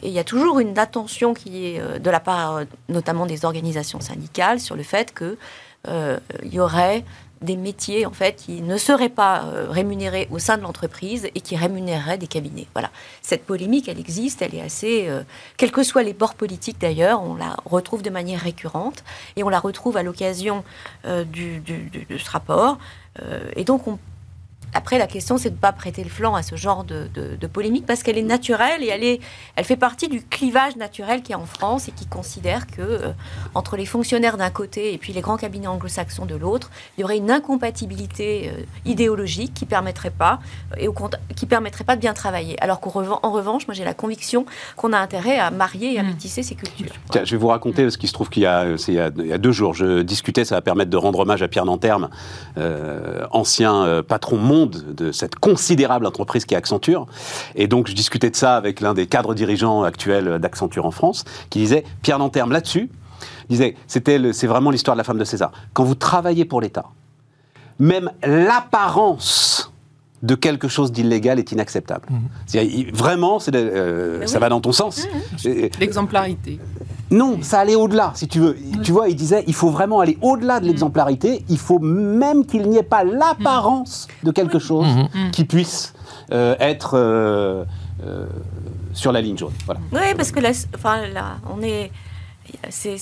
Et 0.01 0.09
il 0.09 0.13
y 0.13 0.19
a 0.19 0.23
toujours 0.23 0.59
une 0.59 0.77
attention 0.77 1.33
qui 1.33 1.67
est 1.67 1.79
euh, 1.79 1.97
de 1.97 2.09
la 2.09 2.19
part 2.19 2.57
euh, 2.57 2.63
notamment 2.89 3.25
des 3.25 3.45
organisations 3.45 3.99
syndicales 3.99 4.59
sur 4.59 4.75
le 4.75 4.83
fait 4.83 5.13
qu'il 5.17 5.37
y 6.51 6.59
aurait 6.59 7.03
des 7.41 7.55
métiers 7.55 8.05
en 8.05 8.11
fait 8.11 8.35
qui 8.35 8.61
ne 8.61 8.77
seraient 8.77 9.09
pas 9.09 9.43
euh, 9.43 9.67
rémunérés 9.69 10.27
au 10.31 10.39
sein 10.39 10.57
de 10.57 10.63
l'entreprise 10.63 11.27
et 11.35 11.41
qui 11.41 11.55
rémunéreraient 11.55 12.17
des 12.17 12.27
cabinets. 12.27 12.67
Voilà. 12.73 12.89
Cette 13.21 13.45
polémique, 13.45 13.87
elle 13.87 13.99
existe, 13.99 14.41
elle 14.41 14.55
est 14.55 14.61
assez, 14.61 15.07
euh, 15.07 15.21
quels 15.57 15.71
que 15.71 15.83
soient 15.83 16.03
les 16.03 16.13
bords 16.13 16.35
politiques 16.35 16.79
d'ailleurs, 16.79 17.21
on 17.21 17.35
la 17.35 17.55
retrouve 17.65 18.01
de 18.01 18.09
manière 18.09 18.39
récurrente 18.41 19.03
et 19.35 19.43
on 19.43 19.49
la 19.49 19.59
retrouve 19.59 19.97
à 19.97 20.03
l'occasion 20.03 20.63
euh, 21.05 21.23
du, 21.23 21.59
du- 21.59 21.89
de 22.09 22.17
ce 22.17 22.29
rapport. 22.29 22.77
Et 23.55 23.63
donc 23.63 23.87
on 23.87 23.97
après, 24.73 24.97
la 24.99 25.07
question, 25.07 25.37
c'est 25.37 25.49
de 25.49 25.55
ne 25.55 25.59
pas 25.59 25.71
prêter 25.71 26.03
le 26.03 26.09
flanc 26.09 26.35
à 26.35 26.43
ce 26.43 26.55
genre 26.55 26.83
de, 26.83 27.07
de- 27.13 27.35
de 27.35 27.47
polémique 27.47 27.85
parce 27.85 28.03
qu'elle 28.03 28.17
est 28.17 28.21
naturelle 28.23 28.83
et 28.83 28.87
elle, 28.87 29.03
est, 29.03 29.19
elle 29.55 29.65
fait 29.65 29.75
partie 29.77 30.07
du 30.07 30.21
clivage 30.21 30.75
naturel 30.75 31.21
qu'il 31.21 31.31
y 31.31 31.33
a 31.33 31.39
en 31.39 31.45
France 31.45 31.87
et 31.87 31.91
qui 31.91 32.05
considère 32.05 32.67
que 32.67 32.81
euh, 32.81 33.11
entre 33.55 33.77
les 33.77 33.85
fonctionnaires 33.85 34.37
d'un 34.37 34.49
côté 34.51 34.93
et 34.93 34.97
puis 34.97 35.13
les 35.13 35.21
grands 35.21 35.37
cabinets 35.37 35.67
anglo-saxons 35.67 36.25
de 36.25 36.35
l'autre, 36.35 36.69
il 36.97 37.01
y 37.01 37.03
aurait 37.03 37.17
une 37.17 37.31
incompatibilité 37.31 38.49
euh, 38.53 38.61
idéologique 38.85 39.53
qui 39.53 39.65
permettrait 39.65 40.09
pas 40.11 40.39
euh, 40.73 40.75
et 40.79 40.87
au 40.87 40.95
qui 41.35 41.45
permettrait 41.45 41.83
pas 41.83 41.95
de 41.95 42.01
bien 42.01 42.13
travailler. 42.13 42.61
Alors 42.61 42.79
qu'en 42.79 42.89
revan- 42.89 43.19
en 43.23 43.31
revanche, 43.31 43.67
moi 43.67 43.73
j'ai 43.73 43.85
la 43.85 43.93
conviction 43.93 44.45
qu'on 44.75 44.93
a 44.93 44.99
intérêt 44.99 45.37
à 45.39 45.51
marier 45.51 45.93
et 45.95 45.99
à 45.99 46.03
Mm. 46.03 46.07
métisser 46.07 46.43
ces 46.43 46.55
cultures. 46.55 46.93
Tiens, 47.11 47.23
je 47.25 47.31
vais 47.31 47.37
vous 47.37 47.47
raconter 47.47 47.89
ce 47.89 47.97
qui 47.97 48.07
se 48.07 48.13
trouve 48.13 48.29
qu'il 48.29 48.43
y 48.43 48.47
a, 48.47 48.77
c'est 48.77 48.91
il 48.93 48.95
y 48.95 48.99
a, 48.99 49.09
il 49.17 49.27
y 49.27 49.33
a 49.33 49.37
deux 49.37 49.51
jours. 49.51 49.73
Je 49.73 50.01
discutais, 50.01 50.45
ça 50.45 50.55
va 50.55 50.61
permettre 50.61 50.89
de 50.89 50.97
rendre 50.97 51.19
hommage 51.19 51.41
à 51.43 51.47
Pierre 51.47 51.65
Nanterme, 51.65 52.09
euh, 52.57 53.25
ancien 53.31 53.83
euh, 53.85 54.01
patron 54.03 54.37
de 54.65 55.11
cette 55.11 55.35
considérable 55.35 56.05
entreprise 56.05 56.45
qui 56.45 56.53
est 56.53 56.57
Accenture. 56.57 57.05
Et 57.55 57.67
donc, 57.67 57.87
je 57.87 57.93
discutais 57.93 58.29
de 58.29 58.35
ça 58.35 58.55
avec 58.55 58.81
l'un 58.81 58.93
des 58.93 59.07
cadres 59.07 59.33
dirigeants 59.33 59.83
actuels 59.83 60.39
d'Accenture 60.39 60.85
en 60.85 60.91
France, 60.91 61.23
qui 61.49 61.59
disait 61.59 61.83
Pierre 62.01 62.19
Nanterme 62.19 62.51
là-dessus 62.51 62.89
disait 63.49 63.75
c'était 63.87 64.33
c'est 64.33 64.47
vraiment 64.47 64.71
l'histoire 64.71 64.95
de 64.95 64.99
la 64.99 65.03
femme 65.03 65.17
de 65.17 65.23
César. 65.23 65.51
Quand 65.73 65.83
vous 65.83 65.95
travaillez 65.95 66.45
pour 66.45 66.61
l'État, 66.61 66.85
même 67.79 68.11
l'apparence 68.23 69.71
de 70.27 70.35
quelque 70.35 70.67
chose 70.67 70.91
d'illégal 70.91 71.39
est 71.39 71.51
inacceptable. 71.51 72.05
C'est-à-dire, 72.45 72.71
il- 72.79 72.93
Vraiment, 72.93 73.37
de- 73.37 73.43
euh, 73.55 74.25
ça 74.27 74.35
oui. 74.37 74.41
va 74.41 74.49
dans 74.49 74.61
ton 74.61 74.71
sens. 74.73 75.07
Et- 75.45 75.71
L'exemplarité. 75.79 76.59
non, 77.11 77.39
ça 77.41 77.59
allait 77.61 77.75
au-delà, 77.75 78.11
si 78.15 78.27
tu 78.27 78.39
veux. 78.39 78.55
Tu 78.83 78.91
vois, 78.91 79.07
il 79.09 79.15
disait, 79.15 79.43
il 79.47 79.53
faut 79.55 79.69
vraiment 79.69 79.99
aller 80.01 80.17
au-delà 80.21 80.59
de 80.59 80.65
l'exemplarité. 80.65 81.43
Il 81.49 81.57
faut 81.57 81.79
même 81.79 82.45
qu'il 82.45 82.67
n'y 82.69 82.77
ait 82.77 82.83
pas 82.97 83.03
l'apparence 83.03 84.07
de 84.23 84.31
quelque 84.31 84.59
chose 84.59 84.87
Mhm. 84.87 85.31
qui 85.31 85.45
puisse 85.45 85.93
euh, 86.33 86.55
être 86.59 86.95
euh, 86.95 87.63
euh, 88.05 88.25
sur 88.91 89.11
la 89.13 89.21
ligne 89.21 89.37
jaune. 89.37 89.53
Voilà. 89.65 89.79
Oui, 89.93 90.13
parce 90.17 90.31
que 90.33 90.41
là, 90.41 90.51
enfin, 90.75 91.07
là, 91.07 91.37
on 91.49 91.61
est. 91.63 91.89
C'est, 92.69 92.97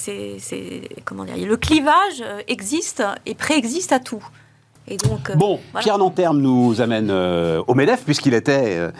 comment 1.05 1.23
dire 1.25 1.35
Le 1.37 1.57
clivage 1.57 2.21
euh, 2.21 2.41
existe 2.47 3.03
et 3.25 3.33
préexiste 3.35 3.91
à 3.91 3.99
tout. 3.99 4.23
Et 4.87 4.97
donc. 4.97 5.29
euh, 5.29 5.35
Bon, 5.35 5.59
voilà. 5.71 5.83
Pierre 5.83 5.97
Nanterme 5.97 6.39
nous 6.39 6.79
amène 6.79 7.09
euh, 7.09 7.61
au 7.67 7.73
MEDEF, 7.73 8.03
puisqu'il 8.05 8.33
était 8.35 8.75
euh, 8.77 8.91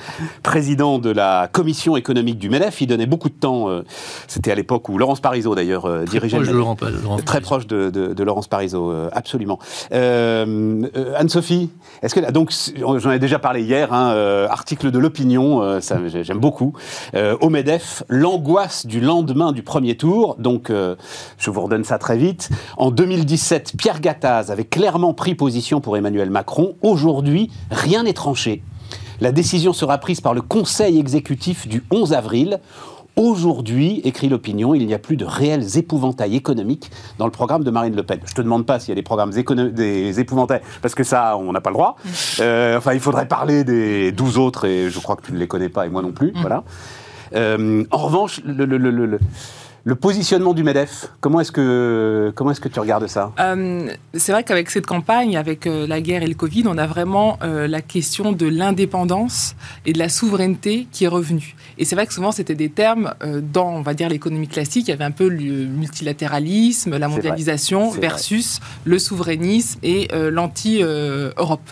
président 0.44 0.98
de 1.00 1.12
la 1.12 1.48
commission 1.52 1.96
économique 1.96 2.40
du 2.40 2.50
MEDEF. 2.50 2.82
Il 2.82 2.88
donnait 2.88 3.06
beaucoup 3.06 3.30
de 3.30 3.36
temps. 3.36 3.70
euh, 3.70 3.84
C'était 4.28 4.52
à 4.52 4.56
l'époque 4.56 4.90
où 4.90 4.98
Laurence 4.98 5.20
Parisot, 5.20 5.54
d'ailleurs, 5.56 5.86
euh, 5.86 6.06
dirigeait 6.06 6.38
Proche 6.38 6.48
le 6.48 6.54
de 6.54 6.58
MEDEF. 6.58 6.60
Laurent 6.60 6.76
Pal- 6.76 7.02
Laurent 7.04 7.18
Très 7.18 7.42
proche 7.42 7.68
de, 7.68 7.90
de- 7.90 8.14
de 8.14 8.24
Laurence 8.24 8.48
Parisot, 8.48 8.92
euh, 8.92 9.10
absolument. 9.14 9.60
Euh, 9.94 10.88
euh, 10.96 11.14
Anne-Sophie, 11.18 11.70
est-ce 12.02 12.16
que 12.16 12.32
donc 12.32 12.52
j'en 13.00 13.12
ai 13.12 13.20
déjà 13.20 13.40
parlé 13.40 13.62
hier, 13.62 13.94
hein, 13.94 14.12
euh, 14.14 14.48
article 14.50 14.92
de 14.92 15.00
l'opinion, 15.00 15.62
euh, 15.62 15.80
j'aime 16.24 16.40
beaucoup. 16.40 16.74
Euh, 17.16 17.38
au 17.42 17.50
Medef, 17.50 18.04
l'angoisse 18.10 18.86
du 18.86 19.00
lendemain 19.02 19.52
du 19.52 19.62
premier 19.64 19.96
tour. 19.98 20.36
Donc 20.40 20.70
euh, 20.70 20.96
je 21.38 21.50
vous 21.52 21.62
redonne 21.62 21.84
ça 21.84 21.98
très 21.98 22.18
vite. 22.18 22.50
En 22.78 22.92
2017, 22.92 23.74
Pierre 23.78 24.02
Gattaz 24.02 24.52
avait 24.52 24.66
clairement 24.66 25.14
pris 25.14 25.36
position 25.36 25.75
pour 25.82 25.98
Emmanuel 25.98 26.30
Macron. 26.30 26.76
Aujourd'hui, 26.82 27.52
rien 27.72 28.04
n'est 28.04 28.14
tranché. 28.14 28.64
La 29.22 29.32
décision 29.32 29.72
sera 29.74 29.98
prise 29.98 30.22
par 30.22 30.34
le 30.34 30.42
Conseil 30.42 31.00
exécutif 31.00 31.68
du 31.68 31.84
11 31.92 32.14
avril. 32.14 32.60
Aujourd'hui, 33.16 34.02
écrit 34.04 34.28
l'opinion, 34.28 34.76
il 34.76 34.86
n'y 34.86 34.94
a 34.94 35.00
plus 35.00 35.16
de 35.16 35.24
réels 35.24 35.78
épouvantails 35.78 36.36
économiques 36.36 36.92
dans 37.18 37.24
le 37.24 37.32
programme 37.32 37.64
de 37.64 37.72
Marine 37.72 37.96
Le 37.96 38.04
Pen. 38.04 38.20
Je 38.26 38.34
te 38.34 38.42
demande 38.42 38.66
pas 38.66 38.78
s'il 38.78 38.90
y 38.90 38.92
a 38.92 38.96
des 38.96 39.04
programmes 39.04 39.32
des 39.32 40.20
épouvantails, 40.20 40.60
parce 40.82 40.96
que 40.96 41.06
ça, 41.06 41.38
on 41.38 41.54
n'a 41.54 41.62
pas 41.62 41.70
le 41.70 41.76
droit. 41.76 41.96
Euh, 42.42 42.78
enfin, 42.78 42.94
il 42.94 43.00
faudrait 43.00 43.28
parler 43.30 43.64
des 43.64 44.12
12 44.12 44.38
autres, 44.38 44.66
et 44.66 44.90
je 44.90 45.00
crois 45.00 45.16
que 45.16 45.26
tu 45.26 45.32
ne 45.32 45.38
les 45.38 45.48
connais 45.48 45.70
pas, 45.70 45.86
et 45.86 45.90
moi 45.90 46.02
non 46.02 46.12
plus. 46.12 46.34
Voilà. 46.42 46.66
Euh, 47.34 47.86
en 47.92 47.98
revanche, 47.98 48.42
le, 48.44 48.66
le- 48.66 48.78
le- 48.78 48.92
le- 48.92 49.20
le- 49.86 49.96
positionnement 49.96 50.54
du 50.54 50.64
MEDEF, 50.64 51.12
comment 51.22 51.40
est-ce 51.40 51.52
que, 51.52 52.32
comment 52.36 52.52
est-ce 52.52 52.60
que 52.60 52.68
tu 52.68 52.80
regardes 52.80 53.08
ça? 53.08 53.32
Euh, 53.40 53.88
c'est 54.14 54.32
vrai 54.32 54.44
qu'avec 54.44 54.70
cette 54.70 54.86
campagne, 54.86 55.38
avec 55.38 55.68
euh, 55.68 55.88
la 55.88 56.02
guerre 56.02 56.24
et 56.24 56.28
le 56.28 56.36
Covid, 56.36 56.64
on 56.68 56.78
a 56.78 56.88
vraiment 56.88 57.38
euh, 57.44 57.68
la 57.68 57.82
question 57.82 58.32
de 58.32 58.48
l'indépendance 58.48 59.56
et 59.86 59.94
de 59.94 60.00
la 60.00 60.10
souveraineté 60.10 60.88
qui 60.92 61.06
est 61.06 61.08
revenue. 61.08 61.56
Et 61.78 61.86
c'est 61.86 61.96
vrai 61.96 62.08
que 62.08 62.14
souvent, 62.14 62.32
c'était 62.32 62.56
des 62.56 62.70
termes 62.70 63.14
dans, 63.54 63.70
on 63.70 63.82
va 63.82 63.94
dire, 63.94 64.10
l'économie 64.10 64.48
classique. 64.48 64.88
Il 64.88 64.92
y 64.92 64.94
avait 64.94 65.04
un 65.04 65.12
peu 65.12 65.28
le 65.28 65.66
multilatéralisme, 65.66 66.98
la 66.98 67.08
mondialisation 67.08 67.92
versus 67.92 68.60
le 68.86 68.98
souverainisme 69.00 69.80
et 69.84 70.08
l'anti-Europe. 70.32 71.70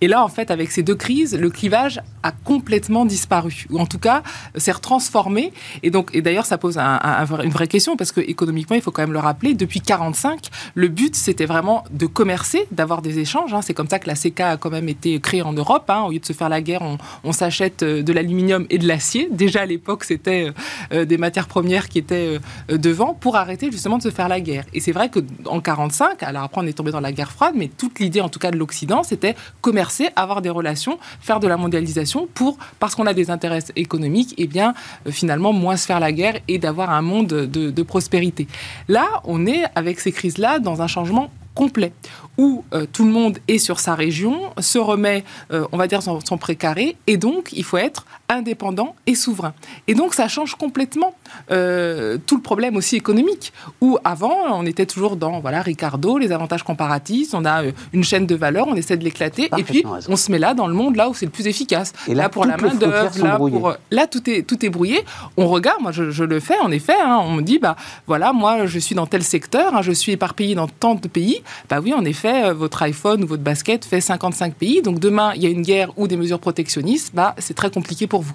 Et 0.00 0.08
là, 0.08 0.22
en 0.22 0.28
fait, 0.28 0.50
avec 0.50 0.70
ces 0.70 0.82
deux 0.82 0.94
crises, 0.94 1.34
le 1.34 1.50
clivage 1.50 2.00
a 2.22 2.32
complètement 2.32 3.04
disparu, 3.04 3.66
ou 3.70 3.78
en 3.78 3.86
tout 3.86 3.98
cas 3.98 4.22
s'est 4.56 4.72
transformé. 4.74 5.52
Et 5.82 5.90
donc, 5.90 6.10
et 6.12 6.22
d'ailleurs, 6.22 6.46
ça 6.46 6.58
pose 6.58 6.78
une 6.78 7.50
vraie 7.50 7.68
question 7.68 7.96
parce 7.96 8.12
que 8.12 8.20
économiquement, 8.20 8.76
il 8.76 8.82
faut 8.82 8.90
quand 8.90 9.02
même 9.02 9.12
le 9.12 9.18
rappeler. 9.18 9.54
Depuis 9.54 9.80
45, 9.80 10.50
le 10.74 10.88
but 10.88 11.14
c'était 11.14 11.46
vraiment 11.46 11.84
de 11.90 12.06
commercer, 12.06 12.66
d'avoir 12.70 13.00
des 13.02 13.18
échanges. 13.18 13.54
hein. 13.54 13.62
C'est 13.62 13.74
comme 13.74 13.88
ça 13.88 13.98
que 13.98 14.08
la 14.08 14.14
CK 14.14 14.40
a 14.40 14.56
quand 14.56 14.70
même 14.70 14.88
été 14.88 15.18
créée 15.20 15.42
en 15.42 15.52
Europe. 15.52 15.88
hein. 15.88 16.02
Au 16.02 16.10
lieu 16.10 16.18
de 16.18 16.26
se 16.26 16.32
faire 16.32 16.48
la 16.48 16.60
guerre, 16.60 16.82
on, 17.24 17.32
s'achète 17.32 17.82
euh, 17.82 18.02
de 18.02 18.12
l'aluminium 18.12 18.66
et 18.70 18.78
de 18.78 18.86
l'acier. 18.86 19.28
Déjà 19.30 19.62
à 19.62 19.66
l'époque, 19.66 20.04
c'était 20.04 20.52
euh, 20.92 21.04
des 21.04 21.18
matières 21.18 21.48
premières 21.48 21.88
qui 21.88 21.98
étaient 21.98 22.38
euh, 22.70 22.78
devant 22.78 23.14
pour 23.14 23.36
arrêter 23.36 23.70
justement 23.70 23.98
de 23.98 24.02
se 24.02 24.10
faire 24.10 24.28
la 24.28 24.40
guerre. 24.40 24.64
Et 24.74 24.80
c'est 24.80 24.92
vrai 24.92 25.08
que 25.08 25.20
en 25.46 25.60
45, 25.60 26.22
alors 26.22 26.44
après 26.44 26.60
on 26.60 26.66
est 26.66 26.72
tombé 26.72 26.90
dans 26.90 27.00
la 27.00 27.12
guerre 27.12 27.32
froide, 27.32 27.54
mais 27.56 27.68
toute 27.68 27.98
l'idée 27.98 28.20
en 28.20 28.28
tout 28.28 28.38
cas 28.38 28.50
de 28.50 28.56
l'Occident, 28.56 29.02
c'était 29.02 29.36
commercer, 29.60 29.85
avoir 30.16 30.42
des 30.42 30.50
relations, 30.50 30.98
faire 31.20 31.40
de 31.40 31.48
la 31.48 31.56
mondialisation 31.56 32.28
pour, 32.34 32.58
parce 32.78 32.94
qu'on 32.94 33.06
a 33.06 33.14
des 33.14 33.30
intérêts 33.30 33.64
économiques, 33.76 34.34
et 34.38 34.46
bien 34.46 34.74
euh, 35.06 35.10
finalement 35.10 35.52
moins 35.52 35.76
se 35.76 35.86
faire 35.86 36.00
la 36.00 36.12
guerre 36.12 36.38
et 36.48 36.58
d'avoir 36.58 36.90
un 36.90 37.02
monde 37.02 37.28
de, 37.28 37.70
de 37.70 37.82
prospérité. 37.82 38.46
Là, 38.88 39.06
on 39.24 39.46
est 39.46 39.64
avec 39.74 40.00
ces 40.00 40.12
crises-là 40.12 40.58
dans 40.58 40.82
un 40.82 40.86
changement 40.86 41.30
complet, 41.56 41.92
où 42.38 42.64
euh, 42.74 42.86
tout 42.92 43.04
le 43.04 43.10
monde 43.10 43.38
est 43.48 43.58
sur 43.58 43.80
sa 43.80 43.94
région, 43.94 44.52
se 44.60 44.78
remet, 44.78 45.24
euh, 45.52 45.64
on 45.72 45.78
va 45.78 45.86
dire, 45.88 46.02
son, 46.02 46.20
son 46.20 46.36
précaré, 46.36 46.96
et 47.06 47.16
donc 47.16 47.48
il 47.52 47.64
faut 47.64 47.78
être 47.78 48.06
indépendant 48.28 48.94
et 49.06 49.14
souverain. 49.14 49.54
Et 49.88 49.94
donc 49.94 50.12
ça 50.12 50.28
change 50.28 50.54
complètement 50.54 51.14
euh, 51.50 52.18
tout 52.26 52.36
le 52.36 52.42
problème 52.42 52.76
aussi 52.76 52.94
économique, 52.94 53.52
où 53.80 53.98
avant 54.04 54.36
on 54.50 54.66
était 54.66 54.84
toujours 54.84 55.16
dans, 55.16 55.40
voilà, 55.40 55.62
Ricardo, 55.62 56.18
les 56.18 56.30
avantages 56.30 56.62
comparatifs, 56.62 57.30
on 57.32 57.46
a 57.46 57.62
une 57.94 58.04
chaîne 58.04 58.26
de 58.26 58.34
valeur, 58.34 58.68
on 58.68 58.74
essaie 58.74 58.98
de 58.98 59.04
l'éclater, 59.04 59.48
et 59.56 59.62
puis 59.62 59.82
raison. 59.86 60.12
on 60.12 60.16
se 60.16 60.30
met 60.30 60.38
là 60.38 60.52
dans 60.52 60.66
le 60.66 60.74
monde 60.74 60.96
là 60.96 61.08
où 61.08 61.14
c'est 61.14 61.26
le 61.26 61.32
plus 61.32 61.46
efficace. 61.46 61.94
Et 62.06 62.14
là, 62.14 62.28
pour 62.28 62.44
la 62.44 62.58
main 62.58 62.74
d'œuvre, 62.74 63.18
là, 63.24 63.38
pour, 63.38 63.72
là 63.90 64.06
tout 64.06 64.28
est, 64.28 64.42
tout 64.42 64.64
est 64.64 64.70
brouillé. 64.70 65.04
On 65.38 65.46
regarde, 65.48 65.80
moi 65.80 65.92
je, 65.92 66.10
je 66.10 66.24
le 66.24 66.38
fais 66.38 66.58
en 66.58 66.70
effet, 66.70 67.00
hein, 67.02 67.18
on 67.22 67.32
me 67.32 67.42
dit, 67.42 67.58
bah 67.58 67.76
voilà, 68.06 68.34
moi 68.34 68.66
je 68.66 68.78
suis 68.78 68.94
dans 68.94 69.06
tel 69.06 69.22
secteur, 69.22 69.74
hein, 69.74 69.80
je 69.80 69.92
suis 69.92 70.12
éparpillé 70.12 70.54
dans 70.54 70.68
tant 70.68 70.96
de 70.96 71.08
pays. 71.08 71.42
Bah 71.68 71.80
oui, 71.82 71.92
en 71.94 72.04
effet, 72.04 72.46
euh, 72.46 72.54
votre 72.54 72.82
iPhone 72.82 73.24
ou 73.24 73.26
votre 73.26 73.42
basket 73.42 73.84
fait 73.84 74.00
55 74.00 74.54
pays, 74.54 74.82
donc 74.82 74.98
demain 74.98 75.32
il 75.34 75.42
y 75.42 75.46
a 75.46 75.48
une 75.48 75.62
guerre 75.62 75.90
ou 75.96 76.08
des 76.08 76.16
mesures 76.16 76.38
protectionnistes, 76.38 77.14
bah 77.14 77.34
c'est 77.38 77.54
très 77.54 77.70
compliqué 77.70 78.06
pour 78.06 78.22
vous. 78.22 78.34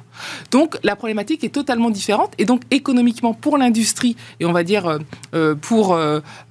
Donc 0.51 0.77
la 0.83 0.95
problématique 0.95 1.43
est 1.43 1.49
totalement 1.49 1.89
différente 1.89 2.33
et 2.37 2.45
donc 2.45 2.61
économiquement 2.71 3.33
pour 3.33 3.57
l'industrie 3.57 4.15
et 4.39 4.45
on 4.45 4.51
va 4.51 4.63
dire 4.63 4.85
euh, 4.87 4.99
euh, 5.33 5.55
pour 5.55 5.97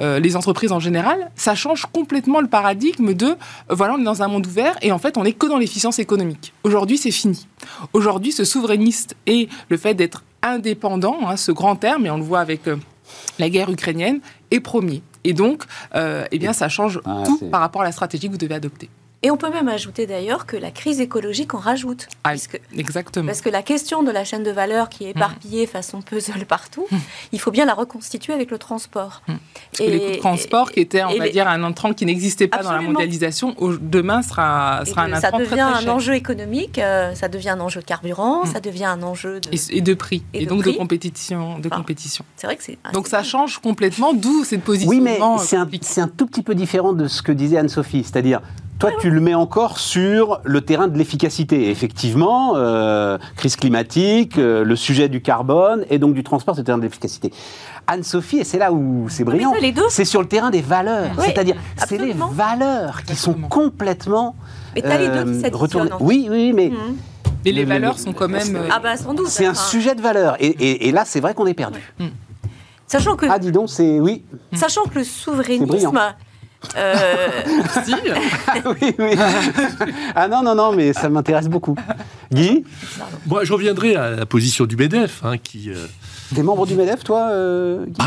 les 0.00 0.36
entreprises 0.36 0.72
en 0.72 0.80
général, 0.80 1.30
ça 1.34 1.54
change 1.54 1.86
complètement 1.86 2.40
le 2.40 2.48
paradigme 2.48 3.14
de 3.14 3.36
voilà, 3.68 3.94
on 3.94 4.00
est 4.00 4.04
dans 4.04 4.22
un 4.22 4.28
monde 4.28 4.46
ouvert 4.46 4.76
et 4.82 4.92
en 4.92 4.98
fait 4.98 5.16
on 5.16 5.24
n'est 5.24 5.32
que 5.32 5.46
dans 5.46 5.58
l'efficience 5.58 5.98
économique. 5.98 6.52
Aujourd'hui, 6.64 6.98
c'est 6.98 7.10
fini. 7.10 7.46
Aujourd'hui, 7.92 8.32
ce 8.32 8.44
souverainiste 8.44 9.16
et 9.26 9.48
le 9.68 9.76
fait 9.76 9.94
d'être 9.94 10.24
indépendant, 10.42 11.18
hein, 11.26 11.36
ce 11.36 11.52
grand 11.52 11.76
terme, 11.76 12.06
et 12.06 12.10
on 12.10 12.16
le 12.16 12.22
voit 12.22 12.40
avec 12.40 12.62
la 13.38 13.48
guerre 13.48 13.70
ukrainienne, 13.70 14.20
est 14.50 14.60
premier. 14.60 15.02
Et 15.24 15.32
donc, 15.32 15.64
euh, 15.94 16.24
eh 16.30 16.38
bien, 16.38 16.52
ça 16.52 16.68
change 16.68 17.00
Ah, 17.04 17.22
tout 17.26 17.38
par 17.50 17.60
rapport 17.60 17.82
à 17.82 17.84
la 17.84 17.92
stratégie 17.92 18.26
que 18.26 18.32
vous 18.32 18.38
devez 18.38 18.54
adopter. 18.54 18.88
Et 19.22 19.30
on 19.30 19.36
peut 19.36 19.50
même 19.50 19.68
ajouter 19.68 20.06
d'ailleurs 20.06 20.46
que 20.46 20.56
la 20.56 20.70
crise 20.70 20.98
écologique 20.98 21.52
en 21.52 21.58
rajoute. 21.58 22.08
Ah, 22.24 22.30
puisque- 22.30 22.58
Exactement. 22.74 23.26
parce 23.26 23.42
que 23.42 23.50
la 23.50 23.62
question 23.62 24.02
de 24.02 24.10
la 24.10 24.24
chaîne 24.24 24.42
de 24.42 24.50
valeur 24.50 24.88
qui 24.88 25.04
est 25.04 25.10
éparpillée 25.10 25.66
façon 25.66 26.00
puzzle 26.00 26.46
partout, 26.46 26.86
il 27.32 27.38
faut 27.38 27.50
bien 27.50 27.66
la 27.66 27.74
reconstituer 27.74 28.32
avec 28.32 28.50
le 28.50 28.56
transport. 28.56 29.20
Parce 29.26 29.38
que 29.78 29.82
les 29.84 30.00
coûts 30.00 30.10
de 30.12 30.16
transport, 30.16 30.72
qui 30.72 30.80
étaient, 30.80 31.04
on 31.04 31.10
et 31.10 31.18
va 31.18 31.24
les- 31.26 31.32
dire, 31.32 31.46
un 31.48 31.62
entrant 31.64 31.92
qui 31.92 32.06
n'existait 32.06 32.48
pas 32.48 32.62
dans 32.62 32.72
la 32.72 32.80
mondialisation, 32.80 33.54
demain 33.82 34.22
sera, 34.22 34.80
et 34.86 34.88
sera 34.90 35.06
que 35.06 35.12
un 35.12 35.20
ça 35.20 35.26
entrant 35.28 35.38
devient 35.40 35.48
très, 35.50 35.56
très 35.56 35.70
un 35.74 35.80
cher. 35.80 35.94
enjeu 35.94 36.14
économique, 36.14 36.78
euh, 36.78 37.14
ça 37.14 37.28
devient 37.28 37.50
un 37.50 37.60
enjeu 37.60 37.80
de 37.82 37.86
carburant, 37.86 38.46
ça 38.46 38.60
devient 38.60 38.86
un 38.86 39.02
enjeu 39.02 39.40
de... 39.40 39.50
Et, 39.54 39.76
et 39.76 39.80
de 39.82 39.92
prix, 39.92 40.22
Et 40.32 40.42
et, 40.42 40.44
de 40.46 40.48
donc 40.50 40.62
prix. 40.62 40.72
de 40.72 40.78
compétition. 40.78 41.58
De 41.58 41.66
Enfin, 41.68 41.76
compétition. 41.76 42.24
C'est 42.36 42.46
vrai 42.46 42.56
que 42.56 42.62
c'est... 42.64 42.78
Donc 42.94 43.06
ça 43.06 43.22
change 43.22 43.58
complètement, 43.58 44.14
d'où 44.14 44.44
cette 44.44 44.62
position. 44.62 44.88
Oui, 44.88 45.00
mais 45.00 45.18
c'est 45.40 45.56
un, 45.56 45.68
c'est 45.82 46.00
un 46.00 46.08
tout 46.08 46.26
petit 46.26 46.42
peu 46.42 46.54
différent 46.54 46.94
de 46.94 47.06
ce 47.06 47.20
que 47.20 47.32
disait 47.32 47.58
Anne-Sophie. 47.58 48.02
C'est-à-dire, 48.02 48.40
toi, 48.80 48.90
tu 49.00 49.10
le 49.10 49.20
mets 49.20 49.34
encore 49.34 49.78
sur 49.78 50.40
le 50.42 50.60
terrain 50.62 50.88
de 50.88 50.98
l'efficacité. 50.98 51.70
Effectivement, 51.70 52.54
euh, 52.56 53.18
crise 53.36 53.54
climatique, 53.56 54.38
euh, 54.38 54.64
le 54.64 54.74
sujet 54.74 55.08
du 55.08 55.20
carbone 55.22 55.84
et 55.90 55.98
donc 55.98 56.14
du 56.14 56.24
transport, 56.24 56.54
c'est 56.56 56.62
le 56.62 56.66
terrain 56.66 56.78
de 56.78 56.82
l'efficacité. 56.82 57.32
Anne-Sophie, 57.86 58.38
et 58.38 58.44
c'est 58.44 58.58
là 58.58 58.72
où 58.72 59.06
c'est 59.08 59.24
mais 59.24 59.32
brillant, 59.38 59.52
c'est 59.88 60.04
sur 60.04 60.20
le 60.20 60.26
terrain 60.28 60.50
des 60.50 60.60
valeurs. 60.62 61.10
Oui, 61.18 61.24
C'est-à-dire, 61.26 61.56
c'est 61.86 61.98
les 61.98 62.14
valeurs 62.32 63.02
qui 63.04 63.14
sont 63.16 63.34
complètement 63.34 64.34
Mais 64.74 64.82
t'as 64.82 64.98
les 64.98 65.08
deux 65.08 65.24
qui 65.24 65.38
euh, 65.38 65.40
s'additionnent. 65.40 65.90
Oui, 66.00 66.26
oui, 66.30 66.52
mais 66.52 66.68
Mhm. 66.70 66.96
Et 67.46 67.52
les 67.52 67.62
le- 67.62 67.68
valeurs 67.68 67.94
le- 67.94 67.98
sont 68.02 68.12
quand 68.12 68.28
même. 68.28 68.58
Ah 68.70 68.80
bah 68.82 68.96
sans 68.98 69.14
doute. 69.14 69.28
c'est 69.28 69.46
un 69.46 69.54
sujet 69.54 69.94
de 69.94 70.02
valeur. 70.02 70.36
Et, 70.40 70.46
et- 70.48 70.88
et 70.88 70.92
là, 70.92 71.04
c'est 71.06 71.20
vrai 71.20 71.32
qu'on 71.34 71.46
est 71.46 71.54
perdu. 71.54 71.80
Sachant 72.86 73.14
que, 73.16 73.26
Ah, 73.30 73.38
dis 73.38 73.52
donc, 73.52 73.68
c'est... 73.70 74.00
Oui, 74.00 74.24
sachant 74.52 74.82
que 74.84 74.98
le 74.98 75.04
souverainisme... 75.04 75.98
euh, 76.76 77.28
si. 77.84 77.94
oui, 78.66 78.94
oui. 78.98 79.14
Ah 80.14 80.28
non, 80.28 80.42
non, 80.42 80.54
non, 80.54 80.72
mais 80.72 80.92
ça 80.92 81.08
m'intéresse 81.08 81.48
beaucoup. 81.48 81.76
Guy, 82.32 82.64
Moi, 83.26 83.44
je 83.44 83.52
reviendrai 83.52 83.96
à 83.96 84.10
la 84.10 84.26
position 84.26 84.66
du 84.66 84.76
MEDEF, 84.76 85.20
hein, 85.24 85.38
qui. 85.38 85.70
euh, 85.70 85.86
t'es 86.34 86.42
membre 86.42 86.66
du 86.66 86.74
MEDEF, 86.74 87.04
toi 87.04 87.28
euh, 87.30 87.84
Guy 87.86 88.04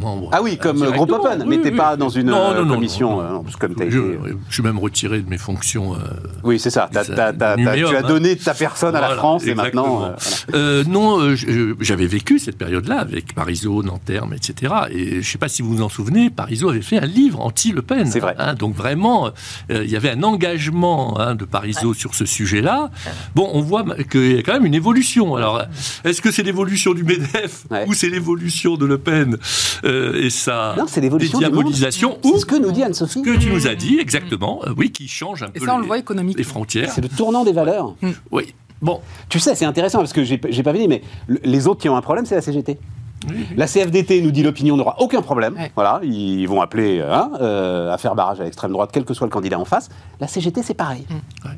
membre, 0.00 0.28
Ah 0.32 0.42
oui, 0.42 0.58
comme 0.58 0.82
euh, 0.82 0.90
Groupe 0.90 1.12
Open, 1.12 1.44
mais 1.46 1.56
oui, 1.56 1.62
t'es 1.62 1.70
oui. 1.70 1.76
pas 1.76 1.96
dans 1.96 2.08
une 2.10 2.26
Non, 2.26 2.50
euh, 2.50 2.58
non, 2.58 2.66
non, 2.66 2.74
commission, 2.74 3.10
non, 3.16 3.20
euh, 3.22 3.30
non, 3.30 3.42
parce 3.42 3.54
que 3.56 3.60
comme 3.60 3.74
t'as 3.74 3.88
je, 3.88 3.98
été... 3.98 4.18
je 4.48 4.54
suis 4.54 4.62
même 4.62 4.78
retiré 4.78 5.20
de 5.20 5.28
mes 5.30 5.38
fonctions. 5.38 5.94
euh, 5.94 5.98
Oui, 6.44 6.58
c'est 6.58 6.70
ça. 6.70 6.88
T'as- 6.92 7.04
Ça, 7.04 7.14
t'as- 7.14 7.32
t'as- 7.32 7.56
numéum, 7.56 7.88
tu 7.90 7.96
as 7.96 8.00
hein. 8.00 8.08
donné 8.08 8.36
ta 8.36 8.52
personne 8.52 8.94
à 8.94 9.00
la 9.00 9.10
France 9.16 9.46
et 9.46 9.54
maintenant... 9.54 9.86
euh, 9.86 9.98
voilà. 9.98 10.16
Euh, 10.54 10.84
non, 10.86 11.18
euh, 11.20 11.34
je- 11.34 11.74
j'avais 11.80 12.06
vécu 12.06 12.38
cette 12.38 12.58
période-là 12.58 12.98
avec 13.00 13.34
Parisot, 13.34 13.82
Nanterme, 13.82 14.34
etc. 14.34 14.74
Et 14.90 15.10
je 15.12 15.16
ne 15.16 15.22
sais 15.22 15.38
pas 15.38 15.48
si 15.48 15.62
vous 15.62 15.76
vous 15.76 15.82
en 15.82 15.88
souvenez, 15.88 16.28
Parisot 16.30 16.68
avait 16.70 16.82
fait 16.82 16.98
un 16.98 17.06
livre 17.06 17.40
anti-Le 17.40 17.80
Pen. 17.82 18.06
C'est 18.06 18.20
vrai. 18.20 18.34
hein. 18.38 18.54
donc 18.54 18.74
vraiment, 18.74 19.28
euh, 19.70 19.82
il 19.84 19.90
y 19.90 19.96
avait 19.96 20.10
un 20.10 20.22
engagement 20.22 21.18
hein, 21.20 21.34
de 21.36 21.44
Parisot 21.46 21.94
sur 21.94 22.14
ce 22.14 22.26
sujet-là. 22.26 22.90
Bon, 23.34 23.48
on 23.54 23.62
voit 23.62 23.84
qu'il 24.10 24.36
y 24.36 24.38
a 24.38 24.42
quand 24.42 24.52
même 24.52 24.66
une 24.66 24.74
évolution. 24.74 25.36
Alors, 25.36 25.62
est-ce 26.04 26.20
que 26.20 26.30
c'est 26.30 26.42
l'évolution 26.42 26.92
du 26.92 27.04
MEDEF 27.04 27.55
Ouais. 27.70 27.84
ou 27.88 27.94
c'est 27.94 28.08
l'évolution 28.08 28.76
de 28.76 28.86
Le 28.86 28.98
Pen 28.98 29.36
euh, 29.84 30.22
et 30.22 30.30
sa 30.30 30.74
Non, 30.76 30.84
dédiabolisation 30.86 32.18
ou 32.24 32.32
C'est 32.34 32.40
ce 32.40 32.46
que 32.46 32.56
nous 32.56 32.72
dit 32.72 32.82
Anne-Sophie. 32.82 33.22
que 33.22 33.36
tu 33.36 33.50
nous 33.50 33.66
as 33.66 33.74
dit 33.74 33.98
exactement, 33.98 34.60
euh, 34.66 34.72
oui, 34.76 34.90
qui 34.90 35.08
change 35.08 35.42
un 35.42 35.48
Et 35.54 35.58
peu 35.60 35.66
ça, 35.66 35.74
on 35.74 35.76
les, 35.76 35.82
le 35.82 35.86
voit 35.86 35.98
économiquement. 35.98 36.38
les 36.38 36.44
frontières. 36.44 36.90
C'est 36.92 37.00
le 37.00 37.08
tournant 37.08 37.44
des 37.44 37.52
valeurs. 37.52 37.94
Oui. 38.30 38.54
Bon, 38.82 39.00
Tu 39.28 39.38
sais, 39.40 39.54
c'est 39.54 39.64
intéressant 39.64 39.98
parce 39.98 40.12
que 40.12 40.22
j'ai 40.24 40.38
pas 40.38 40.72
dit, 40.72 40.86
mais 40.88 41.02
le- 41.26 41.40
les 41.44 41.66
autres 41.66 41.80
qui 41.80 41.88
ont 41.88 41.96
un 41.96 42.02
problème, 42.02 42.26
c'est 42.26 42.34
la 42.34 42.42
CGT. 42.42 42.78
La 43.56 43.66
CFDT 43.66 44.20
nous 44.20 44.30
dit 44.30 44.42
l'opinion 44.42 44.76
n'aura 44.76 44.96
aucun 45.00 45.22
problème. 45.22 45.54
Ouais. 45.54 45.72
Voilà, 45.74 46.00
ils 46.04 46.46
vont 46.46 46.60
appeler 46.60 47.00
hein, 47.00 47.30
euh, 47.40 47.92
à 47.92 47.98
faire 47.98 48.14
barrage 48.14 48.40
à 48.40 48.44
l'extrême 48.44 48.70
droite, 48.72 48.90
quel 48.92 49.04
que 49.04 49.14
soit 49.14 49.26
le 49.26 49.32
candidat 49.32 49.58
en 49.58 49.64
face. 49.64 49.88
La 50.20 50.28
CGT, 50.28 50.62
c'est 50.62 50.74
pareil. 50.74 51.06
Ouais. 51.44 51.50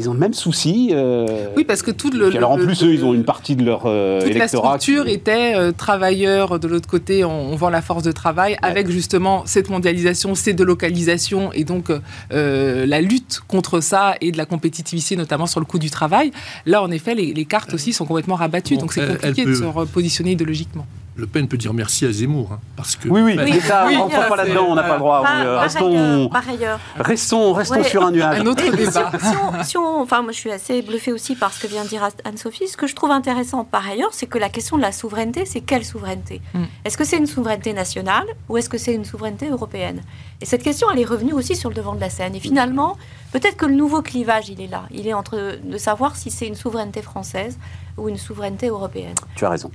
Ils 0.00 0.08
ont 0.08 0.14
le 0.14 0.18
même 0.18 0.32
souci. 0.34 0.90
euh, 0.92 1.46
Oui, 1.56 1.64
parce 1.64 1.82
que 1.82 1.90
tout 1.90 2.10
le. 2.10 2.28
puis 2.30 2.38
alors 2.38 2.52
en 2.52 2.56
le- 2.56 2.64
plus, 2.64 2.82
eux, 2.82 2.92
ils 2.94 3.04
ont 3.04 3.12
une 3.14 3.24
partie 3.24 3.54
de 3.54 3.62
leur 3.64 3.82
euh, 3.84 4.20
Toute 4.22 4.34
la 4.34 4.48
structure 4.48 5.04
qui- 5.04 5.10
était 5.12 5.52
euh, 5.54 5.72
travailleurs, 5.72 6.58
de 6.58 6.66
l'autre 6.68 6.88
côté, 6.88 7.22
on, 7.24 7.52
on 7.52 7.56
vend 7.56 7.68
la 7.70 7.82
force 7.82 8.02
de 8.02 8.12
travail, 8.12 8.56
avec 8.62 8.88
justement 8.90 9.42
cette 9.46 9.68
mondialisation, 9.68 10.34
ces 10.34 10.52
délocalisations, 10.54 11.52
et 11.52 11.64
donc 11.64 11.90
euh, 12.32 12.86
la 12.86 13.00
lutte 13.00 13.40
contre 13.46 13.80
ça 13.80 14.14
et 14.20 14.32
de 14.32 14.38
la 14.38 14.46
compétitivité, 14.46 15.16
notamment 15.16 15.46
sur 15.46 15.60
le 15.60 15.66
coût 15.66 15.78
du 15.78 15.90
travail. 15.90 16.32
Là, 16.66 16.82
en 16.82 16.90
effet, 16.90 17.14
les, 17.14 17.32
les 17.34 17.44
cartes 17.44 17.74
aussi 17.74 17.92
sont 17.92 18.06
complètement 18.06 18.36
rabattues, 18.36 18.74
Bon, 18.76 18.80
donc 18.82 18.92
c'est 18.94 19.06
compliqué 19.06 19.42
elle 19.42 19.46
de 19.46 19.50
peut- 19.52 19.54
se 19.54 19.64
repositionner 19.64 20.32
idéologiquement. 20.32 20.86
Le 21.20 21.26
Pen 21.26 21.46
peut 21.48 21.58
dire 21.58 21.74
merci 21.74 22.06
à 22.06 22.12
Zemmour, 22.12 22.52
hein, 22.54 22.60
parce 22.76 22.96
que 22.96 23.06
Oui, 23.06 23.20
oui, 23.20 23.36
mais 23.36 23.60
ça, 23.60 23.84
Oui, 23.86 23.94
rentre 23.96 24.14
ça, 24.16 24.22
pas 24.22 24.36
là-dedans, 24.36 24.66
on 24.70 24.74
n'a 24.74 24.82
pas 24.82 24.94
le 24.94 24.98
droit. 25.00 25.22
par, 25.22 25.34
oui, 25.36 25.42
euh, 25.44 25.54
par 25.54 25.62
restons 25.64 25.90
ailleurs, 25.92 26.30
par 26.30 26.48
ailleurs. 26.48 26.80
restons, 26.96 27.52
restons 27.52 27.74
Ouais. 27.74 27.84
sur 27.84 28.02
un 28.06 28.10
nuage. 28.10 28.40
Un 28.40 28.46
autre 28.46 28.62
Mais- 28.64 28.70
mais 28.70 28.86
si 28.86 28.92
débat. 28.92 29.10
on- 29.12 29.18
si 29.18 29.36
on- 29.36 29.62
si 29.64 29.76
on- 29.76 30.00
enfin, 30.00 30.22
moi, 30.22 30.32
je 30.32 30.38
suis 30.38 30.50
assez 30.50 30.80
bluffée 30.80 31.12
aussi 31.12 31.36
par 31.36 31.52
ce 31.52 31.60
que 31.60 31.66
vient 31.66 31.84
de 31.84 31.88
dire 31.88 32.08
Anne-Sophie. 32.24 32.68
Ce 32.68 32.78
que 32.78 32.86
je 32.86 32.94
trouve 32.94 33.10
intéressant 33.10 33.64
par 33.64 33.86
ailleurs, 33.86 34.08
c'est 34.12 34.26
que 34.26 34.38
la 34.38 34.48
question 34.48 34.78
de 34.78 34.82
la 34.82 34.92
souveraineté, 34.92 35.44
c'est 35.44 35.60
quelle 35.60 35.84
souveraineté 35.84 36.40
Mm. 36.54 36.64
Est-ce 36.86 36.96
que 36.96 37.04
c'est 37.04 37.18
une 37.18 37.26
souveraineté 37.26 37.74
nationale 37.74 38.24
ou 38.48 38.56
est-ce 38.56 38.70
que 38.70 38.78
c'est 38.78 38.94
une 38.94 39.04
souveraineté 39.04 39.50
européenne 39.50 40.00
Et 40.40 40.46
cette 40.46 40.62
question, 40.62 40.86
elle 40.90 41.00
est 41.00 41.04
revenue 41.04 41.34
aussi 41.34 41.54
sur 41.54 41.68
le 41.68 41.74
devant 41.74 41.94
de 41.94 42.00
la 42.00 42.08
scène. 42.08 42.34
Et 42.34 42.40
finalement, 42.40 42.96
peut-être 43.32 43.58
que 43.58 43.66
le 43.66 43.74
nouveau 43.74 44.00
clivage, 44.00 44.48
il 44.48 44.60
est 44.62 44.68
là. 44.68 44.84
Il 44.90 45.06
est 45.06 45.12
entre 45.12 45.58
de 45.62 45.76
savoir 45.76 46.16
si 46.16 46.30
c'est 46.30 46.46
une 46.46 46.54
souveraineté 46.54 47.02
française 47.02 47.58
ou 48.00 48.08
une 48.08 48.16
souveraineté 48.16 48.68
européenne. 48.68 49.14
Tu 49.36 49.44
as 49.44 49.50
raison. 49.50 49.70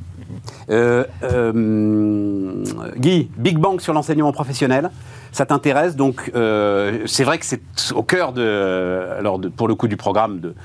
Euh, 0.70 1.06
euh, 1.24 2.64
Guy, 2.98 3.30
Big 3.38 3.58
Bang 3.58 3.80
sur 3.80 3.94
l'enseignement 3.94 4.32
professionnel, 4.32 4.90
ça 5.32 5.46
t'intéresse 5.46 5.96
donc 5.96 6.32
euh, 6.34 7.04
c'est 7.06 7.24
vrai 7.24 7.38
que 7.38 7.46
c'est 7.46 7.62
au 7.94 8.04
cœur 8.04 8.34
de, 8.34 9.10
alors 9.18 9.40
pour 9.56 9.68
le 9.68 9.76
coup 9.76 9.88
du 9.88 9.98
programme 9.98 10.40
de 10.40 10.56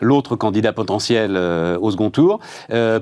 l'autre 0.00 0.36
candidat 0.36 0.72
potentiel 0.72 1.36
au 1.80 1.90
second 1.90 2.10
tour. 2.10 2.40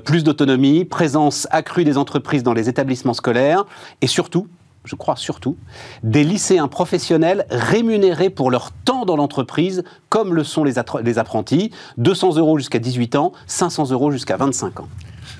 Plus 0.05 0.23
d'autonomie, 0.23 0.85
présence 0.85 1.47
accrue 1.51 1.83
des 1.83 1.97
entreprises 1.97 2.43
dans 2.43 2.53
les 2.53 2.69
établissements 2.69 3.13
scolaires 3.13 3.65
et 4.01 4.07
surtout, 4.07 4.47
je 4.85 4.95
crois 4.95 5.15
surtout, 5.15 5.57
des 6.03 6.23
lycéens 6.23 6.67
professionnels 6.67 7.45
rémunérés 7.49 8.29
pour 8.29 8.51
leur 8.51 8.71
temps 8.71 9.05
dans 9.05 9.15
l'entreprise, 9.15 9.83
comme 10.09 10.33
le 10.33 10.43
sont 10.43 10.63
les, 10.63 10.77
apprentis, 11.17 11.71
200 11.97 12.37
euros 12.37 12.57
jusqu'à 12.57 12.79
18 12.79 13.15
ans, 13.15 13.33
500 13.47 13.91
euros 13.91 14.11
jusqu'à 14.11 14.37
25 14.37 14.79
ans. 14.79 14.87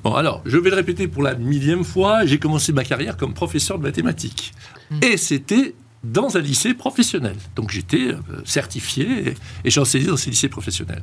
Bon, 0.03 0.13
alors, 0.13 0.41
je 0.45 0.58
vais 0.58 0.69
le 0.69 0.75
répéter 0.75 1.08
pour 1.08 1.23
la 1.23 1.36
millième 1.36 1.84
fois. 1.84 2.25
J'ai 2.25 2.38
commencé 2.38 2.73
ma 2.73 2.84
carrière 2.84 3.17
comme 3.17 3.34
professeur 3.34 3.77
de 3.79 3.84
mathématiques. 3.84 4.53
Et 5.01 5.17
c'était 5.17 5.73
dans 6.03 6.38
un 6.38 6.41
lycée 6.41 6.73
professionnel. 6.75 7.36
Donc 7.55 7.71
j'étais 7.71 8.10
euh, 8.10 8.17
certifié 8.45 9.29
et, 9.29 9.34
et 9.63 9.69
j'enseignais 9.71 10.05
dans 10.05 10.17
ces 10.17 10.29
lycées 10.29 10.49
professionnels. 10.49 11.01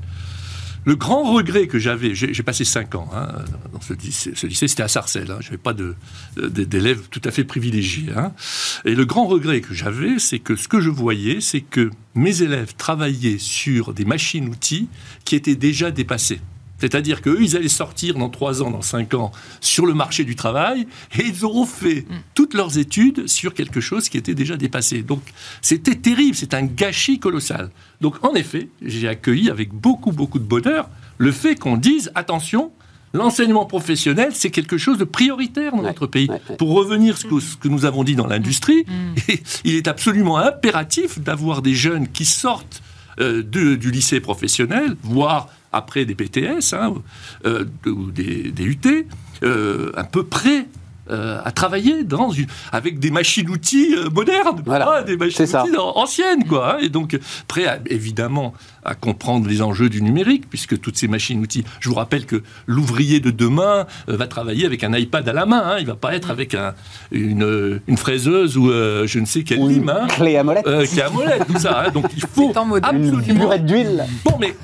Le 0.85 0.97
grand 0.97 1.33
regret 1.33 1.69
que 1.69 1.79
j'avais, 1.79 2.15
j'ai 2.15 2.43
passé 2.43 2.65
cinq 2.65 2.97
ans 2.97 3.09
hein, 3.15 3.29
dans 3.73 3.81
ce 3.81 3.95
lycée, 3.95 4.33
c'était 4.35 4.83
à 4.83 4.89
Sarcelles, 4.89 5.31
hein, 5.31 5.39
je 5.41 5.47
n'avais 5.47 5.59
pas 5.59 5.75
d'élèves 6.37 7.03
tout 7.09 7.21
à 7.25 7.31
fait 7.31 7.45
privilégiés. 7.45 8.11
hein. 8.17 8.33
Et 8.85 8.95
le 8.97 9.05
grand 9.05 9.27
regret 9.27 9.61
que 9.61 9.75
j'avais, 9.75 10.19
c'est 10.19 10.41
que 10.41 10.57
ce 10.57 10.67
que 10.67 10.81
je 10.81 10.91
voyais, 10.91 11.41
c'est 11.41 11.61
que 11.61 11.91
mes 12.15 12.43
élèves 12.43 12.75
travaillaient 12.77 13.39
sur 13.39 13.95
des 13.95 14.05
machines-outils 14.05 14.89
qui 15.25 15.37
étaient 15.37 15.55
déjà 15.55 15.93
dépassées. 15.93 16.41
C'est-à-dire 16.83 17.23
qu'eux, 17.23 17.39
ils 17.41 17.57
allaient 17.57 17.69
sortir 17.69 18.15
dans 18.19 18.29
trois 18.29 18.61
ans, 18.61 18.71
dans 18.73 18.83
cinq 18.83 19.15
ans, 19.15 19.31
sur 19.61 19.87
le 19.87 19.95
marché 19.95 20.25
du 20.25 20.35
travail, 20.35 20.89
et 21.17 21.25
ils 21.25 21.45
auront 21.45 21.65
fait 21.65 22.05
toutes 22.35 22.55
leurs 22.55 22.77
études 22.77 23.29
sur 23.29 23.55
quelque 23.55 23.81
chose 23.81 24.09
qui 24.09 24.19
était 24.19 24.35
déjà 24.35 24.57
dépassé. 24.57 25.03
Donc, 25.03 25.23
c'était 25.61 25.95
terrible, 25.95 26.35
c'est 26.35 26.55
un 26.55 26.65
gâchis 26.65 27.21
colossal. 27.21 27.71
Donc, 28.01 28.17
en 28.25 28.35
effet, 28.35 28.69
j'ai 28.85 29.07
accueilli 29.07 29.49
avec 29.49 29.73
beaucoup, 29.73 30.11
beaucoup 30.11 30.41
de 30.41 30.45
bonheur 30.45 30.89
le 31.19 31.31
fait 31.31 31.55
qu'on 31.55 31.77
dise, 31.77 32.11
attention, 32.17 32.73
l'enseignement 33.15 33.65
professionnel, 33.67 34.31
c'est 34.33 34.51
quelque 34.51 34.77
chose 34.77 34.99
de 34.99 35.05
prioritaire 35.05 35.71
dans 35.73 35.79
Ouais, 35.79 35.85
notre 35.85 36.09
pays. 36.09 36.29
ouais, 36.29 36.41
ouais. 36.51 36.57
Pour 36.57 36.71
revenir 36.75 37.15
à 37.15 37.17
ce 37.17 37.27
que, 37.27 37.39
ce 37.39 37.57
que 37.57 37.69
nous 37.69 37.85
avons 37.85 38.03
dit 38.03 38.17
dans 38.17 38.27
l'industrie, 38.27 38.85
il 39.65 39.77
est 39.77 39.87
absolument 39.87 40.39
impératif 40.39 41.21
d'avoir 41.21 41.63
des 41.63 41.75
jeunes 41.75 42.09
qui 42.09 42.25
sortent 42.25 42.83
euh, 43.21 43.43
de- 43.45 43.77
du 43.77 43.91
lycée 43.93 44.19
professionnel, 44.21 44.97
voire 45.03 45.49
après 45.73 46.05
des 46.05 46.15
BTS 46.15 46.75
hein, 46.75 46.95
euh, 47.47 47.65
ou 47.87 48.11
des, 48.11 48.51
des 48.51 48.65
UT, 48.65 49.07
euh, 49.43 49.91
un 49.97 50.05
peu 50.05 50.25
prêts 50.25 50.67
euh, 51.11 51.41
à 51.45 51.51
travailler 51.51 52.05
dans 52.05 52.31
une, 52.31 52.47
avec 52.71 53.01
des 53.01 53.11
machines-outils 53.11 53.97
euh, 53.97 54.09
modernes, 54.09 54.63
Voilà, 54.65 55.03
des 55.03 55.17
machines-outils 55.17 55.77
an- 55.77 55.93
anciennes, 55.97 56.45
quoi. 56.45 56.75
hein, 56.77 56.79
et 56.81 56.91
donc, 56.91 57.19
prêts 57.49 57.67
à- 57.67 57.81
évidemment 57.87 58.55
à 58.85 58.95
comprendre 58.95 59.49
les 59.49 59.63
enjeux 59.63 59.89
du 59.89 60.01
numérique, 60.01 60.49
puisque 60.49 60.81
toutes 60.81 60.97
ces 60.97 61.09
machines-outils, 61.09 61.65
je 61.81 61.89
vous 61.89 61.97
rappelle 61.97 62.25
que 62.25 62.43
l'ouvrier 62.67 63.19
de 63.19 63.33
demain 63.33 63.87
euh, 64.09 64.17
va 64.17 64.29
travailler 64.29 64.65
avec 64.65 64.85
un 64.85 64.95
iPad 64.95 65.29
à 65.29 65.33
la 65.33 65.45
main, 65.45 65.63
hein, 65.67 65.77
il 65.81 65.87
va 65.87 65.97
pas 65.97 66.15
être 66.15 66.31
avec 66.31 66.55
un, 66.55 66.73
une, 67.11 67.43
euh, 67.43 67.81
une 67.89 67.97
fraiseuse 67.97 68.57
ou 68.57 68.71
euh, 68.71 69.05
je 69.09 69.19
ne 69.19 69.27
sais 69.27 69.43
quelle 69.43 69.59
Ou 69.59 69.71
une 69.71 69.75
lime, 69.81 69.89
hein, 69.89 70.07
clé 70.09 70.37
à 70.37 70.45
molette, 70.45 70.67
euh, 70.69 70.83
est 70.83 71.03
à 71.03 71.11
molette, 71.11 71.47
tout 71.49 71.59
ça. 71.59 71.83
hein. 71.87 71.91
donc 71.91 72.07
il 72.17 72.23
faut 72.33 72.53
mode- 72.65 72.85
une 72.93 73.09
absolument 73.17 73.41
burette 73.41 73.67
d'huile. 73.67 74.05
Bon, 74.25 74.37
mais 74.41 74.55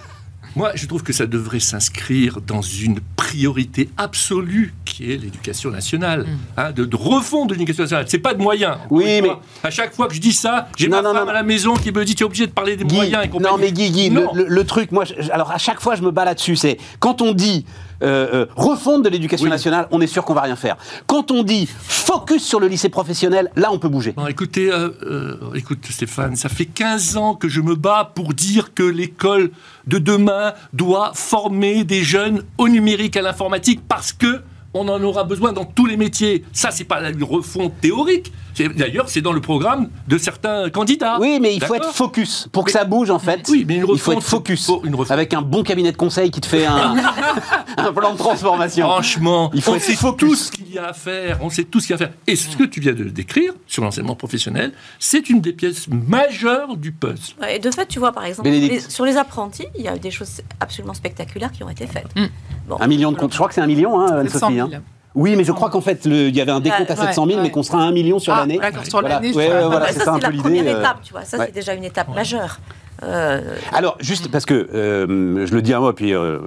moi, 0.57 0.73
je 0.75 0.87
trouve 0.87 1.03
que 1.03 1.13
ça 1.13 1.27
devrait 1.27 1.61
s'inscrire 1.61 2.41
dans 2.41 2.63
une 2.63 3.01
priorité 3.17 3.89
absolue 3.97 4.75
qui 4.85 5.13
est 5.13 5.17
l'éducation 5.17 5.71
nationale, 5.71 6.27
hein, 6.57 6.73
de, 6.73 6.85
de 6.85 6.97
refondre 6.97 7.53
l'éducation 7.53 7.83
nationale. 7.85 8.07
C'est 8.09 8.19
pas 8.19 8.35
de 8.35 8.43
moyens. 8.43 8.77
Oui, 8.91 9.21
mais- 9.23 9.31
à 9.63 9.71
chaque 9.71 9.95
fois 9.95 10.09
que 10.09 10.15
je 10.15 10.21
dis 10.21 10.33
ça, 10.33 10.69
j'ai 10.77 10.89
ma 10.89 11.03
non, 11.03 11.13
femme 11.13 11.25
non. 11.25 11.31
à 11.31 11.35
la 11.35 11.43
maison 11.43 11.75
qui 11.75 11.93
me 11.93 12.05
dit 12.05 12.15
tu 12.15 12.23
es 12.23 12.27
obligé 12.27 12.47
de 12.47 12.53
parler 12.53 12.77
des 12.77 12.85
Guy, 12.85 12.95
moyens 12.97 13.25
et 13.25 13.29
compagnie. 13.29 13.53
non 13.53 13.59
mais 13.61 13.73
Guy, 13.73 13.91
Guy, 13.91 14.11
le, 14.11 14.23
Non. 14.23 14.33
le- 14.35 14.47
le 14.49 14.65
truc, 14.65 14.91
moi, 14.93 15.05
je- 15.05 15.31
alors 15.31 15.51
à 15.51 15.59
chaque 15.59 15.81
fois 15.81 15.95
je 15.95 16.03
me 16.03 16.11
bats 16.11 16.25
là-dessus, 16.25 16.57
c'est 16.57 16.79
quand 17.01 17.21
on 17.23 17.33
dit 17.33 17.65
euh, 18.03 18.29
euh, 18.33 18.47
refonte 18.57 19.03
de 19.05 19.09
l'éducation 19.09 19.45
Oui. 19.45 19.51
nationale, 19.51 19.89
on 19.91 20.01
est 20.01 20.07
sûr 20.07 20.25
qu'on 20.25 20.35
va 20.35 20.43
rien 20.43 20.57
faire. 20.57 20.77
Quand 21.07 21.31
on 21.31 21.43
dit 21.43 21.67
focus 21.67 22.45
sur 22.45 22.61
le 22.61 22.69
lycée 22.69 22.89
professionnel, 22.89 23.51
là 23.57 23.71
on 23.73 23.79
peut 23.79 23.89
bouger. 23.89 24.15
Écoutez, 24.29 24.71
euh, 24.71 24.91
euh, 25.03 25.55
écoute 25.55 25.85
Stéphane, 25.91 26.37
ça 26.37 26.49
fait 26.49 26.67
15 26.67 27.17
ans 27.17 27.35
que 27.35 27.49
je 27.49 27.61
me 27.61 27.75
bats 27.75 28.11
pour 28.15 28.35
dire 28.35 28.73
que 28.75 28.83
l'école 28.83 29.51
de 29.87 29.99
demain 29.99 30.55
doit 30.73 31.13
former 31.15 31.85
des 31.85 32.03
jeunes 32.03 32.43
au 32.59 32.69
numérique, 32.69 33.17
à 33.17 33.23
l'informatique, 33.23 33.81
parce 33.89 34.13
que 34.13 34.43
on 34.75 34.87
en 34.89 35.03
aura 35.03 35.25
besoin 35.25 35.53
dans 35.53 35.65
tous 35.65 35.87
les 35.87 35.97
métiers. 35.97 36.45
Ça, 36.53 36.71
c'est 36.71 36.85
pas 36.85 37.01
une 37.11 37.25
refonte 37.25 37.81
théorique. 37.81 38.33
C'est- 38.55 38.69
D'ailleurs, 38.69 39.09
c'est 39.09 39.21
dans 39.21 39.33
le 39.33 39.41
programme 39.41 39.89
de 40.09 40.19
certains 40.19 40.69
candidats. 40.69 41.19
Oui, 41.21 41.39
mais 41.41 41.55
il 41.55 41.63
faut 41.63 41.75
être 41.75 41.93
focus. 41.95 42.49
Pour 42.53 42.65
que 42.65 42.71
Mais- 42.73 42.79
ça 42.79 42.85
bouge, 42.85 43.09
en 43.11 43.19
fait, 43.21 43.47
Oui, 43.49 43.65
mais 43.67 43.77
une 43.77 43.81
il 43.89 43.99
faut 43.99 44.13
être 44.13 44.19
refonte, 44.19 44.23
focus. 44.25 44.71
une 44.85 44.95
refonte. 44.95 45.13
Avec 45.13 45.33
un 45.33 45.43
bon 45.43 45.63
cabinet 45.63 45.93
de 45.93 45.97
conseil 45.97 46.31
qui 46.33 46.41
te 46.41 46.47
fait 46.47 46.67
un, 46.67 46.97
un 47.77 47.93
plan 47.93 48.13
de 48.13 48.19
transformation. 48.19 48.87
Franchement, 48.89 49.51
Il 49.55 49.63
faut 49.63 49.73
on 49.73 49.77
être 49.77 49.83
sait 49.83 49.95
focus. 49.95 50.29
tout 50.29 50.35
ce 50.35 50.51
qu'il 50.53 50.73
y 50.73 50.79
a 50.79 50.89
à 50.89 50.93
faire. 50.93 51.39
On 51.43 51.51
sait 51.51 51.65
tout 51.65 51.79
ce 51.81 51.87
qu'il 51.87 51.97
y 51.97 51.99
a 52.01 52.05
à 52.05 52.09
faire. 52.09 52.15
Et 52.27 52.35
ce 52.37 52.57
que 52.57 52.65
tu 52.65 52.81
viens 52.81 52.93
de 52.95 53.05
décrire 53.05 53.53
sur 53.67 53.85
l'enseignement 53.85 54.17
professionnel, 54.17 54.73
c'est 54.99 55.31
une 55.31 55.41
des 55.41 55.53
pièces 55.53 55.87
majeures 55.89 56.77
du 56.77 56.91
puzzle. 56.93 57.35
Et 57.49 57.59
de 57.61 57.71
fait, 57.71 57.87
tu 57.87 57.99
vois, 58.01 58.13
par 58.13 58.25
exemple, 58.25 58.49
les- 58.49 58.81
sur 58.81 59.05
les 59.05 59.17
apprentis, 59.17 59.67
il 59.79 59.85
y 59.85 59.89
a 59.89 59.95
eu 59.97 60.01
des 60.01 60.11
choses 60.11 60.41
absolument 60.61 60.95
spectaculaires 60.95 61.53
qui 61.53 61.63
ont 61.63 61.71
été 61.71 61.87
faites. 61.87 62.09
Mm. 62.17 62.27
Bon. 62.69 62.77
Un 62.81 62.87
million 62.87 63.13
de 63.13 63.17
comptes. 63.17 63.33
Je 63.33 63.37
crois 63.39 63.49
que 63.49 63.55
c'est 63.55 63.61
un 63.63 63.67
million, 63.67 63.99
hein, 64.01 64.23
C'est 64.25 64.39
100 64.39 64.49
Anne-Sophie. 64.49 64.58
000. 64.67 64.69
hein. 64.75 64.83
Oui, 65.15 65.35
mais 65.37 65.43
je 65.45 65.53
crois 65.53 65.71
qu'en 65.71 65.81
fait, 65.81 66.05
le- 66.07 66.29
il 66.29 66.37
y 66.37 66.41
avait 66.41 66.53
un 66.53 66.61
décompte 66.61 66.91
à 66.91 66.95
Ouais, 66.95 67.07
700 67.07 67.27
000, 67.27 67.39
ouais. 67.39 67.43
mais 67.45 67.51
qu'on 67.51 67.63
sera 67.63 67.79
à 67.81 67.83
un 67.87 67.93
million 67.93 68.19
sur 68.19 68.33
Ah, 68.35 68.41
l'année. 68.41 68.59
d'accord, 68.59 68.85
sur 68.87 69.01
l'année, 69.03 69.33
je 69.33 69.37
Ouais, 69.39 69.47
vois. 69.49 69.57
ouais, 69.61 69.65
voilà, 69.67 69.87
c'est 69.89 69.99
ça, 69.99 70.05
ça 70.05 70.13
un 70.13 70.21
c'est 70.21 70.31
la 70.31 70.43
première 70.43 70.67
euh. 70.77 70.79
étape, 70.81 70.99
tu 71.03 71.13
vois. 71.13 71.25
Ça, 71.25 71.39
ouais. 71.39 71.47
c'est 71.47 71.55
déjà 71.55 71.75
une 71.75 71.85
étape 71.85 72.15
majeure. 72.15 72.61
Euh, 73.03 73.57
Alors, 73.73 73.97
juste 74.01 74.31
parce 74.31 74.45
que 74.45 74.55
euh, 74.55 75.47
je 75.47 75.55
le 75.55 75.63
dis 75.63 75.73
à 75.73 75.81
moi, 75.81 75.95
puis 75.95 76.13
euh, 76.15 76.39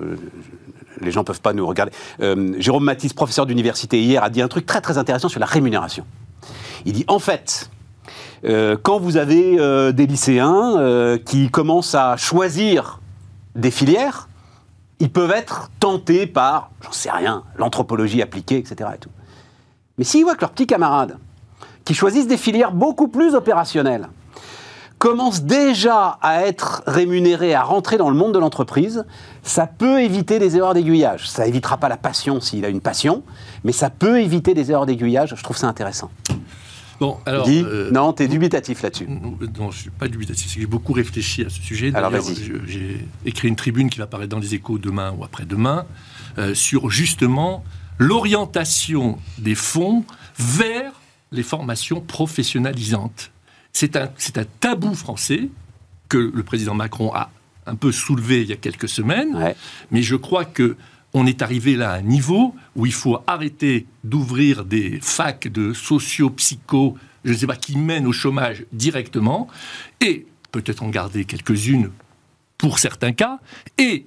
les 1.02 1.12
gens 1.12 1.24
peuvent 1.24 1.42
pas 1.42 1.54
nous 1.54 1.66
regarder. 1.66 1.92
Euh, 2.22 2.54
Jérôme 2.60 2.84
Matisse, 2.84 3.14
professeur 3.14 3.46
d'université 3.46 4.00
hier, 4.02 4.24
a 4.24 4.30
dit 4.30 4.42
un 4.42 4.48
truc 4.48 4.66
très 4.66 4.80
très 4.82 4.98
intéressant 4.98 5.28
sur 5.30 5.40
la 5.40 5.46
rémunération. 5.48 6.06
Il 6.86 6.94
dit 6.94 7.06
en 7.08 7.20
fait, 7.20 7.70
euh, 8.46 8.78
quand 8.82 9.00
vous 9.00 9.18
avez 9.18 9.60
euh, 9.60 9.92
des 9.92 10.08
lycéens 10.08 10.76
euh, 10.78 11.18
qui 11.18 11.50
commencent 11.50 11.96
à 11.96 12.16
choisir 12.18 13.00
des 13.56 13.72
filières, 13.72 14.28
ils 15.02 15.10
peuvent 15.10 15.32
être 15.32 15.72
tentés 15.80 16.28
par, 16.28 16.70
j'en 16.82 16.92
sais 16.92 17.10
rien, 17.10 17.44
l'anthropologie 17.58 18.22
appliquée, 18.22 18.58
etc. 18.58 18.88
Mais 19.98 20.04
s'ils 20.04 20.24
voient 20.24 20.36
que 20.36 20.42
leurs 20.42 20.52
petits 20.52 20.68
camarades, 20.68 21.18
qui 21.84 21.96
choisissent 21.96 22.28
des 22.28 22.38
filières 22.38 22.72
beaucoup 22.72 23.08
plus 23.08 23.34
opérationnelles, 23.34 24.10
commencent 25.00 25.42
déjà 25.42 26.20
à 26.22 26.46
être 26.46 26.84
rémunérés, 26.86 27.56
à 27.56 27.64
rentrer 27.64 27.98
dans 27.98 28.12
le 28.12 28.16
monde 28.16 28.36
de 28.36 28.38
l'entreprise, 28.38 29.04
ça 29.42 29.66
peut 29.66 30.04
éviter 30.04 30.38
des 30.38 30.56
erreurs 30.56 30.76
d'aiguillage. 30.76 31.28
Ça 31.28 31.48
évitera 31.48 31.78
pas 31.78 31.90
la 31.90 31.98
passion 31.98 32.40
s'il 32.40 32.64
a 32.64 32.70
une 32.70 32.82
passion, 32.82 33.24
mais 33.64 33.72
ça 33.72 33.90
peut 33.90 34.22
éviter 34.22 34.54
des 34.54 34.70
erreurs 34.70 34.86
d'aiguillage. 34.86 35.34
Je 35.36 35.44
trouve 35.44 35.58
ça 35.58 35.68
intéressant. 35.68 36.12
Bon, 37.02 37.18
alors. 37.26 37.48
Guy, 37.48 37.64
euh, 37.66 37.90
non, 37.90 38.14
t'es 38.14 38.28
dubitatif 38.28 38.84
là-dessus. 38.84 39.08
Non, 39.08 39.36
je 39.40 39.60
ne 39.60 39.72
suis 39.72 39.90
pas 39.90 40.08
dubitatif, 40.08 40.48
c'est 40.48 40.54
que 40.54 40.62
j'ai 40.62 40.68
beaucoup 40.68 40.94
réfléchi 40.94 41.44
à 41.44 41.50
ce 41.50 41.60
sujet. 41.60 41.92
Alors, 41.96 42.14
J'ai 42.68 43.08
écrit 43.26 43.48
une 43.48 43.56
tribune 43.56 43.90
qui 43.90 43.98
va 43.98 44.06
paraître 44.06 44.30
dans 44.30 44.38
les 44.38 44.54
échos 44.54 44.78
demain 44.78 45.12
ou 45.18 45.24
après-demain 45.24 45.88
euh, 46.38 46.54
sur 46.54 46.92
justement 46.92 47.64
l'orientation 47.98 49.18
des 49.40 49.56
fonds 49.56 50.06
vers 50.38 50.94
les 51.32 51.42
formations 51.42 52.02
professionnalisantes. 52.02 53.32
C'est 53.74 53.96
un, 53.96 54.08
tabou 54.60 54.94
français 54.94 55.50
que 56.08 56.20
le 56.20 56.44
président 56.44 56.76
Macron 56.76 57.12
a 57.16 57.32
un 57.66 57.76
peu 57.76 57.92
soulevé 57.92 58.42
il 58.42 58.50
y 58.50 58.54
a 58.54 58.58
quelques 58.58 58.90
semaines. 58.90 59.36
Ouais. 59.36 59.56
Mais 59.90 60.04
je 60.04 60.16
crois 60.16 60.46
que 60.46 60.78
on 61.14 61.26
est 61.26 61.42
arrivé 61.42 61.76
là 61.76 61.92
à 61.92 61.98
un 61.98 62.02
niveau 62.02 62.56
où 62.76 62.86
il 62.86 62.94
faut 62.94 63.20
arrêter 63.28 63.86
d'ouvrir 64.04 64.66
des 64.66 65.00
facs 65.02 65.48
de 65.48 65.74
socio-psycho, 65.74 66.98
je 67.26 67.34
ne 67.34 67.38
sais 67.38 67.48
pas, 67.48 67.56
qui 67.56 67.78
mènent 67.78 68.08
au 68.08 68.14
chômage 68.14 68.66
directement, 68.72 69.48
et 70.00 70.26
peut-être 70.52 70.84
en 70.84 70.90
garder 70.90 71.26
quelques-unes 71.26 71.92
pour 72.58 72.80
certains 72.80 73.14
cas, 73.14 73.40
et 73.78 74.06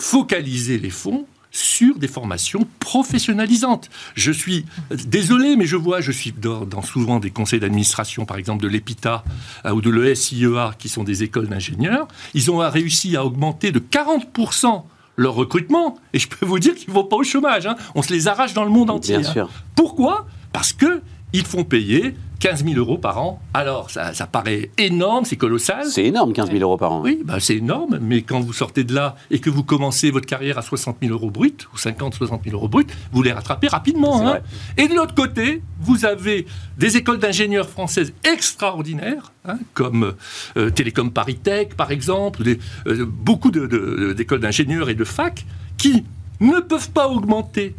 focaliser 0.00 0.78
les 0.78 0.90
fonds 0.90 1.26
sur 1.50 1.96
des 1.98 2.08
formations 2.08 2.66
professionnalisantes. 2.80 3.88
Je 4.14 4.30
suis 4.30 4.66
désolé, 4.90 5.56
mais 5.56 5.64
je 5.64 5.76
vois, 5.76 6.02
je 6.02 6.12
suis 6.12 6.32
dans, 6.32 6.66
dans 6.66 6.82
souvent 6.82 7.18
des 7.18 7.30
conseils 7.30 7.60
d'administration, 7.60 8.26
par 8.26 8.36
exemple 8.36 8.62
de 8.62 8.68
l'EPITA 8.68 9.24
euh, 9.64 9.70
ou 9.70 9.80
de 9.80 9.90
l'ESIEA, 9.90 10.74
qui 10.78 10.90
sont 10.90 11.02
des 11.02 11.22
écoles 11.22 11.48
d'ingénieurs. 11.48 12.08
Ils 12.34 12.50
ont 12.50 12.58
réussi 12.58 13.16
à 13.16 13.24
augmenter 13.24 13.72
de 13.72 13.78
40% 13.78 14.84
leur 15.16 15.34
recrutement, 15.34 15.96
et 16.12 16.18
je 16.18 16.28
peux 16.28 16.46
vous 16.46 16.58
dire 16.58 16.74
qu'ils 16.74 16.90
ne 16.90 16.94
vont 16.94 17.04
pas 17.04 17.16
au 17.16 17.24
chômage. 17.24 17.66
hein. 17.66 17.76
On 17.94 18.02
se 18.02 18.12
les 18.12 18.28
arrache 18.28 18.52
dans 18.54 18.64
le 18.64 18.70
monde 18.70 18.90
entier. 18.90 19.18
Bien 19.18 19.28
hein. 19.28 19.32
sûr. 19.32 19.50
Pourquoi? 19.74 20.26
Parce 20.52 20.72
que 20.72 21.00
ils 21.32 21.44
font 21.44 21.64
payer 21.64 22.14
15 22.38 22.64
000 22.64 22.76
euros 22.76 22.98
par 22.98 23.18
an. 23.18 23.40
Alors, 23.54 23.90
ça, 23.90 24.12
ça 24.12 24.26
paraît 24.26 24.70
énorme, 24.76 25.24
c'est 25.24 25.36
colossal. 25.36 25.86
C'est 25.86 26.04
énorme, 26.04 26.32
15 26.34 26.50
000 26.50 26.60
euros 26.62 26.76
par 26.76 26.92
an. 26.92 27.00
Oui, 27.02 27.20
bah, 27.24 27.40
c'est 27.40 27.56
énorme, 27.56 27.98
mais 28.00 28.22
quand 28.22 28.40
vous 28.40 28.52
sortez 28.52 28.84
de 28.84 28.94
là 28.94 29.16
et 29.30 29.38
que 29.38 29.48
vous 29.48 29.62
commencez 29.64 30.10
votre 30.10 30.26
carrière 30.26 30.58
à 30.58 30.62
60 30.62 30.98
000 31.00 31.12
euros 31.14 31.30
brut, 31.30 31.66
ou 31.72 31.78
50, 31.78 32.14
60 32.14 32.42
000 32.44 32.54
euros 32.56 32.68
brut, 32.68 32.88
vous 33.12 33.22
les 33.22 33.32
rattrapez 33.32 33.68
rapidement. 33.68 34.26
Hein. 34.28 34.38
Et 34.76 34.86
de 34.86 34.94
l'autre 34.94 35.14
côté, 35.14 35.62
vous 35.80 36.04
avez 36.04 36.46
des 36.76 36.96
écoles 36.98 37.18
d'ingénieurs 37.18 37.68
françaises 37.70 38.12
extraordinaires, 38.24 39.32
hein, 39.46 39.58
comme 39.74 40.14
euh, 40.56 40.70
Télécom 40.70 41.10
Paris-Tech, 41.10 41.68
par 41.76 41.90
exemple, 41.90 42.42
des- 42.42 42.58
euh, 42.86 43.06
beaucoup 43.06 43.50
de- 43.50 43.66
de- 43.66 44.12
d'écoles 44.12 44.40
d'ingénieurs 44.40 44.88
et 44.90 44.94
de 44.94 45.04
fac, 45.04 45.44
qui 45.78 46.04
ne 46.40 46.60
peuvent 46.60 46.90
pas 46.90 47.08
augmenter 47.08 47.74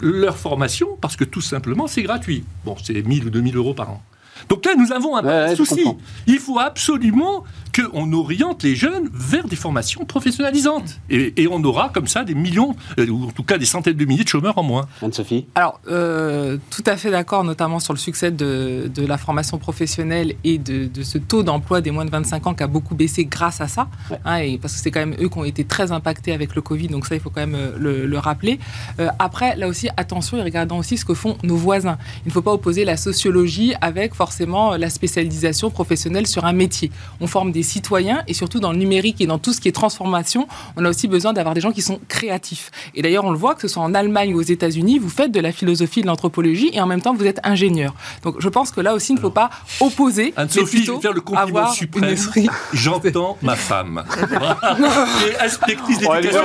leur 0.00 0.36
formation 0.36 0.88
parce 1.00 1.16
que 1.16 1.24
tout 1.24 1.40
simplement 1.40 1.86
c'est 1.86 2.02
gratuit. 2.02 2.44
Bon, 2.64 2.76
c'est 2.82 3.02
1000 3.02 3.26
ou 3.26 3.30
2000 3.30 3.56
euros 3.56 3.74
par 3.74 3.90
an. 3.90 4.02
Donc 4.48 4.64
là, 4.64 4.72
nous 4.74 4.90
avons 4.90 5.16
un 5.16 5.22
Ouais, 5.48 5.54
souci. 5.54 5.84
Il 6.26 6.38
faut 6.38 6.58
absolument 6.58 7.44
qu'on 7.74 8.12
oriente 8.12 8.62
les 8.62 8.74
jeunes 8.74 9.08
vers 9.12 9.46
des 9.46 9.56
formations 9.56 10.04
professionnalisantes. 10.04 10.98
Et, 11.08 11.42
et 11.42 11.48
on 11.48 11.62
aura 11.64 11.90
comme 11.90 12.06
ça 12.06 12.24
des 12.24 12.34
millions, 12.34 12.74
euh, 12.98 13.06
ou 13.08 13.24
en 13.28 13.30
tout 13.30 13.42
cas 13.42 13.58
des 13.58 13.64
centaines 13.66 13.96
de 13.96 14.04
milliers 14.04 14.24
de 14.24 14.28
chômeurs 14.28 14.56
en 14.58 14.62
moins. 14.62 14.86
Anne-Sophie 15.02 15.46
Alors, 15.54 15.80
euh, 15.88 16.58
tout 16.70 16.82
à 16.86 16.96
fait 16.96 17.10
d'accord, 17.10 17.44
notamment 17.44 17.80
sur 17.80 17.92
le 17.92 17.98
succès 17.98 18.30
de, 18.30 18.90
de 18.92 19.06
la 19.06 19.18
formation 19.18 19.58
professionnelle 19.58 20.34
et 20.44 20.58
de, 20.58 20.86
de 20.86 21.02
ce 21.02 21.18
taux 21.18 21.42
d'emploi 21.42 21.80
des 21.80 21.90
moins 21.90 22.04
de 22.04 22.10
25 22.10 22.46
ans 22.46 22.54
qui 22.54 22.62
a 22.62 22.66
beaucoup 22.66 22.94
baissé 22.94 23.24
grâce 23.24 23.60
à 23.60 23.68
ça. 23.68 23.88
Ouais. 24.10 24.18
hein, 24.24 24.36
et 24.38 24.58
parce 24.58 24.74
que 24.74 24.80
c'est 24.80 24.90
quand 24.90 25.00
même 25.00 25.16
eux 25.20 25.28
qui 25.28 25.38
ont 25.38 25.44
été 25.44 25.64
très 25.64 25.92
impactés 25.92 26.32
avec 26.32 26.54
le 26.54 26.62
Covid, 26.62 26.88
donc 26.88 27.06
ça, 27.06 27.14
il 27.14 27.20
faut 27.20 27.30
quand 27.30 27.40
même 27.40 27.54
euh, 27.54 27.72
le, 27.78 28.06
le 28.06 28.18
rappeler. 28.18 28.58
Euh, 28.98 29.08
après, 29.18 29.56
là 29.56 29.68
aussi, 29.68 29.88
attention 29.96 30.36
et 30.38 30.42
regardons 30.42 30.78
aussi 30.78 30.96
ce 30.96 31.04
que 31.04 31.14
font 31.14 31.36
nos 31.42 31.56
voisins. 31.56 31.98
Il 32.24 32.28
ne 32.28 32.32
faut 32.32 32.42
pas 32.42 32.52
opposer 32.52 32.84
la 32.84 32.96
sociologie 32.96 33.74
avec 33.80 34.14
forcément 34.14 34.76
la 34.76 34.90
spécialisation 34.90 35.70
professionnelle 35.70 36.26
sur 36.26 36.44
un 36.44 36.52
métier. 36.52 36.90
On 37.20 37.26
forme 37.26 37.52
des 37.52 37.62
citoyens 37.70 38.22
et 38.28 38.34
surtout 38.34 38.60
dans 38.60 38.72
le 38.72 38.78
numérique 38.78 39.20
et 39.20 39.26
dans 39.26 39.38
tout 39.38 39.52
ce 39.52 39.60
qui 39.60 39.68
est 39.68 39.72
transformation, 39.72 40.46
on 40.76 40.84
a 40.84 40.88
aussi 40.90 41.08
besoin 41.08 41.32
d'avoir 41.32 41.54
des 41.54 41.60
gens 41.60 41.72
qui 41.72 41.82
sont 41.82 42.00
créatifs. 42.08 42.70
Et 42.94 43.02
d'ailleurs, 43.02 43.24
on 43.24 43.30
le 43.30 43.38
voit, 43.38 43.54
que 43.54 43.62
ce 43.62 43.68
soit 43.68 43.82
en 43.82 43.94
Allemagne 43.94 44.34
ou 44.34 44.38
aux 44.38 44.42
États-Unis, 44.42 44.98
vous 44.98 45.08
faites 45.08 45.32
de 45.32 45.40
la 45.40 45.52
philosophie 45.52 46.02
de 46.02 46.06
l'anthropologie 46.06 46.70
et 46.72 46.80
en 46.80 46.86
même 46.86 47.00
temps, 47.00 47.14
vous 47.14 47.26
êtes 47.26 47.40
ingénieur. 47.44 47.94
Donc, 48.22 48.36
je 48.40 48.48
pense 48.48 48.70
que 48.70 48.80
là 48.80 48.94
aussi, 48.94 49.12
il 49.12 49.16
ne 49.16 49.20
faut 49.20 49.30
pas 49.30 49.50
opposer. 49.80 50.34
Anne-Sophie, 50.36 50.84
je 50.84 50.92
vais 50.92 51.00
faire 51.00 51.12
le 51.12 51.20
compliment 51.20 51.68
suprême. 51.72 52.04
une. 52.36 52.48
J'entends 52.72 53.36
ma 53.42 53.56
femme. 53.56 54.02
qui 54.10 55.24
est 55.24 55.40
inspectrice 55.40 55.98
Ouais, 56.06 56.20
d'éducation 56.20 56.42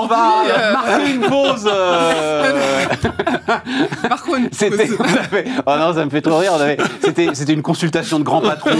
on 0.00 0.06
va 0.06 0.42
euh, 0.46 0.72
marquer 0.72 1.10
une 1.12 1.20
pause. 1.22 1.68
euh, 1.72 2.84
Par 4.08 4.22
contre, 4.22 4.48
C'était, 4.52 4.88
on 4.98 5.02
avait- 5.04 5.44
oh 5.66 5.72
non, 5.78 5.94
ça 5.94 6.04
me 6.04 6.10
fait 6.10 6.20
trop 6.22 6.38
rire. 6.38 6.54
avait- 6.54 6.76
C'était, 7.02 7.52
une 7.52 7.62
consultation 7.62 8.18
de 8.18 8.24
grand 8.24 8.40
patron. 8.40 8.70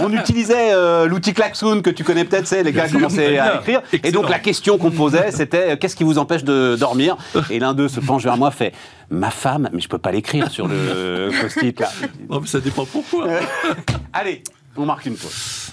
on. 0.00 0.04
On 0.06 0.12
utilisait 0.54 0.74
euh, 0.74 1.06
l'outil 1.06 1.32
Klaxoon 1.32 1.82
que 1.82 1.90
tu 1.90 2.04
connais 2.04 2.24
peut-être, 2.24 2.46
c'est 2.46 2.62
les 2.62 2.72
gars 2.72 2.88
sûr, 2.88 2.98
commençaient 2.98 3.38
à 3.38 3.60
écrire. 3.60 3.82
Et 3.92 4.12
donc 4.12 4.28
la 4.28 4.38
question 4.38 4.78
qu'on 4.78 4.90
posait, 4.90 5.30
c'était 5.30 5.72
euh, 5.72 5.76
qu'est-ce 5.76 5.96
qui 5.96 6.04
vous 6.04 6.18
empêche 6.18 6.44
de 6.44 6.76
dormir 6.78 7.16
Et 7.50 7.58
l'un 7.58 7.74
d'eux 7.74 7.88
se 7.88 8.00
penche 8.00 8.22
vers 8.22 8.36
moi, 8.36 8.50
fait 8.50 8.72
ma 9.10 9.30
femme, 9.30 9.68
mais 9.72 9.80
je 9.80 9.88
peux 9.88 9.98
pas 9.98 10.12
l'écrire 10.12 10.50
sur 10.50 10.66
le 10.66 11.30
post-it 11.40 11.78
là. 11.80 11.90
Mais 12.28 12.46
ça 12.46 12.60
dépend 12.60 12.84
pourquoi. 12.84 13.26
Allez, 14.12 14.42
on 14.76 14.86
marque 14.86 15.06
une 15.06 15.16
pause. 15.16 15.72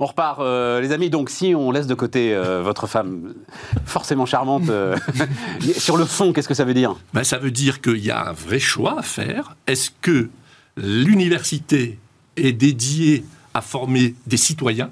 On 0.00 0.06
repart, 0.06 0.38
euh, 0.40 0.80
les 0.80 0.92
amis. 0.92 1.10
Donc, 1.10 1.28
si 1.28 1.54
on 1.56 1.72
laisse 1.72 1.88
de 1.88 1.94
côté 1.94 2.32
euh, 2.32 2.62
votre 2.62 2.86
femme, 2.86 3.34
forcément 3.84 4.26
charmante, 4.26 4.68
euh, 4.68 4.96
sur 5.76 5.96
le 5.96 6.04
fond, 6.04 6.32
qu'est-ce 6.32 6.46
que 6.46 6.54
ça 6.54 6.64
veut 6.64 6.74
dire? 6.74 6.94
Ben, 7.14 7.24
ça 7.24 7.38
veut 7.38 7.50
dire 7.50 7.80
qu'il 7.80 8.04
y 8.04 8.10
a 8.10 8.28
un 8.28 8.32
vrai 8.32 8.60
choix 8.60 9.00
à 9.00 9.02
faire. 9.02 9.56
Est-ce 9.66 9.90
que 10.00 10.28
l'université 10.76 11.98
est 12.36 12.52
dédiée 12.52 13.24
à 13.54 13.60
former 13.60 14.14
des 14.28 14.36
citoyens? 14.36 14.90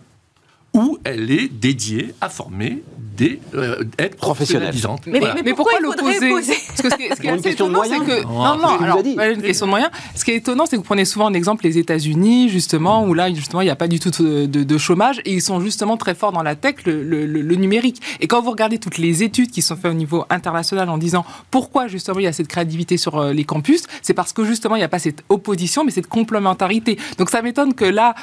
Ou 0.76 0.98
elle 1.04 1.30
est 1.30 1.48
dédiée 1.52 2.14
à 2.20 2.28
former 2.28 2.82
des 3.16 3.40
euh, 3.54 3.82
aides 3.96 4.14
Professionnelles. 4.16 4.68
professionnalisantes. 4.68 5.06
Mais- 5.06 5.20
Voilà. 5.20 5.34
mais 5.36 5.42
Mais 5.42 5.54
pourquoi 5.54 5.80
l'opposer 5.80 6.30
opposer 6.30 6.52
Parce 6.68 6.82
que 6.82 6.90
ce 6.90 6.96
qui 6.96 7.26
est, 7.26 7.30
assez 7.30 7.48
étonnant, 7.52 7.82
c'est 7.84 7.98
que 7.98 8.22
Non, 8.24 8.58
non, 8.58 8.78
alors 8.78 9.00
une 9.02 9.40
question 9.40 9.64
de 9.64 9.70
moyens. 9.70 9.90
Ce 10.14 10.22
qui 10.22 10.32
est 10.32 10.36
étonnant, 10.36 10.66
c'est 10.66 10.72
que 10.76 10.82
vous 10.82 10.86
prenez 10.86 11.06
souvent 11.06 11.24
en 11.24 11.32
exemple 11.32 11.64
les 11.64 11.78
États-Unis, 11.78 12.50
justement, 12.50 13.04
où 13.06 13.14
là, 13.14 13.32
justement, 13.32 13.62
il 13.62 13.64
n'y 13.64 13.70
a 13.70 13.76
pas 13.76 13.88
du 13.88 14.00
tout 14.00 14.10
de, 14.22 14.44
de- 14.44 14.64
de 14.64 14.78
chômage 14.78 15.22
et 15.24 15.32
ils 15.32 15.40
sont 15.40 15.60
justement 15.60 15.96
très 15.96 16.14
forts 16.14 16.32
dans 16.32 16.42
la 16.42 16.56
tech, 16.56 16.74
le, 16.84 17.02
le- 17.02 17.24
le- 17.24 17.40
le 17.40 17.54
numérique. 17.54 18.02
Et 18.20 18.26
quand 18.26 18.42
vous 18.42 18.50
regardez 18.50 18.76
toutes 18.78 18.98
les 18.98 19.22
études 19.22 19.50
qui 19.50 19.62
sont 19.62 19.76
faites 19.76 19.90
au 19.92 19.94
niveau 19.94 20.26
international 20.28 20.90
en 20.90 20.98
disant 20.98 21.24
pourquoi 21.50 21.88
justement 21.88 22.18
il 22.18 22.24
y 22.24 22.28
a 22.28 22.34
cette 22.34 22.48
créativité 22.48 22.98
sur 22.98 23.16
euh, 23.16 23.32
les 23.32 23.44
campus, 23.44 23.84
c'est 24.02 24.12
parce 24.14 24.34
que 24.34 24.44
justement 24.44 24.76
il 24.76 24.80
n'y 24.80 24.84
a 24.84 24.88
pas 24.90 24.98
cette 24.98 25.24
opposition, 25.30 25.84
mais 25.84 25.90
cette 25.90 26.06
complémentarité. 26.08 26.98
Donc 27.16 27.30
ça 27.30 27.40
m'étonne 27.40 27.72
que 27.72 27.86
là, 27.86 28.14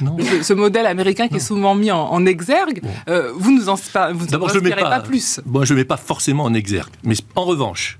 ce 0.43 0.53
modèle 0.53 0.85
américain 0.85 1.27
qui 1.29 1.37
est 1.37 1.39
souvent 1.39 1.73
mis 1.73 1.89
en, 1.89 1.97
en 1.99 2.25
exergue, 2.43 2.82
euh, 3.08 3.32
vous 3.36 3.51
nous 3.51 3.69
en 3.69 3.75
vous 3.75 4.25
D'abord, 4.27 4.49
je 4.49 4.60
mets 4.60 4.71
pas, 4.71 4.89
pas 4.89 4.99
plus. 5.01 5.39
Moi, 5.45 5.65
je 5.65 5.73
ne 5.73 5.79
mets 5.79 5.86
pas 5.86 5.97
forcément 5.97 6.43
en 6.43 6.53
exergue. 6.53 6.91
Mais 7.03 7.15
en 7.36 7.45
revanche, 7.45 7.99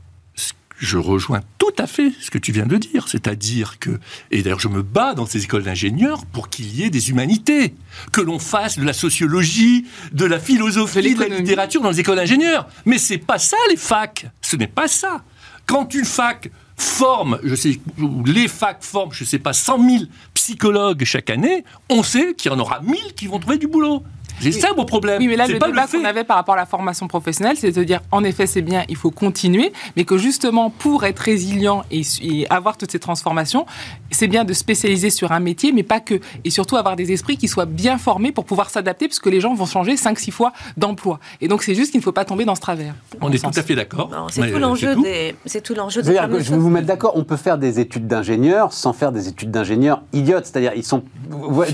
je 0.77 0.97
rejoins 0.97 1.41
tout 1.58 1.73
à 1.77 1.88
fait 1.88 2.12
ce 2.19 2.29
que 2.29 2.38
tu 2.38 2.51
viens 2.51 2.65
de 2.65 2.77
dire. 2.77 3.08
C'est-à-dire 3.08 3.79
que, 3.79 3.99
et 4.32 4.41
d'ailleurs, 4.41 4.60
je 4.60 4.67
me 4.67 4.82
bats 4.82 5.13
dans 5.13 5.25
ces 5.25 5.43
écoles 5.43 5.63
d'ingénieurs 5.63 6.25
pour 6.25 6.49
qu'il 6.49 6.75
y 6.75 6.84
ait 6.84 6.89
des 6.89 7.10
humanités. 7.10 7.73
Que 8.12 8.21
l'on 8.21 8.39
fasse 8.39 8.77
de 8.77 8.86
la 8.86 8.93
sociologie, 8.93 9.86
de 10.12 10.25
la 10.25 10.39
philosophie, 10.39 11.01
De 11.01 11.23
de, 11.23 11.29
la 11.29 11.38
littérature 11.39 11.82
dans 11.82 11.91
les 11.91 11.99
écoles 11.99 12.17
d'ingénieurs. 12.17 12.67
Mais 12.86 12.97
c'est 12.97 13.17
pas 13.17 13.39
ça, 13.39 13.58
les 13.69 13.77
facs. 13.77 14.25
Ce 14.41 14.56
n'est 14.56 14.67
pas 14.67 14.88
ça. 14.88 15.23
Quand 15.65 15.93
une 15.93 16.06
fac 16.06 16.51
forme, 16.75 17.39
je 17.43 17.56
sais, 17.56 17.79
ou 17.99 18.23
les 18.25 18.47
facs 18.47 18.84
forment, 18.84 19.13
je 19.13 19.23
ne 19.23 19.29
sais 19.29 19.39
pas, 19.39 19.53
100 19.53 19.89
000 19.89 20.03
psychologues 20.34 21.03
chaque 21.06 21.29
année, 21.29 21.63
on 21.89 22.03
sait 22.03 22.34
qu'il 22.34 22.51
y 22.51 22.53
en 22.53 22.60
aura 22.60 22.82
1000 22.82 23.13
qui 23.15 23.27
vont 23.27 23.39
trouver 23.39 23.58
du 23.58 23.67
boulot. 23.67 24.03
C'est 24.51 24.60
ça 24.60 24.69
mon 24.75 24.86
problème. 24.86 25.19
Oui, 25.19 25.27
mais 25.27 25.36
là, 25.36 25.45
C'est 25.45 25.53
le 25.53 25.60
pas 25.60 25.67
débat 25.67 25.88
qu'on 25.88 26.03
avait 26.06 26.23
par 26.23 26.38
rapport 26.38 26.56
à 26.56 26.58
la 26.58 26.65
formation 26.65 27.08
professionnelle, 27.08 27.56
c'est 27.58 27.71
de 27.71 27.84
dire, 27.84 28.01
en 28.12 28.23
effet, 28.23 28.47
c'est 28.47 28.62
bien, 28.62 28.84
il 28.89 28.95
faut 28.95 29.12
continuer, 29.12 29.71
mais 29.95 30.03
que 30.03 30.17
justement, 30.17 30.69
pour 30.69 31.03
être 31.06 31.19
résilient 31.19 31.84
et, 31.91 32.01
et 32.21 32.47
avoir 32.49 32.77
toutes 32.77 32.91
ces 32.91 32.99
transformations, 32.99 33.65
c'est 34.12 34.27
bien 34.27 34.43
de 34.43 34.53
spécialiser 34.53 35.10
sur 35.10 35.32
un 35.32 35.39
métier, 35.39 35.71
mais 35.71 35.84
pas 35.84 35.99
que. 35.99 36.19
Et 36.43 36.49
surtout, 36.49 36.75
avoir 36.77 36.95
des 36.95 37.12
esprits 37.12 37.38
qui 37.38 37.47
soient 37.47 37.65
bien 37.65 37.97
formés 37.97 38.32
pour 38.32 38.45
pouvoir 38.45 38.69
s'adapter, 38.69 39.08
puisque 39.08 39.27
les 39.27 39.39
gens 39.39 39.53
vont 39.53 39.65
changer 39.65 39.95
5-6 39.95 40.32
fois 40.32 40.53
d'emploi. 40.77 41.19
Et 41.41 41.47
donc, 41.47 41.63
c'est 41.63 41.75
juste 41.75 41.91
qu'il 41.91 41.99
ne 41.99 42.03
faut 42.03 42.12
pas 42.12 42.25
tomber 42.25 42.45
dans 42.45 42.56
ce 42.56 42.62
travers. 42.62 42.93
On 43.21 43.32
est 43.32 43.38
sens. 43.38 43.53
tout 43.53 43.60
à 43.60 43.63
fait 43.63 43.75
d'accord. 43.75 44.10
Non, 44.10 44.27
C'est 44.29 44.49
tout 44.49 44.56
euh, 44.56 44.60
l'enjeu 44.60 44.95
des, 44.95 45.36
c'est 45.45 45.62
tout 45.62 45.73
l'enjeu 45.73 46.01
que 46.01 46.12
fameuses 46.13 46.43
je 46.45 46.51
vais 46.51 46.58
vous 46.58 46.69
mettre 46.69 46.88
d'accord, 46.88 47.13
on 47.15 47.23
peut 47.23 47.38
faire 47.38 47.58
des 47.58 47.79
études 47.79 48.08
d'ingénieur 48.08 48.73
sans 48.73 48.93
faire 48.93 49.12
des 49.12 49.27
études 49.27 49.51
d'ingénieur 49.51 50.01
idiotes. 50.13 50.45
C'est-à-dire, 50.45 50.73
ils 50.75 50.84
sont. 50.84 51.03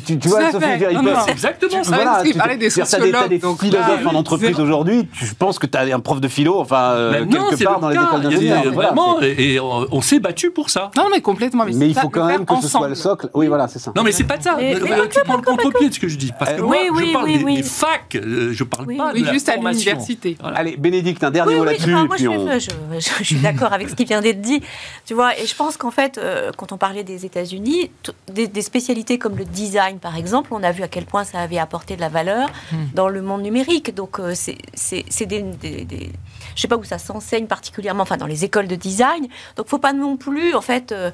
Tu, 0.05 0.15
vois, 0.27 0.51
Sophie, 0.51 0.65
ils 0.79 0.95
Non, 0.95 1.03
peuvent- 1.03 1.13
non. 1.13 1.19
C'est 1.25 1.32
exactement 1.32 1.84
ça. 1.84 1.97
Parce 1.97 2.23
des 2.59 2.69
t'as 2.69 2.83
des- 2.99 3.05
des 3.05 3.09
sociologues, 3.11 3.39
donc 3.41 3.59
philosophes 3.61 4.03
là, 4.03 4.09
en 4.09 4.15
entreprise 4.15 4.49
zéro. 4.55 4.61
aujourd'hui, 4.63 5.07
je 5.13 5.33
pense 5.33 5.57
que 5.59 5.65
tu 5.65 5.77
as 5.77 5.81
un 5.95 5.99
prof 5.99 6.21
de 6.21 6.27
philo, 6.27 6.59
enfin, 6.59 6.91
euh, 6.91 7.25
non, 7.25 7.49
quelque 7.49 7.63
part 7.63 7.79
dans 7.79 7.89
les 7.89 7.95
écoles 7.95 8.21
d'ingénieurs. 8.21 8.71
Vraiment, 8.73 9.21
et, 9.21 9.53
et 9.55 9.59
on, 9.59 9.87
on 9.91 10.01
s'est 10.01 10.19
battu 10.19 10.51
pour 10.51 10.69
ça. 10.69 10.91
Non, 10.95 11.05
mais 11.11 11.21
complètement. 11.21 11.65
Mais, 11.65 11.71
mais 11.73 11.87
il 11.87 11.95
faut 11.95 12.09
quand 12.09 12.25
même 12.25 12.45
que 12.45 12.55
ce 12.61 12.67
soit 12.67 12.87
le 12.87 12.95
socle. 12.95 13.29
Oui, 13.33 13.47
voilà, 13.47 13.67
c'est 13.67 13.79
ça. 13.79 13.91
Non, 13.95 14.03
mais 14.03 14.11
c'est 14.11 14.23
pas 14.25 14.37
de 14.37 14.43
ça. 14.43 14.55
Mais- 14.57 14.75
Euh, 14.75 14.79
mais 14.83 15.09
tu 15.09 15.19
prends 15.25 15.37
le 15.37 15.41
contre-pied 15.41 15.89
de 15.89 15.93
ce 15.93 15.99
que 15.99 16.07
je 16.07 16.17
dis. 16.17 16.31
Parce 16.37 16.53
que 16.53 16.61
Euh, 16.61 16.65
moi, 16.65 16.77
oui, 16.81 16.87
je 16.87 17.03
oui, 17.05 17.13
parle 17.13 17.25
oui, 17.25 17.55
des, 17.55 17.63
facs. 17.63 18.17
Je 18.21 18.63
parle 18.63 18.85
pas 18.95 19.11
Oui, 19.13 19.21
de 19.21 19.25
la 19.27 19.33
juste 19.33 19.49
à 19.49 19.55
l'université. 19.55 20.37
Allez, 20.43 20.75
Bénédicte, 20.77 21.23
un 21.23 21.31
dernier 21.31 21.55
mot 21.55 21.63
là-dessus. 21.63 21.89
moi, 21.91 22.17
je, 22.17 23.23
suis, 23.23 23.35
d'accord 23.37 23.73
avec 23.73 23.89
ce 23.89 23.95
qui 23.95 24.05
vient 24.05 24.21
d'être 24.21 24.41
dit. 24.41 24.61
Tu 25.05 25.13
vois, 25.13 25.37
et 25.39 25.45
je 25.45 25.55
pense 25.55 25.77
qu'en 25.77 25.91
fait, 25.91 26.19
quand 26.57 26.71
on 26.71 26.77
parlait 26.77 27.03
des 27.03 27.25
États-Unis, 27.25 27.91
des 28.33 28.61
spécialités 28.61 29.17
comme 29.17 29.37
le 29.37 29.45
design, 29.45 29.99
par 29.99 30.15
exemple, 30.17 30.49
on 30.53 30.63
a 30.63 30.71
vu 30.71 30.83
à 30.83 30.87
quel 30.87 31.05
point 31.05 31.23
ça 31.23 31.39
avait 31.39 31.57
apporté 31.59 31.95
de 31.95 32.01
la 32.01 32.09
valeur 32.09 32.38
Hmm. 32.71 32.86
dans 32.93 33.10
le 33.10 33.21
monde 33.21 33.41
numérique. 33.43 33.93
Donc, 33.93 34.19
euh, 34.19 34.34
c'est 34.36 34.58
c'est- 34.73 35.06
c'est 35.10 35.25
des, 35.25 35.41
des- 35.41 35.86
des- 35.86 36.12
Je 36.56 36.62
sais 36.62 36.67
pas 36.67 36.78
où 36.78 36.84
ça 36.84 36.97
s'enseigne 36.97 37.45
particulièrement, 37.47 38.04
enfin, 38.04 38.17
dans 38.17 38.25
les 38.28 38.45
écoles 38.45 38.67
de 38.67 38.75
design. 38.75 39.28
Donc, 39.56 39.67
faut 39.67 39.78
pas 39.80 39.93
non 39.93 40.17
plus, 40.17 40.54
en 40.56 40.62
fait, 40.62 40.91
euh, 40.91 41.12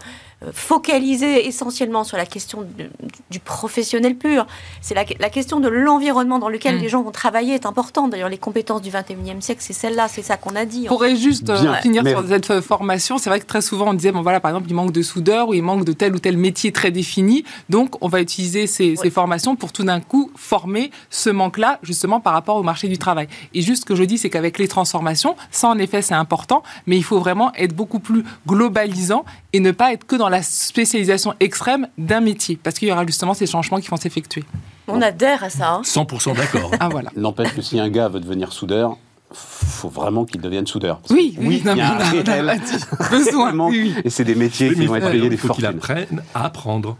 focaliser 0.60 1.48
essentiellement 1.48 2.04
sur 2.04 2.18
la 2.18 2.26
question 2.26 2.62
de- 2.62 2.90
du 3.30 3.40
professionnel 3.40 4.16
pur. 4.16 4.46
C'est 4.82 4.96
la, 4.96 5.04
la 5.20 5.30
question 5.30 5.60
de 5.60 5.68
l'environnement 5.70 6.40
dans 6.40 6.50
lequel 6.50 6.76
Mm. 6.78 6.80
les 6.80 6.90
gens 6.90 7.04
vont 7.04 7.12
travailler 7.12 7.54
est 7.54 7.66
importante. 7.66 8.12
D'ailleurs, 8.12 8.30
les 8.30 8.38
compétences 8.38 8.82
du 8.82 8.90
21e 8.90 9.42
siècle, 9.42 9.62
c'est 9.64 9.74
celle-là, 9.74 10.08
c'est 10.08 10.22
ça 10.22 10.38
qu'on 10.38 10.56
a 10.56 10.66
dit. 10.66 10.84
Je 10.84 10.88
pourrais 10.88 11.16
juste 11.16 11.50
euh, 11.50 11.62
Bien, 11.62 11.76
finir 11.76 12.04
mais- 12.04 12.12
sur 12.12 12.28
cette 12.28 12.50
euh, 12.52 12.62
formation. 12.62 13.18
C'est 13.18 13.30
vrai 13.30 13.40
que 13.40 13.46
très 13.46 13.62
souvent 13.62 13.90
on 13.90 13.94
disait, 13.94 14.12
bon 14.12 14.22
voilà, 14.22 14.40
par 14.40 14.52
exemple, 14.52 14.68
il 14.70 14.74
manque 14.76 14.92
de 14.92 15.02
soudeurs 15.02 15.50
ou 15.50 15.54
il 15.54 15.62
manque 15.64 15.86
de 15.86 15.94
tel 15.94 16.16
ou 16.16 16.20
tel 16.20 16.38
métier 16.38 16.72
très 16.72 16.92
défini. 16.92 17.44
Donc, 17.70 17.96
on 18.02 18.08
va 18.08 18.22
utiliser 18.22 18.68
ces, 18.68 18.96
ces 18.96 19.10
formations 19.10 19.56
pour 19.56 19.72
tout 19.72 19.84
d'un 19.84 20.00
coup 20.02 20.32
former 20.36 20.92
ce 21.10 21.30
manque-là, 21.30 21.80
justement 21.84 22.20
par 22.20 22.34
rapport 22.34 22.56
au 22.58 22.64
marché 22.64 22.88
du 22.88 22.98
travail. 22.98 23.28
Et 23.54 23.62
juste 23.62 23.82
ce 23.82 23.86
que 23.86 23.96
je 23.96 24.04
dis, 24.04 24.18
c'est 24.18 24.30
qu'avec 24.30 24.58
les 24.58 24.68
transformations, 24.68 25.06
ça 25.15 25.67
en 25.69 25.78
effet 25.80 26.01
c'est 26.01 26.13
important, 26.13 26.63
mais 26.86 26.97
il 26.97 27.04
faut 27.04 27.19
vraiment 27.19 27.54
être 27.56 27.73
beaucoup 27.75 27.99
plus 27.99 28.23
globalisant 28.47 29.25
et 29.54 29.60
ne 29.60 29.71
pas 29.71 29.93
être 29.93 30.06
que 30.06 30.15
dans 30.15 30.30
la 30.30 30.41
spécialisation 30.41 31.34
extrême 31.39 31.88
d'un 31.97 32.21
métier, 32.21 32.58
parce 32.62 32.78
qu'il 32.80 32.88
y 32.88 32.91
aura 32.91 33.06
justement 33.06 33.34
ces 33.34 33.47
changements 33.47 33.80
qui 33.80 33.88
vont 33.89 33.97
s'effectuer. 33.97 34.43
On 34.88 35.01
adhère 35.01 35.43
à 35.43 35.49
ça. 35.49 35.69
hein. 35.73 35.82
100% 35.84 36.36
d'accord. 36.36 36.71
Ah 36.80 36.89
voilà. 36.89 37.10
N'empêche 37.15 37.54
que 37.56 37.62
si 37.62 37.80
un 37.80 37.89
gars 37.89 38.08
veut 38.08 38.19
devenir 38.19 38.54
soudeur, 38.54 38.97
faut 39.32 39.89
vraiment 39.89 40.23
qu'il 40.25 40.39
devienne 40.39 40.67
soudeur. 40.67 41.01
Oui, 41.10 41.36
oui, 41.39 41.62
il 41.65 41.75
y 41.78 41.82
a 41.82 41.97
un 41.97 43.10
besoin. 43.10 43.51
Oui. 43.67 43.93
Et 44.06 44.10
c'est 44.10 44.23
des 44.23 44.36
métiers 44.36 44.69
Oui, 44.69 44.75
qui 44.75 44.86
vont 44.86 44.95
être 44.95 45.08
il 45.08 45.17
payés 45.19 45.30
des 45.30 45.38
faut 45.38 45.51
qu'il 45.54 45.63
fortunes. 45.65 45.80
apprenne 45.80 46.21
à 46.36 46.45
apprendre. 46.45 46.95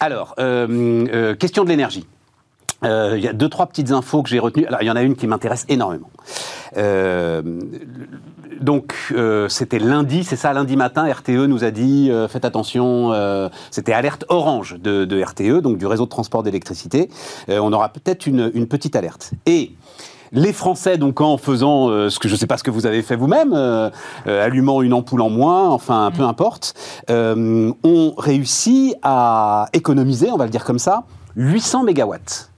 Alors, 0.00 0.34
euh, 0.38 1.06
euh, 1.12 1.34
question 1.34 1.64
de 1.64 1.70
l'énergie. 1.70 2.06
Euh, 2.84 3.14
Il 3.16 3.24
y 3.24 3.28
a 3.28 3.32
deux, 3.32 3.48
trois 3.48 3.66
petites 3.66 3.90
infos 3.90 4.22
que 4.22 4.28
j'ai 4.28 4.38
retenues. 4.38 4.66
Alors, 4.66 4.82
il 4.82 4.86
y 4.86 4.90
en 4.90 4.96
a 4.96 5.02
une 5.02 5.16
qui 5.16 5.26
m'intéresse 5.26 5.64
énormément. 5.68 6.10
Euh, 6.76 7.42
donc, 8.60 8.94
euh, 9.12 9.48
c'était 9.48 9.78
lundi, 9.78 10.24
c'est 10.24 10.36
ça, 10.36 10.52
lundi 10.52 10.76
matin, 10.76 11.10
RTE 11.10 11.46
nous 11.46 11.64
a 11.64 11.70
dit 11.70 12.10
euh, 12.10 12.28
faites 12.28 12.44
attention, 12.44 13.12
euh, 13.12 13.48
c'était 13.70 13.92
alerte 13.92 14.24
orange 14.28 14.76
de, 14.80 15.04
de 15.04 15.22
RTE, 15.22 15.60
donc 15.60 15.78
du 15.78 15.86
réseau 15.86 16.04
de 16.04 16.10
transport 16.10 16.42
d'électricité. 16.42 17.10
Euh, 17.48 17.58
on 17.58 17.72
aura 17.72 17.88
peut-être 17.90 18.26
une, 18.26 18.50
une 18.54 18.66
petite 18.66 18.96
alerte. 18.96 19.32
Et 19.46 19.72
les 20.32 20.52
Français, 20.52 20.98
donc 20.98 21.20
en 21.20 21.36
faisant 21.36 21.88
euh, 21.88 22.10
ce 22.10 22.18
que 22.18 22.28
je 22.28 22.34
ne 22.34 22.38
sais 22.38 22.46
pas 22.46 22.56
ce 22.56 22.64
que 22.64 22.70
vous 22.70 22.86
avez 22.86 23.02
fait 23.02 23.16
vous-même, 23.16 23.52
euh, 23.54 23.90
euh, 24.26 24.44
allumant 24.44 24.82
une 24.82 24.92
ampoule 24.92 25.20
en 25.20 25.30
moins, 25.30 25.68
enfin 25.70 26.10
peu 26.14 26.22
importe, 26.22 26.74
euh, 27.10 27.72
ont 27.84 28.14
réussi 28.18 28.94
à 29.02 29.68
économiser, 29.72 30.30
on 30.30 30.36
va 30.36 30.44
le 30.44 30.50
dire 30.50 30.64
comme 30.64 30.78
ça, 30.80 31.04
800 31.36 31.84
mégawatts. 31.84 32.50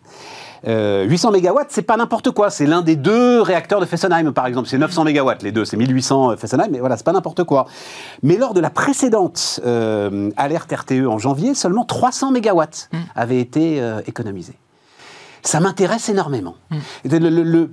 Euh, 0.68 1.04
800 1.04 1.30
mégawatts, 1.30 1.68
c'est 1.70 1.82
pas 1.82 1.96
n'importe 1.96 2.30
quoi. 2.32 2.50
C'est 2.50 2.66
l'un 2.66 2.82
des 2.82 2.96
deux 2.96 3.40
réacteurs 3.40 3.80
de 3.80 3.86
Fessenheim, 3.86 4.32
par 4.32 4.46
exemple. 4.46 4.68
C'est 4.68 4.78
900 4.78 5.04
mégawatts, 5.04 5.42
les 5.42 5.52
deux. 5.52 5.64
C'est 5.64 5.76
1800 5.76 6.32
euh, 6.32 6.36
Fessenheim, 6.36 6.68
mais 6.72 6.80
voilà, 6.80 6.96
c'est 6.96 7.04
pas 7.06 7.12
n'importe 7.12 7.44
quoi. 7.44 7.66
Mais 8.22 8.36
lors 8.36 8.52
de 8.54 8.60
la 8.60 8.70
précédente 8.70 9.60
euh, 9.64 10.30
alerte 10.36 10.72
RTE 10.72 11.06
en 11.06 11.18
janvier, 11.18 11.54
seulement 11.54 11.84
300 11.84 12.32
mégawatts 12.32 12.90
avaient 13.14 13.38
été 13.40 13.80
euh, 13.80 14.00
économisés. 14.06 14.54
Ça 15.42 15.60
m'intéresse 15.60 16.08
énormément. 16.08 16.56
Le- 17.04 17.18
le- 17.18 17.42
le- 17.44 17.70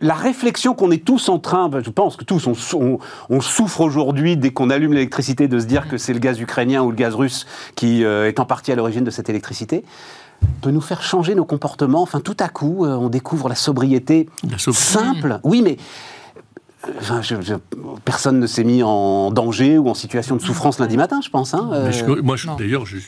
la 0.00 0.14
réflexion 0.14 0.74
qu'on 0.74 0.90
est 0.90 1.04
tous 1.04 1.28
en 1.30 1.38
train, 1.38 1.70
je 1.82 1.90
pense 1.90 2.16
que 2.16 2.24
tous, 2.24 2.46
on, 2.46 2.54
sou- 2.54 2.78
on- 2.80 2.98
on 3.30 3.40
souffre 3.40 3.80
aujourd'hui 3.82 4.36
dès 4.36 4.50
qu'on 4.50 4.68
allume 4.70 4.92
l'électricité 4.92 5.48
de 5.48 5.58
se 5.58 5.64
dire 5.66 5.88
que 5.88 5.96
c'est 5.98 6.12
le 6.12 6.18
gaz 6.18 6.38
ukrainien 6.40 6.82
ou 6.82 6.90
le 6.90 6.96
gaz 6.96 7.14
russe 7.14 7.46
qui 7.76 8.04
euh, 8.04 8.28
est 8.28 8.38
en 8.40 8.44
partie 8.46 8.72
à 8.72 8.74
l'origine 8.74 9.04
de 9.04 9.10
cette 9.10 9.28
électricité, 9.30 9.84
peut 10.62 10.70
nous 10.70 10.80
faire 10.80 11.02
changer 11.02 11.34
nos 11.34 11.44
comportements. 11.44 12.02
Enfin, 12.02 12.20
tout 12.20 12.36
à 12.40 12.48
coup, 12.48 12.84
euh, 12.84 12.94
on 12.94 13.08
découvre 13.08 13.48
la 13.48 13.54
sobriété 13.54 14.28
La 14.48 14.58
sobriété. 14.58 14.88
simple. 14.92 15.40
Oui, 15.44 15.62
mais 15.62 15.76
euh, 16.86 16.92
enfin, 17.00 17.22
je- 17.22 17.40
je- 17.40 17.54
personne 18.04 18.38
ne 18.40 18.46
s'est 18.46 18.64
mis 18.64 18.82
en 18.82 19.30
danger 19.30 19.78
ou 19.78 19.88
en 19.88 19.94
situation 19.94 20.36
de 20.36 20.42
souffrance 20.42 20.78
lundi 20.78 20.96
matin, 20.96 21.20
je 21.24 21.30
pense. 21.30 21.54
hein, 21.54 21.90
je- 21.90 22.04
euh. 22.04 22.22
moi, 22.22 22.36
d'ailleurs, 22.58 22.86
je, 22.86 22.98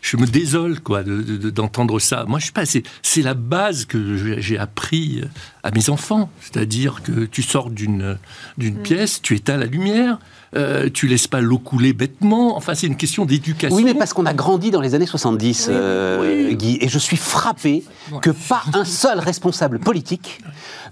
je 0.00 0.16
me 0.16 0.26
désole 0.26 0.80
quoi 0.80 1.02
de- 1.02 1.22
de- 1.22 1.50
d'entendre 1.50 1.98
ça. 1.98 2.24
Moi, 2.26 2.38
je 2.38 2.44
suis 2.44 2.52
pas. 2.52 2.64
C'est, 2.66 2.82
c'est 3.02 3.22
la 3.22 3.34
base 3.34 3.84
que 3.84 4.16
j'ai 4.16 4.40
j'ai 4.40 4.56
appris 4.58 5.22
à 5.64 5.70
mes 5.72 5.90
enfants. 5.90 6.30
C'est-à-dire 6.40 7.02
que 7.02 7.24
tu 7.24 7.42
sors 7.42 7.70
d'une 7.70 8.16
d'une 8.58 8.76
pièce, 8.76 9.20
tu 9.22 9.34
éteins 9.34 9.56
la 9.56 9.66
lumière, 9.66 10.18
euh, 10.56 10.88
tu 10.92 11.06
laisses 11.06 11.28
pas 11.28 11.40
l'eau 11.40 11.58
couler 11.58 11.92
bêtement. 11.92 12.56
Enfin, 12.56 12.74
c'est 12.74 12.86
une 12.86 12.96
question 12.96 13.24
d'éducation. 13.24 13.76
Oui, 13.76 13.84
mais 13.84 13.94
parce 13.94 14.12
qu'on 14.12 14.24
a 14.24 14.32
grandi 14.32 14.70
dans 14.70 14.80
les 14.80 14.94
années 14.94 15.06
70, 15.06 15.66
Oui, 15.68 15.74
oui, 15.74 15.80
euh, 15.80 16.46
oui. 16.48 16.56
Guy, 16.56 16.78
et 16.80 16.88
je 16.88 16.98
suis 16.98 17.16
frappé 17.16 17.84
que 18.22 18.30
pas 18.30 18.62
un 18.72 18.84
seul 18.84 19.18
responsable 19.18 19.78
politique 19.78 20.40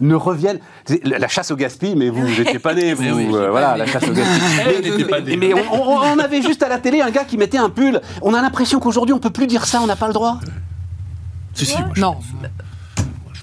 ne 0.01 0.15
revienne. 0.15 0.59
La 1.05 1.29
chasse 1.29 1.51
au 1.51 1.57
gaspille, 1.57 1.97
mais 1.97 2.11
vous, 2.11 2.27
n'étiez 2.27 2.59
pas 2.59 2.75
né, 2.75 2.93
vous, 2.93 3.03
oui, 3.17 3.29
euh, 3.33 3.51
voilà, 3.51 3.71
pas 3.71 3.77
la 3.79 3.87
chasse 3.87 4.07
au 4.09 4.13
gaspille. 4.13 5.07
Elle 5.27 5.39
mais, 5.39 5.55
on, 5.55 6.19
avait 6.19 6.43
juste 6.43 6.63
à 6.63 6.69
la 6.69 6.79
télé 6.79 7.01
un 7.01 7.11
gars 7.11 7.25
qui 7.25 7.39
mettait 7.39 7.59
un 7.59 7.71
pull. 7.71 8.01
On 8.23 8.35
a 8.35 8.43
l'impression 8.43 8.79
qu'aujourd'hui, 8.79 9.15
on 9.15 9.19
peut 9.19 9.31
plus 9.31 9.47
dire 9.47 9.65
ça, 9.65 9.81
on 9.81 9.87
n'a 9.87 9.97
pas 9.97 10.09
le 10.09 10.15
droit. 10.15 10.39
Si, 11.55 11.65
si, 11.65 11.79
moi, 11.79 11.91
je 11.95 12.01
Non. 12.01 12.17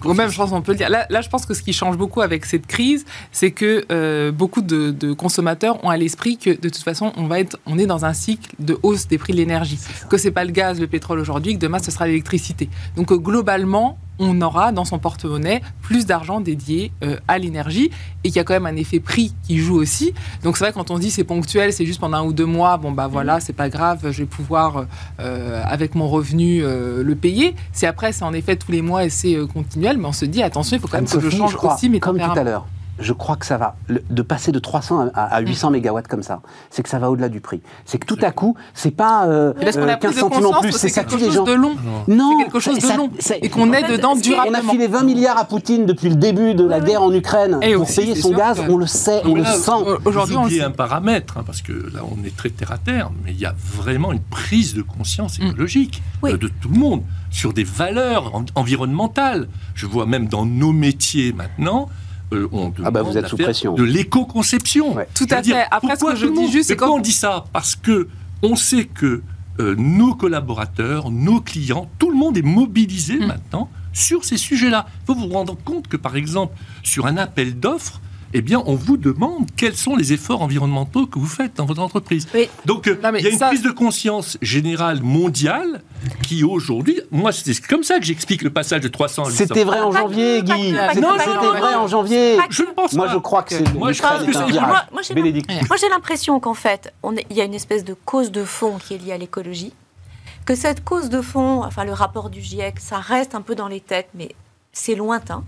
Ou 0.06 0.14
même, 0.14 0.30
je 0.30 0.38
pense 0.38 0.50
qu'on 0.50 0.62
peut 0.62 0.74
le 0.74 0.78
dire. 0.78 0.90
Là, 0.90 1.06
là, 1.10 1.22
je 1.22 1.30
pense 1.30 1.46
que 1.46 1.54
ce 1.54 1.62
qui 1.62 1.74
change 1.74 1.98
beaucoup 1.98 2.22
avec 2.22 2.46
cette 2.46 2.68
crise, 2.68 3.06
c'est 3.32 3.52
que 3.52 3.86
euh, 3.92 4.32
beaucoup 4.32 4.62
de, 4.62 4.92
de 4.92 5.14
consommateurs 5.14 5.84
ont 5.84 5.90
à 5.90 5.98
l'esprit 5.98 6.38
que 6.38 6.50
de 6.50 6.70
toute 6.70 6.84
façon, 6.84 7.14
on 7.18 7.28
va 7.28 7.40
être, 7.40 7.58
on 7.66 7.78
est 7.78 7.86
dans 7.86 8.06
un 8.06 8.14
cycle 8.14 8.52
de 8.60 8.78
hausse 8.84 9.08
des 9.08 9.18
prix 9.18 9.34
de 9.34 9.38
l'énergie. 9.38 9.80
Que 10.10 10.18
c'est 10.18 10.32
pas 10.32 10.46
le 10.46 10.52
gaz, 10.52 10.80
le 10.80 10.88
pétrole 10.88 11.20
aujourd'hui, 11.20 11.54
que 11.56 11.60
demain 11.60 11.80
ce 11.80 11.92
sera 11.92 12.08
l'électricité. 12.08 12.70
Donc 12.96 13.12
euh, 13.12 13.18
globalement, 13.18 13.98
on 14.20 14.42
aura 14.42 14.72
dans 14.72 14.86
son 14.86 15.00
porte-monnaie 15.00 15.62
plus 15.82 16.06
d'argent 16.06 16.42
dédié 16.42 16.92
euh, 17.04 17.18
à 17.28 17.38
l'énergie 17.38 17.92
et 18.24 18.30
qu'il 18.30 18.38
y 18.38 18.40
a 18.40 18.44
quand 18.44 18.54
même 18.54 18.66
un 18.66 18.76
effet 18.76 19.00
prix 19.00 19.34
qui 19.44 19.58
joue 19.58 19.76
aussi. 19.76 20.14
Donc 20.44 20.58
c'est 20.58 20.66
vrai 20.66 20.74
quand 20.74 20.92
on 20.92 21.00
dit 21.00 21.12
c'est 21.12 21.24
ponctuel, 21.24 21.74
c'est 21.74 21.86
juste 21.86 22.00
pendant 22.00 22.18
un 22.18 22.24
ou 22.24 22.34
deux 22.34 22.46
mois, 22.46 22.78
bon 22.78 22.92
bah 22.92 23.08
voilà, 23.08 23.40
c'est 23.40 23.54
pas 23.54 23.70
grave, 23.70 24.12
je 24.12 24.20
vais 24.20 24.26
pouvoir 24.26 24.86
euh, 25.20 25.62
avec 25.66 25.96
mon 25.96 26.08
revenu 26.08 26.64
euh, 26.64 27.04
le 27.04 27.16
payer. 27.16 27.56
C'est 27.72 27.88
après, 27.88 28.12
c'est 28.12 28.24
en 28.24 28.34
effet 28.34 28.56
tous 28.56 28.72
les 28.72 28.82
mois 28.82 29.04
et 29.06 29.10
c'est 29.10 29.36
continuel, 29.52 29.98
mais 29.98 30.08
on 30.08 30.14
se 30.14 30.26
dit 30.26 30.44
attention, 30.44 30.78
il 30.78 30.80
faut 30.80 30.88
quand 30.88 30.98
même 30.98 31.08
que 31.08 31.20
je 31.20 31.30
change 31.30 31.56
aussi 31.56 31.90
mes 31.90 32.00
Comme 32.00 32.18
tout 32.18 32.24
à 32.24 32.44
l'heure, 32.44 32.66
je 33.04 33.14
crois 33.14 33.36
que 33.36 33.46
ça 33.46 33.58
va. 33.58 33.76
le- 33.88 34.04
de 34.10 34.22
passer 34.22 34.52
de 34.52 34.60
300 34.60 35.10
à, 35.14 35.36
à 35.36 35.40
800 35.42 35.72
mégawatts 35.72 36.08
comme 36.08 36.24
ça, 36.24 36.42
c'est 36.70 36.82
que 36.84 36.90
ça 36.90 37.00
va 37.00 37.12
au-delà 37.12 37.30
du 37.30 37.40
prix. 37.42 37.62
C'est 37.86 37.98
que 38.00 38.06
tout 38.06 38.18
à 38.22 38.32
coup, 38.32 38.56
c'est 38.74 38.92
pas 38.92 39.26
euh, 39.28 39.54
qu'on 39.54 39.62
euh, 39.82 39.88
a 39.88 39.98
pris 39.98 40.08
15 40.08 40.16
de 40.16 40.20
centimes 40.20 40.46
en 40.48 40.60
plus, 40.62 40.72
que 40.72 40.78
c'est 40.78 40.90
ça 40.90 41.04
quelque 41.04 41.12
tue 41.16 41.20
les 41.20 41.26
chose 41.28 41.36
gens. 41.36 41.44
de 41.44 41.54
long. 41.54 41.76
Non, 42.08 42.32
C'est 42.38 42.44
quelque 42.46 42.60
chose 42.60 42.76
de 42.76 42.82
ça- 42.82 42.98
long. 42.98 43.10
Et 43.42 43.50
qu'on 43.50 43.72
est 43.74 43.84
dedans 43.92 44.16
ce 44.16 44.22
est- 44.30 44.34
On 44.34 44.40
a 44.40 44.46
durablement. 44.46 44.72
filé 44.72 44.88
20 44.88 45.04
milliards 45.04 45.38
à 45.38 45.46
Poutine 45.46 45.86
depuis 45.86 46.10
le 46.10 46.16
début 46.16 46.54
de 46.56 46.64
la 46.66 46.80
guerre 46.80 47.02
en 47.04 47.14
Ukraine 47.14 47.60
Et 47.62 47.74
pour 47.74 47.84
aussi, 47.84 48.02
payer 48.02 48.16
son 48.16 48.32
gaz, 48.32 48.60
que- 48.60 48.72
on 48.72 48.78
le 48.78 48.88
sait, 48.88 49.22
on 49.26 49.36
le 49.36 49.44
sent. 49.46 49.72
euh, 49.88 49.98
Aujourd'hui, 50.06 50.38
on 50.38 50.48
un 50.64 50.72
paramètre, 50.72 51.38
hein, 51.38 51.44
parce 51.46 51.62
que 51.62 51.74
là, 51.74 52.02
on 52.10 52.24
est 52.24 52.36
très 52.36 52.50
terre 52.50 52.72
à 52.72 52.78
terre, 52.78 53.10
mais 53.26 53.32
il 53.32 53.40
y 53.40 53.46
a 53.46 53.54
vraiment 53.76 54.12
une 54.14 54.22
prise 54.22 54.74
de 54.76 54.82
conscience 54.82 55.40
Mm. 55.40 55.48
écologique 55.48 56.02
Oui. 56.22 56.32
euh, 56.34 56.38
de 56.38 56.48
tout 56.48 56.70
le 56.70 56.78
monde 56.80 57.02
sur 57.32 57.52
des 57.54 57.64
valeurs 57.64 58.34
en- 58.36 58.46
environnementales. 58.56 59.48
Je 59.76 59.86
vois 59.86 60.06
même 60.06 60.28
dans 60.28 60.46
nos 60.46 60.72
métiers 60.72 61.34
maintenant. 61.34 61.90
Euh, 62.34 62.50
on 62.52 62.74
Ah 62.84 62.92
bah, 62.92 63.02
vous 63.02 63.18
êtes 63.18 63.28
sous 63.28 63.38
pression. 63.38 63.74
De 63.76 63.84
l'éco-conception. 63.84 64.96
Ouais. 64.96 65.08
Tout 65.14 65.28
à 65.30 65.42
dire, 65.42 65.56
fait. 65.56 65.66
Après, 65.72 65.96
ce 65.96 66.04
que 66.06 66.16
je 66.16 66.28
dis 66.28 66.52
juste, 66.52 66.68
c'est 66.70 66.76
quand- 66.76 66.96
on 66.96 67.00
dit 67.00 67.12
ça 67.12 67.46
Parce 67.54 67.76
que 67.76 68.08
on 68.42 68.56
sait 68.56 68.86
que 68.86 69.22
euh, 69.60 69.76
nos 69.78 70.16
collaborateurs, 70.16 71.12
nos 71.12 71.40
clients, 71.40 71.88
tout 72.00 72.10
le 72.10 72.18
monde 72.18 72.38
est 72.38 72.42
mobilisé 72.42 73.18
Mm. 73.20 73.28
maintenant 73.28 73.70
sur 73.94 74.26
ces 74.26 74.38
sujets-là. 74.38 74.88
Il 75.04 75.06
faut 75.06 75.16
vous 75.16 75.28
rendre 75.28 75.56
compte 75.64 75.88
que, 75.88 75.98
par 75.98 76.16
exemple, 76.16 76.56
sur 76.82 77.06
un 77.06 77.18
appel 77.18 77.60
d'offres, 77.60 78.02
eh 78.34 78.42
bien, 78.42 78.62
on 78.66 78.76
vous 78.76 78.98
demande 78.98 79.48
quels 79.56 79.76
sont 79.76 79.96
les 79.96 80.14
efforts 80.14 80.42
environnementaux 80.42 81.06
que 81.08 81.20
vous 81.20 81.26
faites 81.28 81.56
dans 81.58 81.66
votre 81.66 81.82
entreprise. 81.82 82.28
Oui. 82.34 82.50
Donc, 82.66 82.88
euh, 82.88 83.00
Non, 83.04 83.12
il 83.18 83.24
y 83.24 83.28
a 83.28 83.30
une 83.30 83.38
ça- 83.38 83.48
prise 83.48 83.62
de 83.62 83.72
conscience 83.72 84.38
générale 84.42 85.02
mondiale 85.02 85.82
qui, 86.22 86.44
aujourd'hui, 86.44 87.00
moi, 87.12 87.32
c'est 87.32 87.60
comme 87.66 87.84
ça 87.84 88.00
que 88.00 88.06
j'explique 88.06 88.42
le 88.42 88.50
passage 88.50 88.82
de 88.82 88.88
300 88.88 89.24
à 89.24 89.30
800. 89.30 89.38
C'était 89.48 89.64
vrai 89.64 89.80
en 89.80 89.92
janvier, 89.92 90.42
Guy. 90.44 90.76
C'était 90.92 91.00
Non, 91.02 91.10
c'était 91.20 91.60
vrai 91.60 91.76
en 91.76 91.88
janvier. 91.88 92.38
Je 92.50 92.64
ne 92.64 92.72
pense 92.72 92.94
Moi, 92.94 93.06
pas. 93.08 93.14
je 93.14 93.18
crois 93.20 93.44
que 93.44 93.56
c'est 93.56 93.74
Moi, 93.74 93.92
je 93.92 94.02
l'Ukraine 94.02 94.26
que 94.26 94.34
c'est-. 94.34 94.60
Moi- 94.60 94.84
moi, 94.92 95.02
j'ai-. 95.02 95.14
Moi, 95.16 95.78
l'impression 95.92 96.40
qu'en 96.40 96.54
fait, 96.54 96.94
il 97.30 97.36
y 97.38 97.42
a 97.42 97.44
une 97.44 97.54
espèce 97.54 97.84
de 97.84 97.94
cause 98.06 98.32
de 98.32 98.44
fond 98.44 98.78
qui 98.78 98.94
est 98.96 98.98
liée 98.98 99.12
à 99.14 99.18
l'écologie. 99.18 99.74
Que 100.46 100.56
cette 100.56 100.84
cause 100.84 101.10
de 101.10 101.22
fond, 101.22 101.64
enfin 101.64 101.86
le 101.86 101.94
rapport 101.94 102.30
du 102.30 102.42
GIEC, 102.42 102.80
ça 102.80 102.98
reste 102.98 103.34
un 103.36 103.42
peu 103.42 103.56
dans 103.56 103.68
les 103.70 103.80
têtes, 103.80 104.10
mais 104.14 104.36
c'est 104.74 104.96
lointain. 104.96 105.44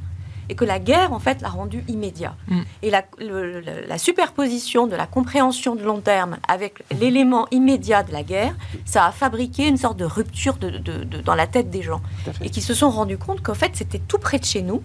Et 0.50 0.56
que 0.56 0.66
la 0.66 0.80
guerre, 0.80 1.12
en 1.14 1.20
fait, 1.20 1.41
l'a 1.41 1.50
rendu 1.50 1.84
immédiat. 1.88 2.36
Mm. 2.48 2.62
Et 2.84 2.89
la, 2.91 3.04
le- 3.20 3.60
le- 3.62 3.86
la 3.88 3.98
superposition 3.98 4.88
de 4.88 4.96
la 4.96 5.08
compréhension 5.08 5.76
de 5.76 5.84
long 5.84 6.02
terme 6.02 6.38
avec 6.48 6.84
l'élément 7.00 7.48
immédiat 7.52 8.04
de 8.04 8.12
la 8.12 8.24
guerre, 8.24 8.56
ça 8.86 9.06
a 9.06 9.12
fabriqué 9.12 9.68
une 9.68 9.78
sorte 9.78 9.98
de 9.98 10.06
rupture 10.06 10.58
de- 10.58 10.70
de- 10.70 11.04
de- 11.04 11.22
dans 11.22 11.36
la 11.36 11.48
tête 11.48 11.70
des 11.70 11.82
gens. 11.82 12.02
Et 12.41 12.50
qui 12.50 12.62
se 12.62 12.74
sont 12.74 12.89
rendus 12.89 13.18
compte 13.18 13.41
qu'en 13.41 13.54
fait, 13.54 13.72
c'était 13.76 14.00
tout 14.00 14.18
près 14.20 14.39
de 14.39 14.46
chez 14.46 14.62
nous 14.62 14.82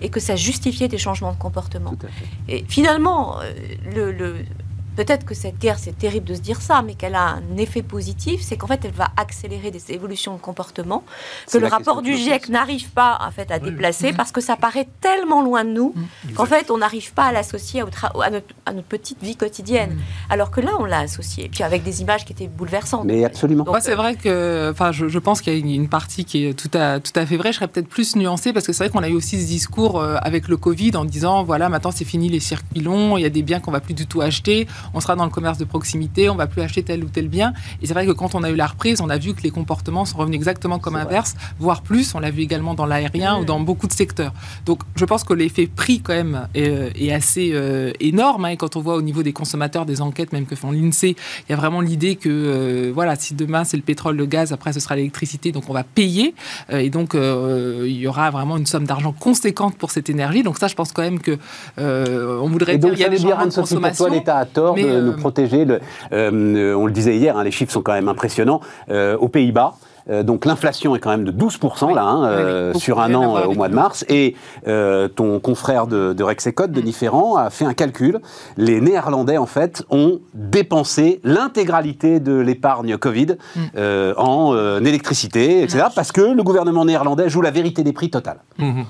et 0.00 0.08
que 0.08 0.20
ça 0.20 0.36
justifiait 0.36 0.88
des 0.88 0.98
changements 0.98 1.32
de 1.32 1.38
comportement. 1.38 1.94
Et 2.48 2.64
finalement, 2.68 3.40
euh, 3.40 3.52
le, 3.94 4.12
le- 4.12 4.36
peut-être 4.96 5.24
que 5.24 5.34
cette 5.34 5.58
guerre, 5.58 5.78
c'est 5.78 5.96
terrible 5.96 6.26
de 6.26 6.34
se 6.34 6.40
dire 6.40 6.60
ça, 6.60 6.82
mais 6.82 6.94
qu'elle 6.94 7.14
a 7.14 7.28
un 7.36 7.56
effet 7.56 7.82
positif, 7.82 8.40
c'est 8.42 8.56
qu'en 8.56 8.66
fait, 8.66 8.80
elle 8.84 8.92
va 8.92 9.08
accélérer 9.16 9.70
des 9.70 9.92
évolutions 9.92 10.34
de 10.34 10.40
comportement 10.40 11.04
que 11.50 11.58
le 11.58 11.66
rapport 11.66 12.02
du 12.02 12.14
GIEC 12.16 12.48
n'arrive 12.48 12.90
pas 12.90 13.18
en 13.26 13.30
fait 13.30 13.50
à 13.50 13.56
Oui. 13.58 13.70
déplacer 13.70 14.10
Mhm. 14.12 14.16
parce 14.16 14.32
que 14.32 14.40
ça 14.40 14.56
paraît 14.56 14.88
tellement 15.00 15.42
loin 15.42 15.64
de 15.64 15.70
nous 15.70 15.94
Exact. 16.24 16.36
qu'en 16.36 16.46
fait, 16.46 16.70
on 16.70 16.78
n'arrive 16.78 17.12
pas 17.12 17.24
à 17.26 17.32
l'associer 17.32 17.80
à, 17.82 17.84
notre, 18.30 18.54
à 18.66 18.72
notre 18.72 18.86
petite 18.86 19.22
vie 19.22 19.36
quotidienne. 19.36 19.96
Alors 20.30 20.50
que 20.50 20.60
là, 20.60 20.72
on 20.78 20.84
l'a 20.84 21.00
associé, 21.00 21.48
puis 21.48 21.62
avec 21.62 21.82
des 21.82 22.00
images 22.02 22.24
qui 22.24 22.32
étaient 22.32 22.48
bouleversantes. 22.48 23.04
Mais 23.04 23.24
absolument. 23.24 23.64
Donc, 23.64 23.72
Moi, 23.72 23.80
c'est 23.80 23.94
vrai 23.94 24.14
que, 24.16 24.70
enfin, 24.72 24.92
je, 24.92 25.08
je 25.08 25.18
pense 25.18 25.40
qu'il 25.40 25.52
y 25.52 25.56
a 25.56 25.58
une, 25.58 25.68
une 25.70 25.88
partie 25.88 26.24
qui 26.24 26.46
est 26.46 26.54
tout 26.54 26.70
à, 26.76 27.00
tout 27.00 27.12
à 27.16 27.26
fait 27.26 27.36
vraie. 27.36 27.52
Je 27.52 27.56
serais 27.56 27.68
peut-être 27.68 27.88
plus 27.88 28.16
nuancée 28.16 28.52
parce 28.52 28.66
que 28.66 28.72
c'est 28.72 28.84
vrai 28.84 28.92
qu'on 28.92 29.02
a 29.02 29.08
eu 29.08 29.14
aussi 29.14 29.40
ce 29.40 29.46
discours 29.46 30.00
euh, 30.00 30.16
avec 30.22 30.48
le 30.48 30.56
Covid 30.56 30.96
en 30.96 31.04
disant, 31.04 31.42
voilà, 31.44 31.68
maintenant 31.68 31.90
c'est 31.90 32.04
fini 32.04 32.28
les 32.28 32.40
circuits 32.40 32.80
longs, 32.80 33.16
il 33.16 33.22
y 33.22 33.26
a 33.26 33.30
des 33.30 33.42
biens 33.42 33.60
qu'on 33.60 33.70
va 33.70 33.80
plus 33.80 33.94
du 33.94 34.06
tout 34.06 34.20
acheter, 34.20 34.66
on 34.94 35.00
sera 35.00 35.16
dans 35.16 35.24
le 35.24 35.30
commerce 35.30 35.58
de 35.58 35.64
proximité, 35.64 36.28
on 36.30 36.36
va 36.36 36.46
plus 36.46 36.62
acheter 36.62 36.82
tel 36.82 37.04
ou 37.04 37.08
tel 37.08 37.28
bien. 37.28 37.52
Et 37.80 37.86
c'est 37.86 37.94
vrai 37.94 38.06
que 38.06 38.12
quand 38.12 38.34
on 38.34 38.42
a 38.42 38.50
eu 38.50 38.56
la 38.56 38.66
reprise, 38.66 39.00
on 39.00 39.10
a 39.10 39.18
vu 39.18 39.34
que 39.34 39.42
les 39.42 39.50
comportements 39.50 40.04
sont 40.04 40.18
revenus 40.18 40.36
exactement 40.36 40.78
comme 40.78 40.94
vrai. 40.94 41.02
inverse, 41.02 41.34
voire 41.58 41.82
plus. 41.82 42.14
On 42.14 42.20
l'a 42.20 42.30
vu 42.30 42.42
également 42.42 42.74
dans 42.74 42.86
l'aérien 42.86 43.38
ou 43.38 43.44
dans 43.44 43.60
beaucoup 43.60 43.86
de 43.86 43.92
secteurs. 43.92 44.32
Donc, 44.66 44.80
je 44.96 45.04
pense 45.04 45.24
que 45.24 45.32
l'effet 45.32 45.66
prix 45.66 46.00
quand 46.00 46.12
même 46.14 46.48
est, 46.54 46.92
est 47.00 47.12
assez 47.12 47.50
euh, 47.52 47.92
énorme. 48.00 48.44
hein. 48.44 48.48
et 48.48 48.56
quand 48.56 48.76
on 48.76 48.80
voit 48.80 48.94
au 48.96 49.02
niveau 49.02 49.22
des 49.22 49.32
consommateurs, 49.32 49.86
des 49.86 50.00
enquêtes 50.00 50.32
même 50.32 50.46
que 50.46 50.56
font 50.56 50.70
l'Insee, 50.70 51.16
il 51.48 51.50
y 51.50 51.52
a 51.52 51.56
vraiment 51.56 51.80
l'idée 51.80 52.16
que 52.16 52.28
euh, 52.28 52.92
voilà, 52.94 53.16
si 53.16 53.34
demain 53.34 53.64
c'est 53.64 53.76
le 53.76 53.82
pétrole, 53.82 54.16
le 54.16 54.26
gaz, 54.26 54.52
après 54.52 54.72
ce 54.72 54.80
sera 54.80 54.96
l'électricité, 54.96 55.52
donc 55.52 55.64
on 55.68 55.72
va 55.72 55.84
payer. 55.84 56.34
Euh, 56.70 56.78
et 56.78 56.90
donc 56.90 57.14
il 57.14 57.96
y 57.96 58.06
aura 58.06 58.30
vraiment 58.30 58.56
une 58.56 58.66
somme 58.66 58.84
d'argent 58.84 59.12
conséquente 59.12 59.76
pour 59.76 59.90
cette 59.90 60.10
énergie. 60.10 60.42
Donc 60.42 60.58
ça, 60.58 60.68
je 60.68 60.74
pense 60.74 60.92
quand 60.92 61.02
même 61.02 61.20
que 61.20 61.38
on 61.78 62.48
voudrait 62.48 62.74
Et 62.74 62.78
dire 62.78 62.90
donc, 62.90 62.98
il 62.98 63.02
y 63.02 63.04
a 63.04 63.08
des 63.08 63.16
dire, 63.18 63.38
de 63.38 63.54
consommation. 63.54 64.06
l'État 64.06 64.38
a 64.38 64.44
tort 64.46 64.71
mais, 64.76 64.84
de 64.84 64.88
euh, 64.88 65.02
nous 65.02 65.12
protéger. 65.16 65.64
Le- 65.64 65.80
euh, 66.12 66.74
on 66.74 66.86
le 66.86 66.92
disait 66.92 67.16
hier, 67.16 67.36
hein, 67.36 67.44
les 67.44 67.50
chiffres 67.50 67.72
sont 67.72 67.82
quand 67.82 67.92
même 67.92 68.08
impressionnants. 68.08 68.60
Euh, 68.90 69.16
aux 69.18 69.28
Pays-Bas, 69.28 69.74
euh, 70.10 70.22
donc 70.24 70.44
l'inflation 70.46 70.96
est 70.96 70.98
quand 70.98 71.10
même 71.10 71.22
de 71.24 71.30
12% 71.30 71.94
là, 71.94 72.02
hein, 72.02 72.20
Oui, 72.22 72.28
euh, 72.42 72.74
sur 72.74 73.00
un 73.00 73.14
an 73.14 73.36
euh, 73.36 73.44
au 73.44 73.52
mois 73.54 73.68
de 73.68 73.74
mars. 73.74 74.04
Et 74.08 74.34
euh, 74.66 75.06
ton 75.08 75.38
confrère 75.38 75.86
de, 75.86 76.12
de 76.12 76.24
Rexecode, 76.24 76.70
Mm. 76.72 76.74
Denis 76.74 76.92
Ferrand, 76.92 77.36
a 77.36 77.50
fait 77.50 77.64
un 77.64 77.74
calcul. 77.74 78.18
Les 78.56 78.80
Néerlandais, 78.80 79.36
en 79.38 79.46
fait, 79.46 79.84
ont 79.90 80.18
dépensé 80.34 81.20
l'intégralité 81.24 82.18
de 82.20 82.34
l'épargne 82.34 82.96
Covid 82.96 83.36
Mm. 83.54 83.60
euh, 83.76 84.14
en 84.16 84.54
euh, 84.54 84.80
électricité, 84.80 85.62
etc. 85.62 85.84
Parce 85.94 86.10
que 86.12 86.20
le 86.20 86.42
gouvernement 86.42 86.84
néerlandais 86.84 87.28
joue 87.28 87.42
la 87.42 87.50
vérité 87.52 87.82
des 87.84 87.92
prix 87.92 88.10
totale. 88.10 88.38
Mhm. 88.58 88.84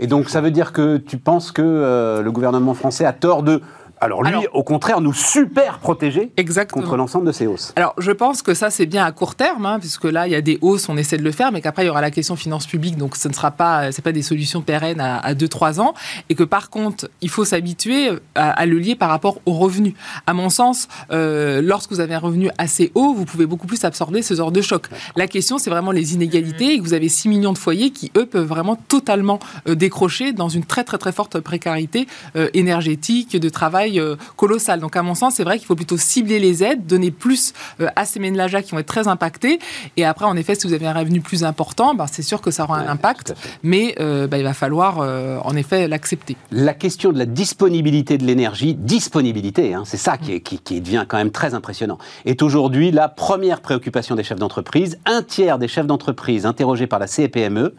Et 0.00 0.06
donc, 0.06 0.28
ça 0.28 0.40
veut 0.40 0.50
dire 0.52 0.72
que 0.72 0.96
tu 0.98 1.16
penses 1.18 1.50
que 1.50 1.60
euh, 1.62 2.22
le 2.22 2.30
gouvernement 2.30 2.74
français 2.74 3.04
a 3.04 3.12
tort 3.12 3.42
de. 3.42 3.60
Alors, 4.00 4.22
lui, 4.22 4.30
Alors- 4.30 4.44
au 4.52 4.62
contraire, 4.62 5.00
nous 5.00 5.12
super 5.12 5.78
protéger 5.78 6.30
Exactement. 6.36 6.82
contre 6.82 6.96
l'ensemble 6.96 7.26
de 7.26 7.32
ces 7.32 7.46
hausses. 7.46 7.72
Alors, 7.76 7.94
je 7.98 8.12
pense 8.12 8.42
que 8.42 8.54
ça, 8.54 8.70
c'est 8.70 8.86
bien 8.86 9.04
à 9.04 9.12
court 9.12 9.34
terme, 9.34 9.66
hein, 9.66 9.78
puisque 9.80 10.04
là, 10.04 10.26
il 10.26 10.32
y 10.32 10.36
a 10.36 10.40
des 10.40 10.58
hausses, 10.60 10.88
on 10.88 10.96
essaie 10.96 11.16
de 11.18 11.22
le 11.24 11.32
faire, 11.32 11.52
mais 11.52 11.60
qu'après, 11.60 11.84
il 11.84 11.86
y 11.86 11.90
aura 11.90 12.00
la 12.00 12.10
question 12.10 12.36
finances 12.36 12.66
publiques, 12.66 12.96
donc 12.96 13.16
ce 13.16 13.28
ne 13.28 13.32
sera 13.32 13.50
pas, 13.50 13.90
c'est 13.92 14.02
pas 14.02 14.12
des 14.12 14.22
solutions 14.22 14.60
pérennes 14.62 15.00
à 15.00 15.34
2-3 15.34 15.80
ans, 15.80 15.94
et 16.28 16.34
que 16.34 16.44
par 16.44 16.70
contre, 16.70 17.08
il 17.20 17.28
faut 17.30 17.44
s'habituer 17.44 18.10
à, 18.34 18.50
à 18.50 18.66
le 18.66 18.78
lier 18.78 18.94
par 18.94 19.08
rapport 19.08 19.40
aux 19.46 19.52
revenus. 19.52 19.94
À 20.26 20.34
mon 20.34 20.50
sens, 20.50 20.88
euh, 21.10 21.60
lorsque 21.62 21.90
vous 21.90 22.00
avez 22.00 22.14
un 22.14 22.18
revenu 22.20 22.50
assez 22.58 22.92
haut, 22.94 23.14
vous 23.14 23.24
pouvez 23.24 23.46
beaucoup 23.46 23.66
plus 23.66 23.84
absorber 23.84 24.22
ce 24.22 24.34
genre 24.34 24.52
de 24.52 24.60
choc. 24.60 24.86
La 25.16 25.26
question, 25.26 25.58
c'est 25.58 25.70
vraiment 25.70 25.90
les 25.90 26.14
inégalités, 26.14 26.74
et 26.74 26.78
que 26.78 26.82
vous 26.84 26.94
avez 26.94 27.08
6 27.08 27.28
millions 27.28 27.52
de 27.52 27.58
foyers 27.58 27.90
qui, 27.90 28.12
eux, 28.16 28.26
peuvent 28.26 28.46
vraiment 28.46 28.76
totalement 28.76 29.38
euh, 29.68 29.74
décrocher 29.74 30.32
dans 30.32 30.48
une 30.48 30.64
très, 30.64 30.84
très, 30.84 30.98
très 30.98 31.12
forte 31.12 31.40
précarité 31.40 32.06
euh, 32.36 32.48
énergétique, 32.54 33.36
de 33.36 33.48
travail 33.48 33.87
euh, 33.96 34.16
colossal. 34.36 34.80
Donc, 34.80 34.96
à 34.96 35.02
mon 35.02 35.14
sens, 35.14 35.34
c'est 35.36 35.44
vrai 35.44 35.58
qu'il 35.58 35.66
faut 35.66 35.74
plutôt 35.76 35.96
cibler 35.96 36.38
les 36.38 36.62
aides, 36.62 36.86
donner 36.86 37.10
plus 37.10 37.52
euh, 37.80 37.88
à 37.96 38.04
ces 38.04 38.20
ménages-là 38.20 38.62
qui 38.62 38.72
vont 38.72 38.78
être 38.78 38.86
très 38.86 39.08
impactés. 39.08 39.58
Et 39.96 40.04
après, 40.04 40.24
en 40.26 40.36
effet, 40.36 40.54
si 40.54 40.66
vous 40.66 40.72
avez 40.74 40.86
un 40.86 40.92
revenu 40.92 41.20
plus 41.20 41.44
important, 41.44 41.94
ben, 41.94 42.06
c'est 42.10 42.22
sûr 42.22 42.40
que 42.40 42.50
ça 42.50 42.64
aura 42.64 42.78
un 42.78 42.88
impact, 42.88 43.34
mais 43.62 43.94
euh, 44.00 44.26
ben, 44.26 44.36
il 44.38 44.44
va 44.44 44.54
falloir, 44.54 44.98
euh, 45.00 45.38
en 45.44 45.56
effet, 45.56 45.88
l'accepter. 45.88 46.36
La 46.50 46.74
question 46.74 47.12
de 47.12 47.18
la 47.18 47.26
disponibilité 47.26 48.18
de 48.18 48.24
l'énergie, 48.24 48.74
disponibilité, 48.74 49.74
hein, 49.74 49.82
c'est 49.86 49.96
ça 49.96 50.18
qui, 50.18 50.32
est- 50.32 50.40
qui- 50.40 50.58
qui 50.58 50.80
devient 50.80 51.04
quand 51.08 51.16
même 51.18 51.30
très 51.30 51.54
impressionnant, 51.54 51.98
est 52.26 52.42
aujourd'hui 52.42 52.90
la 52.90 53.08
première 53.08 53.60
préoccupation 53.60 54.14
des 54.14 54.22
chefs 54.24 54.38
d'entreprise. 54.38 54.98
Un 55.06 55.22
tiers 55.22 55.58
des 55.58 55.68
chefs 55.68 55.86
d'entreprise 55.86 56.46
interrogés 56.46 56.86
par 56.86 56.98
la 56.98 57.06
CPME 57.06 57.74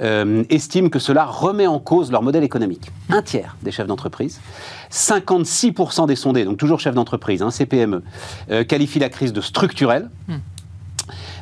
euh, 0.00 0.44
estiment 0.50 0.88
que 0.88 0.98
cela 0.98 1.24
remet 1.24 1.66
en 1.66 1.78
cause 1.78 2.10
leur 2.12 2.22
modèle 2.22 2.44
économique. 2.44 2.90
Un 3.08 3.22
tiers 3.22 3.56
des 3.62 3.70
chefs 3.72 3.86
d'entreprise. 3.86 4.40
56% 4.90 6.06
des 6.06 6.16
sondés, 6.16 6.44
donc 6.44 6.56
toujours 6.58 6.80
chefs 6.80 6.94
d'entreprise, 6.94 7.42
hein, 7.42 7.50
CPME, 7.50 8.02
euh, 8.50 8.64
qualifient 8.64 8.98
la 9.00 9.08
crise 9.08 9.32
de 9.32 9.40
structurelle. 9.40 10.10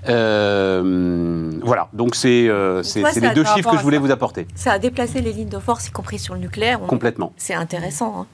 Euh, 0.08 1.50
voilà, 1.62 1.88
donc 1.92 2.14
c'est 2.14 2.46
euh, 2.48 2.82
les 2.94 3.30
deux 3.34 3.44
chiffres 3.44 3.70
que 3.70 3.76
je 3.78 3.82
voulais 3.82 3.96
ça. 3.96 4.02
vous 4.02 4.10
apporter. 4.10 4.46
Ça 4.54 4.72
a 4.72 4.78
déplacé 4.78 5.20
les 5.20 5.32
lignes 5.32 5.48
de 5.48 5.58
force, 5.58 5.88
y 5.88 5.90
compris 5.90 6.18
sur 6.18 6.34
le 6.34 6.40
nucléaire. 6.40 6.80
On- 6.82 6.86
Complètement, 6.86 7.32
C'est 7.36 7.54
intéressant. 7.54 8.20
hein. 8.20 8.26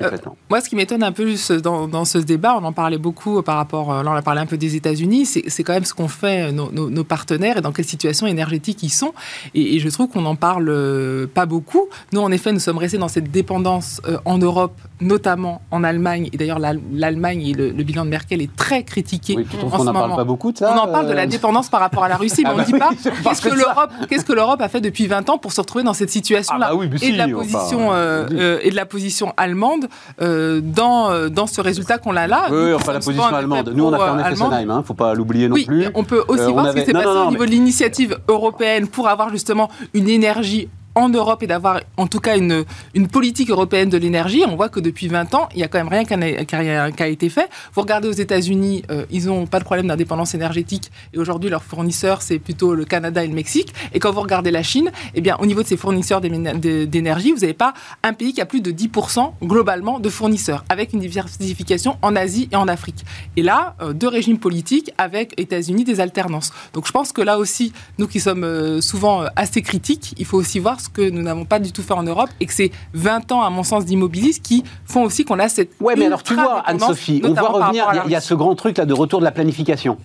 Complètement. 0.00 0.36
Moi, 0.48 0.60
ce 0.60 0.68
qui 0.68 0.76
m'étonne 0.76 1.02
un 1.02 1.12
peu 1.12 1.26
juste 1.26 1.52
dans, 1.52 1.86
dans 1.88 2.04
ce 2.04 2.18
débat, 2.18 2.56
on 2.60 2.64
en 2.64 2.72
parlait 2.72 2.98
beaucoup 2.98 3.42
par 3.42 3.56
rapport, 3.56 3.92
euh, 3.92 4.02
là 4.02 4.10
on 4.10 4.14
a 4.14 4.22
parlé 4.22 4.40
un 4.40 4.46
peu 4.46 4.56
des 4.56 4.76
États-Unis, 4.76 5.26
c'est 5.26 5.62
quand 5.64 5.72
même 5.72 5.84
ce 5.84 5.94
qu'ont 5.94 6.08
fait 6.08 6.48
euh, 6.48 6.52
nos, 6.52 6.70
nos- 6.72 6.90
nos 6.90 7.04
partenaires 7.04 7.56
et 7.58 7.60
dans 7.60 7.72
quelle 7.72 7.84
situation 7.84 8.26
énergétique 8.26 8.82
ils 8.82 8.88
sont. 8.90 9.12
Et, 9.54 9.76
et 9.76 9.78
je 9.80 9.88
trouve 9.88 10.08
qu'on 10.08 10.22
n'en 10.22 10.36
parle 10.36 10.68
euh, 10.68 11.26
pas 11.26 11.46
beaucoup. 11.46 11.88
Nous, 12.12 12.20
en 12.20 12.30
effet, 12.32 12.52
nous 12.52 12.58
sommes 12.60 12.78
restés 12.78 12.98
dans 12.98 13.08
cette 13.08 13.30
dépendance 13.30 14.00
euh, 14.08 14.18
en 14.24 14.38
Europe, 14.38 14.72
notamment 15.00 15.62
en 15.70 15.82
Allemagne. 15.84 16.28
Et 16.32 16.36
d'ailleurs, 16.36 16.58
l'Al- 16.58 16.80
l'Allemagne 16.92 17.42
et 17.46 17.52
le, 17.52 17.70
le 17.70 17.82
bilan 17.84 18.04
de 18.04 18.10
Merkel 18.10 18.40
est 18.42 18.54
très 18.56 18.82
critiqué. 18.84 19.34
Oui, 19.36 19.46
en 19.62 19.68
qu'on 19.70 19.78
ce 19.80 19.84
n'en 19.84 19.92
parle 19.92 20.16
pas 20.16 20.24
beaucoup 20.24 20.52
de 20.52 20.58
ça 20.58 20.72
On 20.74 20.78
en 20.78 20.88
parle 20.92 21.08
de 21.08 21.12
la 21.12 21.22
euh, 21.22 21.26
dépendance 21.26 21.68
par 21.68 21.80
rapport 21.80 22.04
à 22.04 22.08
la 22.08 22.16
Russie, 22.16 22.42
mais 22.42 22.50
Ah 22.50 22.52
on 22.54 22.56
bah 22.56 22.62
ne 22.62 22.66
dit 22.66 22.72
oui, 22.74 22.78
pas 22.78 22.90
qu'est-ce 23.30 23.42
que 23.42 23.48
l'Europe 23.54 23.90
qu'est-ce 24.08 24.24
que 24.24 24.32
l'Europe 24.32 24.60
a 24.60 24.68
fait 24.68 24.80
depuis 24.80 25.06
20 25.06 25.28
ans 25.30 25.38
pour 25.38 25.52
se 25.52 25.60
retrouver 25.60 25.84
dans 25.84 25.94
cette 25.94 26.10
situation-là 26.10 26.68
Ah 26.70 26.74
bah 26.74 26.76
oui, 26.78 26.88
si, 26.98 27.20
enfin, 27.34 27.92
euh, 27.92 28.28
euh, 28.32 28.58
et 28.62 28.70
de 28.70 28.76
la 28.76 28.86
position 28.86 29.32
allemande 29.36 29.88
euh, 30.20 30.60
dans 30.62 31.10
euh, 31.10 31.28
dans 31.28 31.46
ce 31.46 31.60
résultat 31.60 31.98
qu'on 31.98 32.16
a 32.16 32.26
là. 32.26 32.44
Oui, 32.50 32.72
enfin 32.74 32.92
la 32.92 33.00
position 33.00 33.24
allemande. 33.24 33.72
Nous, 33.74 33.84
on 33.84 33.92
a 33.92 33.98
fait 33.98 34.04
euh, 34.04 34.18
effet. 34.26 34.36
Sonnheim, 34.36 34.70
hein, 34.70 34.82
faut 34.86 34.94
pas 34.94 35.14
l'oublier 35.14 35.48
non 35.48 35.54
Oui, 35.54 35.64
plus. 35.64 35.86
on 35.94 36.04
peut 36.04 36.22
aussi 36.28 36.42
Euh, 36.42 36.48
voir 36.48 36.68
ce 36.72 36.72
qui 36.78 36.84
s'est 36.84 36.92
passé 36.92 37.04
non, 37.06 37.26
au 37.28 37.30
niveau 37.30 37.42
mais- 37.44 37.46
de 37.46 37.52
l'initiative 37.52 38.18
européenne 38.28 38.86
pour 38.88 39.08
avoir 39.08 39.30
justement 39.30 39.70
une 39.94 40.08
énergie 40.08 40.68
en 40.94 41.08
Europe 41.08 41.42
et 41.42 41.46
d'avoir 41.46 41.80
en 41.96 42.06
tout 42.06 42.20
cas 42.20 42.36
une, 42.36 42.64
une 42.94 43.08
politique 43.08 43.50
européenne 43.50 43.88
de 43.88 43.96
l'énergie. 43.96 44.42
On 44.46 44.56
voit 44.56 44.68
que 44.68 44.80
depuis 44.80 45.08
20 45.08 45.34
ans, 45.34 45.48
il 45.54 45.60
y 45.60 45.62
a 45.62 45.68
quand 45.68 45.78
même 45.78 45.88
rien 45.88 46.04
qui 46.04 46.14
a, 46.14 46.84
a- 46.84 47.08
été 47.08 47.28
fait. 47.28 47.48
Vous 47.74 47.80
regardez 47.82 48.08
aux 48.08 48.12
États-Unis, 48.12 48.82
euh, 48.90 49.04
ils 49.10 49.26
n'ont 49.26 49.46
pas 49.46 49.58
de 49.58 49.64
problème 49.64 49.86
d'indépendance 49.88 50.34
énergétique 50.34 50.90
et 51.12 51.18
aujourd'hui 51.18 51.50
leurs 51.50 51.62
fournisseurs, 51.64 52.22
c'est 52.22 52.38
plutôt 52.38 52.74
le 52.74 52.84
Canada 52.84 53.22
et 53.24 53.26
le 53.28 53.34
Mexique. 53.34 53.72
Et 53.92 53.98
quand 53.98 54.12
vous 54.12 54.20
regardez 54.20 54.50
la 54.50 54.62
Chine, 54.62 54.90
eh 55.14 55.20
bien, 55.20 55.36
au 55.38 55.46
niveau 55.46 55.62
de 55.62 55.68
ses 55.68 55.76
fournisseurs 55.76 56.20
d'énergie, 56.20 57.32
vous 57.32 57.40
n'avez 57.40 57.54
pas 57.54 57.74
un 58.02 58.12
pays 58.12 58.32
qui 58.32 58.40
a 58.40 58.46
plus 58.46 58.60
de 58.60 58.70
10% 58.72 59.32
globalement 59.42 60.00
de 60.00 60.08
fournisseurs, 60.08 60.64
avec 60.68 60.92
une 60.92 61.00
diversification 61.00 61.96
en 62.02 62.16
Asie 62.16 62.48
et 62.52 62.56
en 62.56 62.68
Afrique. 62.68 63.04
Et 63.36 63.42
là, 63.42 63.74
euh, 63.80 63.92
deux 63.92 64.08
régimes 64.08 64.38
politiques 64.38 64.90
avec 64.98 65.34
États-Unis 65.38 65.84
des 65.84 66.00
alternances. 66.00 66.52
Donc 66.72 66.86
je 66.86 66.92
pense 66.92 67.12
que 67.12 67.20
là 67.22 67.38
aussi, 67.38 67.72
nous 67.98 68.06
qui 68.08 68.20
sommes 68.20 68.44
euh, 68.44 68.80
souvent 68.80 69.24
assez 69.36 69.62
critiques, 69.62 70.14
il 70.18 70.24
faut 70.24 70.38
aussi 70.38 70.58
voir 70.58 70.79
ce 70.80 70.88
que 70.88 71.08
nous 71.10 71.22
n'avons 71.22 71.44
pas 71.44 71.58
du 71.58 71.72
tout 71.72 71.82
fait 71.82 71.94
en 71.94 72.02
Europe 72.02 72.30
et 72.40 72.46
que 72.46 72.52
c'est 72.54 72.70
20 72.94 73.30
ans, 73.32 73.42
à 73.42 73.50
mon 73.50 73.62
sens, 73.62 73.84
d'immobilisme 73.84 74.42
qui 74.42 74.64
font 74.84 75.02
aussi 75.04 75.24
qu'on 75.24 75.38
a 75.38 75.48
cette. 75.48 75.70
Ouais, 75.80 75.94
mais 75.96 76.06
alors 76.06 76.22
tu 76.22 76.34
vois, 76.34 76.60
Anne-Sophie, 76.66 77.22
on 77.24 77.32
voit 77.34 77.48
revenir, 77.50 77.86
il 78.06 78.10
y, 78.10 78.14
a- 78.14 78.18
y 78.18 78.22
ce 78.22 78.34
grand 78.34 78.54
truc 78.54 78.78
là 78.78 78.86
de 78.86 78.94
retour 78.94 79.20
de 79.20 79.24
la 79.24 79.32
planification. 79.32 79.98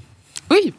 Oui, 0.52 0.74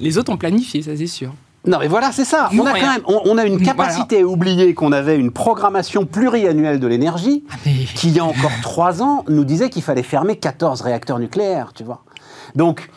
les 0.00 0.18
autres 0.18 0.32
ont 0.32 0.36
planifié, 0.36 0.82
ça 0.82 0.96
c'est 0.96 1.06
sûr. 1.06 1.32
Non, 1.66 1.78
mais 1.80 1.88
voilà, 1.88 2.12
c'est 2.12 2.26
ça. 2.26 2.50
On 2.52 2.66
a 2.66 2.72
rien. 2.72 2.84
quand 2.84 2.92
même, 2.92 3.02
on, 3.06 3.20
on 3.24 3.38
a 3.38 3.44
une 3.46 3.54
Voilà. 3.56 3.64
capacité 3.72 4.20
à 4.20 4.26
oublier 4.26 4.74
qu'on 4.74 4.92
avait 4.92 5.16
une 5.16 5.30
programmation 5.30 6.04
pluriannuelle 6.04 6.78
de 6.78 6.86
l'énergie 6.86 7.42
qui, 7.94 8.08
il 8.08 8.16
y 8.16 8.20
a 8.20 8.24
encore 8.24 8.50
trois 8.60 9.02
ans, 9.02 9.24
nous 9.28 9.44
disait 9.44 9.70
qu'il 9.70 9.82
fallait 9.82 10.02
fermer 10.02 10.36
14 10.36 10.82
réacteurs 10.82 11.18
nucléaires, 11.18 11.72
tu 11.74 11.82
vois. 11.82 12.02
Donc, 12.54 12.90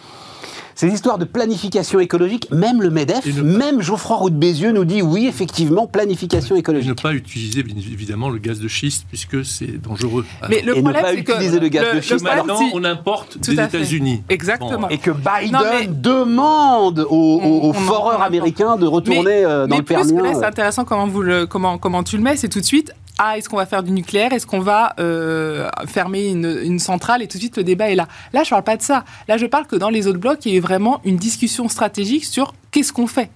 ces 0.80 0.90
histoires 0.90 1.18
de 1.18 1.26
planification 1.26 2.00
écologique, 2.00 2.52
même 2.52 2.84
le 2.84 2.92
MEDEF, 2.92 3.26
même 3.42 3.82
Geoffroy 3.82 4.16
Roux 4.18 4.30
de 4.30 4.36
Bézieux 4.36 4.72
nous 4.72 4.86
dit 4.86 5.02
oui, 5.02 5.26
effectivement, 5.26 5.88
planification 5.88 6.54
Et 6.54 6.58
ne 6.58 6.60
écologique. 6.60 7.02
pas 7.02 7.14
utiliser 7.14 7.64
bien 7.64 7.76
évidemment 7.76 8.30
le 8.30 8.38
gaz 8.38 8.60
de 8.60 8.68
schiste 8.68 9.06
puisque 9.10 9.44
c'est 9.44 9.82
dangereux. 9.82 10.24
Mais 10.50 10.62
le 10.62 10.74
Et 10.74 10.78
ne 10.78 10.82
problème, 10.84 11.02
pas 11.04 11.10
c'est 11.14 11.24
que 11.24 11.32
utiliser 11.32 11.60
le 11.60 11.68
gaz 11.70 11.96
de 11.96 12.02
schiste, 12.02 12.24
problème, 12.24 12.46
maintenant 12.46 12.70
on 12.76 12.84
importe 12.84 13.38
Tout 13.44 13.56
des. 13.56 13.60
États-Unis. 13.64 14.22
Exactement. 14.30 14.82
Bon, 14.82 14.88
Et 14.90 15.00
que 15.00 15.10
Biden 15.10 15.52
Non, 15.54 15.60
mais- 15.72 15.88
demande 15.88 17.08
aux, 17.10 17.74
foreurs 17.74 18.22
américains 18.22 18.76
de 18.78 18.86
retourner 18.86 19.24
Mais- 19.24 19.46
euh, 19.46 19.66
dans 19.66 19.72
mais 19.76 19.78
le 19.78 19.84
plus 19.84 19.96
que 19.96 20.02
Permien. 20.04 20.22
là, 20.22 20.34
c'est 20.36 20.46
intéressant 20.46 20.86
comment, 20.86 21.08
vous 21.08 21.24
le, 21.24 21.48
comment, 21.48 21.80
comment 21.80 22.04
tu 22.04 22.18
le 22.18 22.24
mets, 22.24 22.38
c'est 22.38 22.50
tout 22.50 22.60
de 22.60 22.66
suite. 22.66 22.92
Ah, 23.20 23.38
est-ce 23.38 23.50
qu'on 23.50 23.58
va 23.58 23.66
faire 23.66 23.82
du 23.82 23.92
nucléaire? 23.92 24.32
Est-ce 24.32 24.46
qu'on 24.46 24.60
va 24.60 24.94
euh, 25.00 25.68
fermer 25.88 26.28
une, 26.28 26.78
centrale? 26.78 27.24
Et 27.24 27.28
tout 27.28 27.38
de 27.38 27.42
suite, 27.42 27.58
le 27.58 27.64
débat 27.64 27.90
est 27.90 27.96
là. 27.96 28.08
Là, 28.32 28.44
je 28.44 28.52
parle 28.52 28.64
pas 28.64 28.78
de 28.78 28.84
ça. 28.84 29.06
Là, 29.28 29.38
je 29.38 29.46
parle 29.48 29.66
que 29.66 29.76
dans 29.76 29.90
les 29.90 30.06
autres 30.06 30.20
blocs, 30.20 30.46
il 30.46 30.54
y 30.54 30.58
a 30.58 30.62
vraiment 30.62 31.02
une 31.04 31.18
discussion 31.18 31.68
stratégique 31.68 32.26
sur 32.26 32.54
qu'est-ce 32.70 32.94
qu'on 32.94 33.08
fait. 33.08 33.32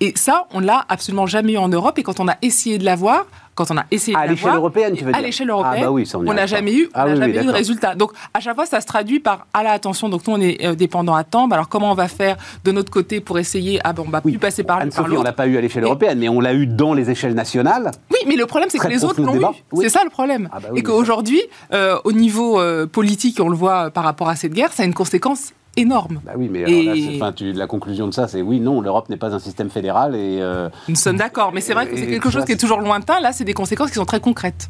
Et 0.00 0.12
ça, 0.16 0.46
on 0.52 0.60
l'a 0.60 0.84
absolument 0.88 1.26
jamais 1.26 1.54
eu 1.54 1.58
en 1.58 1.68
Europe. 1.68 1.98
Et 1.98 2.02
quand 2.02 2.20
on 2.20 2.28
a 2.28 2.36
essayé 2.42 2.76
de 2.76 2.84
l'avoir, 2.84 3.24
quand 3.54 3.70
on 3.70 3.76
a 3.76 3.84
essayé 3.90 4.16
À 4.16 4.26
l'échelle 4.26 4.54
européenne, 4.54 4.94
tu 4.96 5.04
veux 5.04 5.10
à 5.10 5.14
dire 5.14 5.22
l'échelle 5.22 5.50
européenne, 5.50 5.82
Ah 5.82 5.86
bah 5.86 5.90
oui, 5.92 6.06
ça, 6.06 6.18
on 6.18 6.32
n'a 6.34 6.46
jamais 6.46 6.74
eu, 6.74 6.86
on 6.86 6.90
Ah 6.94 7.06
oui, 7.06 7.16
jamais 7.16 7.40
eu 7.40 7.44
de 7.44 7.50
résultat. 7.50 7.94
Donc 7.94 8.12
à 8.34 8.40
chaque 8.40 8.54
fois, 8.54 8.66
ça 8.66 8.80
se 8.80 8.86
traduit 8.86 9.20
par 9.20 9.46
ah 9.52 9.62
là 9.62 9.72
attention. 9.72 10.08
Donc 10.08 10.26
nous 10.26 10.34
on 10.34 10.40
est 10.40 10.64
euh, 10.64 10.74
dépendant 10.74 11.14
à 11.14 11.24
temps. 11.24 11.48
Bah, 11.48 11.56
alors 11.56 11.68
comment 11.68 11.92
on 11.92 11.94
va 11.94 12.08
faire 12.08 12.36
de 12.64 12.72
notre 12.72 12.90
côté 12.90 13.20
pour 13.20 13.38
essayer? 13.38 13.80
Ah 13.84 13.92
ben 13.92 14.04
on 14.06 14.10
va 14.10 14.20
plus 14.20 14.38
passer 14.38 14.62
par 14.64 14.72
par 14.76 14.82
Anne-Sophie, 14.82 15.10
on 15.10 15.14
l'autre. 15.14 15.24
l'a 15.24 15.32
pas 15.32 15.46
eu 15.46 15.56
à 15.56 15.60
l'échelle 15.60 15.84
européenne, 15.84 16.18
mais 16.18 16.28
on 16.28 16.40
l'a 16.40 16.54
eu 16.54 16.66
dans 16.66 16.94
les 16.94 17.10
échelles 17.10 17.34
nationales. 17.34 17.90
Oui, 18.10 18.18
mais 18.26 18.36
le 18.36 18.46
problème, 18.46 18.70
c'est 18.70 18.78
que 18.78 18.88
les 18.88 19.04
autres 19.04 19.20
l'ont 19.20 19.36
eu. 19.36 19.54
C'est 19.80 19.88
ça 19.90 20.00
le 20.04 20.10
problème. 20.10 20.48
Ah 20.52 20.60
bah 20.60 20.68
et 20.74 20.82
qu'aujourd'hui, 20.82 21.42
euh, 21.72 21.98
au 22.04 22.12
niveau 22.12 22.58
euh, 22.60 22.86
politique, 22.86 23.38
on 23.40 23.48
le 23.48 23.56
voit 23.56 23.90
par 23.90 24.04
rapport 24.04 24.28
à 24.28 24.36
cette 24.36 24.54
guerre, 24.54 24.72
ça 24.72 24.82
a 24.82 24.86
une 24.86 24.94
conséquence 24.94 25.52
énorme. 25.76 26.20
Bah 26.24 26.32
oui, 26.36 26.48
mais 26.50 26.60
Et- 26.60 26.64
alors 26.64 26.82
là, 26.82 26.92
c'est- 26.94 27.16
enfin, 27.16 27.32
tu- 27.32 27.52
la 27.52 27.66
conclusion 27.66 28.06
de 28.08 28.12
ça, 28.14 28.28
c'est 28.28 28.42
oui, 28.42 28.60
non, 28.60 28.80
l'Europe 28.80 29.08
n'est 29.08 29.16
pas 29.16 29.34
un 29.34 29.38
système 29.38 29.70
fédéral 29.70 30.14
et 30.14 30.38
euh, 30.40 30.68
Nous 30.88 30.96
sommes 30.96 31.16
d'accord, 31.16 31.52
mais 31.54 31.60
c'est 31.60 31.74
vrai 31.74 31.86
que 31.88 31.96
c'est 31.96 32.06
quelque 32.06 32.30
chose 32.30 32.44
qui 32.44 32.52
est 32.52 32.56
toujours 32.60 32.80
lointain. 32.80 33.20
Là, 33.20 33.32
c'est 33.32 33.44
des 33.44 33.54
conséquences 33.54 33.88
qui 33.90 33.96
sont 33.96 34.04
très 34.04 34.20
concrètes. 34.20 34.68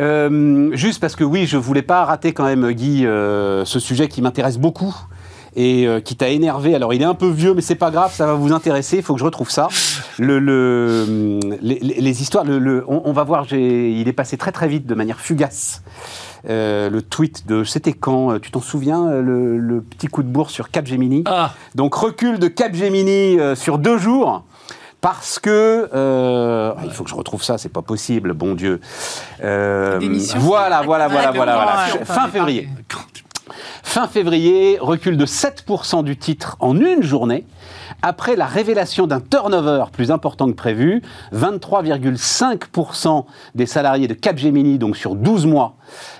Euh, 0.00 0.70
juste 0.74 1.00
parce 1.00 1.16
que 1.16 1.24
oui, 1.24 1.46
je 1.46 1.56
voulais 1.58 1.82
pas 1.82 2.04
rater 2.04 2.32
quand 2.32 2.44
même, 2.44 2.70
Guy, 2.72 3.04
euh, 3.04 3.64
ce 3.64 3.78
sujet 3.78 4.08
qui 4.08 4.22
m'intéresse 4.22 4.56
beaucoup 4.58 4.94
et 5.54 5.86
euh, 5.86 6.00
qui 6.00 6.16
t'a 6.16 6.30
énervé. 6.30 6.74
Alors, 6.74 6.94
il 6.94 7.02
est 7.02 7.06
un 7.06 7.14
peu 7.14 7.28
vieux, 7.28 7.52
mais 7.52 7.60
c'est 7.60 7.74
pas 7.74 7.90
grave, 7.90 8.10
ça 8.14 8.24
va 8.26 8.32
vous 8.32 8.52
intéresser. 8.54 8.96
Il 8.98 9.02
faut 9.02 9.12
que 9.12 9.20
je 9.20 9.24
retrouve 9.24 9.50
ça. 9.50 9.68
Le, 10.18 10.38
le- 10.38 11.40
les, 11.60 12.22
histoires, 12.22 12.44
le, 12.44 12.58
le- 12.58 12.84
on, 12.88 13.02
on 13.04 13.12
va 13.12 13.24
voir. 13.24 13.46
Il 13.52 14.08
est 14.08 14.12
passé 14.14 14.38
très 14.38 14.52
très 14.52 14.66
vite, 14.68 14.86
de 14.86 14.94
manière 14.94 15.20
fugace. 15.20 15.82
Euh, 16.48 16.90
le 16.90 17.02
tweet 17.02 17.46
de 17.46 17.62
c'était 17.62 17.92
quand 17.92 18.32
euh, 18.32 18.38
Tu 18.40 18.50
t'en 18.50 18.60
souviens 18.60 19.06
euh, 19.06 19.22
le, 19.22 19.58
le 19.58 19.80
petit 19.80 20.08
coup 20.08 20.22
de 20.24 20.28
bourse 20.28 20.52
sur 20.52 20.70
Capgemini 20.70 21.22
Ah, 21.26 21.52
Donc 21.76 21.94
recul 21.94 22.38
de 22.40 22.48
Capgemini 22.48 23.38
euh, 23.38 23.54
sur 23.54 23.78
deux 23.78 23.96
jours. 23.98 24.44
Parce 25.00 25.38
que 25.40 25.88
euh, 25.94 26.72
ah, 26.76 26.80
il 26.84 26.90
faut 26.92 27.02
que 27.04 27.10
je 27.10 27.14
retrouve 27.16 27.42
ça, 27.42 27.58
c'est 27.58 27.68
pas 27.68 27.82
possible, 27.82 28.34
bon 28.34 28.54
Dieu. 28.54 28.80
Euh, 29.42 29.98
Démission. 29.98 30.38
voilà, 30.38 30.82
voilà, 30.82 31.08
voilà, 31.08 31.30
Ouais, 31.30 31.36
voilà, 31.36 31.54
voilà. 31.54 31.86
ouais, 31.98 32.04
Fin 32.04 32.28
février. 32.28 32.68
Fin 33.82 34.06
février, 34.06 34.78
recul 34.80 35.16
de 35.16 35.26
7% 35.26 36.04
du 36.04 36.16
titre 36.16 36.56
en 36.60 36.76
une 36.78 37.02
journée, 37.02 37.44
après 38.00 38.36
la 38.36 38.46
révélation 38.46 39.06
d'un 39.06 39.20
turnover 39.20 39.84
plus 39.92 40.10
important 40.10 40.46
que 40.46 40.54
prévu. 40.54 41.02
23,5% 41.34 43.24
des 43.54 43.66
salariés 43.66 44.08
de 44.08 44.14
Capgemini, 44.14 44.78
donc 44.78 44.96
sur 44.96 45.14
12 45.14 45.46
mois, 45.46 45.76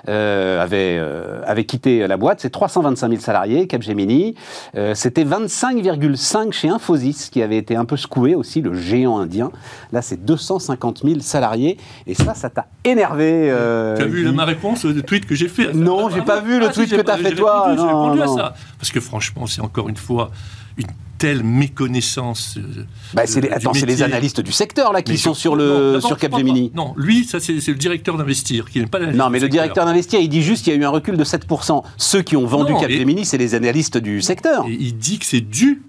euh, 0.08 0.60
avaient, 0.62 0.98
euh, 1.00 1.42
avaient 1.46 1.64
quitté 1.64 2.06
la 2.06 2.16
boîte. 2.16 2.40
C'est 2.40 2.50
325 2.50 3.08
000 3.08 3.20
salariés, 3.20 3.66
Capgemini. 3.66 4.34
Euh, 4.76 4.94
C'était 4.94 5.24
25,5 5.24 6.52
chez 6.52 6.68
Infosys, 6.68 7.28
qui 7.30 7.42
avait 7.42 7.56
été 7.58 7.76
un 7.76 7.84
peu 7.84 7.96
secoué 7.96 8.34
aussi, 8.34 8.60
le 8.60 8.74
géant 8.74 9.18
indien. 9.18 9.50
Là, 9.92 10.02
c'est 10.02 10.24
250 10.24 11.02
000 11.04 11.20
salariés. 11.20 11.78
Et 12.06 12.14
ça, 12.14 12.34
ça 12.34 12.50
t'a 12.50 12.66
énervé. 12.84 13.52
tu 13.96 14.02
as 14.02 14.06
vu 14.06 14.30
ma 14.32 14.44
réponse 14.44 14.84
au 14.84 14.92
tweet 14.92 15.26
que 15.26 15.34
j'ai 15.34 15.48
fait 15.48 15.72
Non, 15.72 16.10
j'ai 16.10 16.22
pas 16.22 16.40
vu 16.40 16.58
le 16.58 16.66
si, 16.66 16.72
tweet 16.72 16.88
j'ai 16.90 16.96
que 16.96 17.02
t'as 17.02 17.16
fait, 17.16 17.34
toi. 17.34 17.68
répondu, 17.68 17.82
Non, 17.82 17.86
répondu 17.86 18.18
non. 18.18 18.36
à 18.36 18.36
ça. 18.36 18.54
Parce 18.78 18.90
que 18.90 19.00
franchement, 19.00 19.46
c'est 19.46 19.60
encore 19.60 19.88
une 19.88 19.96
fois 19.96 20.30
une 20.76 20.86
telle 21.22 21.44
méconnaissance. 21.44 22.56
euh, 22.58 22.84
Bah, 23.14 23.22
c'est 23.26 23.40
les, 23.40 23.48
du 23.48 23.54
attends, 23.54 23.72
c'est 23.74 23.86
les 23.86 24.02
analystes 24.02 24.40
du 24.40 24.50
secteur 24.50 24.92
là 24.92 25.02
qui 25.02 25.12
Mais 25.12 25.16
sont 25.18 25.34
sur 25.34 25.54
le 25.54 26.00
sur 26.00 26.18
Capgemini. 26.18 26.70
pas. 26.70 26.76
Non, 26.82 26.94
lui, 26.96 27.24
ça 27.24 27.38
c'est 27.38 27.60
c'est 27.60 27.70
le 27.70 27.78
directeur 27.78 28.16
d'investir 28.16 28.68
qui 28.68 28.80
n'est 28.80 28.86
pas 28.86 28.98
Non, 28.98 29.30
mais 29.30 29.38
le 29.38 29.44
secteur. 29.46 29.48
directeur 29.50 29.84
d'investir, 29.86 30.18
il 30.20 30.28
dit 30.28 30.42
juste 30.42 30.64
qu'il 30.64 30.72
y 30.72 30.76
a 30.76 30.80
eu 30.80 30.84
un 30.84 30.88
recul 30.90 31.16
de 31.16 31.22
7%. 31.24 31.84
Ceux 31.96 32.22
qui 32.22 32.36
ont 32.36 32.44
vendu 32.46 32.72
Non, 32.72 32.80
Capgemini, 32.80 33.24
c'est 33.24 33.38
les 33.38 33.54
analystes 33.54 33.98
du 33.98 34.20
secteur. 34.20 34.66
Et 34.66 34.72
il 34.80 34.96
dit 34.98 35.20
que 35.20 35.24
c'est 35.26 35.40
dû 35.40 35.82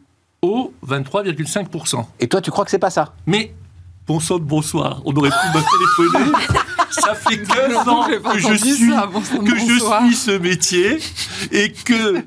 au 0.44 0.72
23,5%. 0.88 2.06
Et 2.20 2.28
toi, 2.28 2.40
tu 2.42 2.52
crois 2.52 2.64
que 2.66 2.70
c'est 2.72 2.78
pas 2.80 2.90
ça? 2.92 3.14
Mais, 3.26 3.54
bon 4.06 4.20
sang 4.20 4.38
de 4.38 4.44
bonsoir, 4.44 5.02
on 5.06 5.14
aurait 5.16 5.30
pu 5.32 5.48
me 5.58 6.12
téléphoner. 6.12 6.32
Ça 6.92 7.16
fait 7.16 7.42
15 7.42 7.88
ans 7.88 8.04
que 8.08 8.38
je 8.38 8.54
suis, 8.54 8.92
ça, 8.92 9.08
bon 9.08 9.20
que 9.22 9.56
je 9.58 9.66
bonsoir. 9.68 10.06
suis 10.06 10.16
ce 10.16 10.30
métier 10.38 11.00
et 11.52 11.72
que 11.72 12.24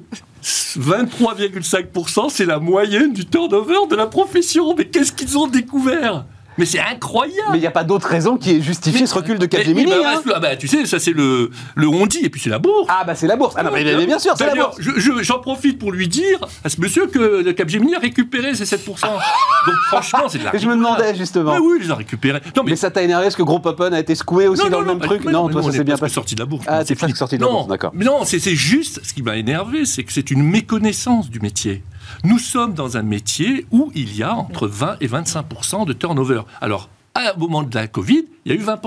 23,5% 0.47 2.31
c'est 2.31 2.45
la 2.45 2.61
moyenne 2.61 3.13
du 3.13 3.27
turnover 3.27 3.89
de 3.91 3.97
la 3.97 4.07
profession. 4.07 4.75
Mais 4.77 4.87
qu'est-ce 4.87 5.13
qu'ils 5.13 5.37
ont 5.37 5.49
découvert? 5.49 6.25
Mais 6.59 6.65
c'est 6.65 6.79
incroyable 6.81 7.49
Mais 7.53 7.59
il 7.59 7.61
n'y 7.61 7.67
a 7.67 7.71
pas 7.71 7.85
d'autre 7.85 8.09
raison 8.09 8.37
qui 8.37 8.51
ait 8.57 8.61
justifié 8.61 9.07
ce 9.07 9.15
recul 9.15 9.39
de 9.39 9.47
Capgemini. 9.47 9.91
bah, 9.91 9.97
hein. 10.17 10.23
ah 10.35 10.41
bah, 10.41 10.57
tu 10.57 10.69
sais, 10.69 10.87
ça 10.87 10.99
c'est 10.99 11.13
le, 11.13 11.51
le 11.75 11.89
on 11.89 12.07
dit 12.07 12.21
et 12.25 12.31
puis 12.31 12.41
c'est 12.41 12.51
la 12.51 12.59
bourse. 12.59 12.89
Ah, 12.89 13.05
bah 13.05 13.15
c'est 13.15 13.27
la 13.27 13.37
bourse. 13.37 13.55
Ah, 13.59 13.63
non, 13.63 13.71
mais, 13.73 14.07
bien 14.07 14.19
sûr, 14.19 14.35
c'est 14.37 14.47
la 14.47 14.55
bourse. 14.55 14.77
je- 14.79 14.99
je- 14.99 15.23
j'en 15.23 15.39
profite 15.39 15.79
pour 15.79 15.93
lui 15.93 16.09
dire 16.09 16.39
à 16.65 16.69
ce 16.69 16.81
monsieur 16.81 17.07
que 17.07 17.43
le 17.45 17.53
Capgemini 17.53 17.95
a 17.95 17.99
récupéré 17.99 18.55
ces 18.55 18.65
7%. 18.65 18.87
Donc 19.67 19.75
franchement, 19.89 20.29
c'est 20.29 20.39
de 20.39 20.45
la 20.45 20.57
je 20.57 20.67
me 20.67 20.75
demandais 20.77 21.15
justement. 21.15 21.53
Mais 21.55 21.59
oui, 21.61 21.79
ils 21.83 21.93
ont 21.93 21.97
récupéré. 21.97 22.41
Non, 22.57 22.63
Mais 22.65 22.77
ça 22.77 22.91
t'a 22.91 23.03
énervé 23.03 23.25
parce 23.27 23.37
que 23.37 23.43
Gros 23.43 23.61
Open 23.65 23.93
a 23.93 24.01
été 24.01 24.15
secoué 24.15 24.49
aussi 24.49 24.63
Non, 24.65 24.71
dans 24.71 24.79
non, 24.79 24.85
le 24.87 24.87
même 24.95 25.01
truc 25.01 25.25
Non, 25.25 25.49
toi, 25.49 25.63
ça 25.63 25.73
s'est 25.73 25.79
est 25.81 25.85
bien 25.85 25.97
passé. 25.99 26.15
sorti 26.15 26.35
de 26.35 26.41
la 26.41 26.47
bourse. 26.47 26.65
Ah, 26.69 26.85
c'est 26.85 26.99
sorti 27.15 27.37
de 27.37 27.43
la 27.43 27.47
Non, 27.49 27.53
bourse, 27.55 27.69
d'accord. 27.69 27.93
Non, 27.95 28.21
c'est 28.25 28.39
juste 28.55 29.01
ce 29.05 29.13
qui 29.13 29.23
m'a 29.23 29.37
énervé, 29.37 29.85
c'est 29.85 30.05
que 30.05 30.13
c'est 30.13 30.31
une 30.31 30.43
méconnaissance 30.43 31.29
du 31.31 31.41
métier. 31.41 31.83
Nous 32.25 32.39
sommes 32.39 32.75
dans 32.75 32.97
un 32.97 33.03
métier 33.03 33.67
où 33.71 33.91
il 33.95 34.17
y 34.17 34.23
a 34.23 34.35
entre 34.35 34.67
20 34.67 34.97
et 35.01 35.09
25% 35.09 35.87
de 35.87 35.93
turnover. 35.93 36.43
Alors, 36.61 36.89
au 37.37 37.39
moment 37.39 37.63
de 37.63 37.75
la 37.75 37.87
Covid, 37.89 38.25
il 38.45 38.53
y 38.53 38.55
a 38.55 38.59
eu 38.59 38.63
20 38.63 38.81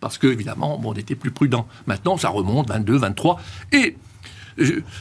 parce 0.00 0.18
que 0.18 0.26
évidemment, 0.26 0.80
on 0.82 0.92
était 0.94 1.14
plus 1.14 1.30
prudent. 1.30 1.66
Maintenant, 1.86 2.16
ça 2.16 2.28
remonte 2.28 2.68
22, 2.68 2.96
23 2.98 3.40
et 3.72 3.96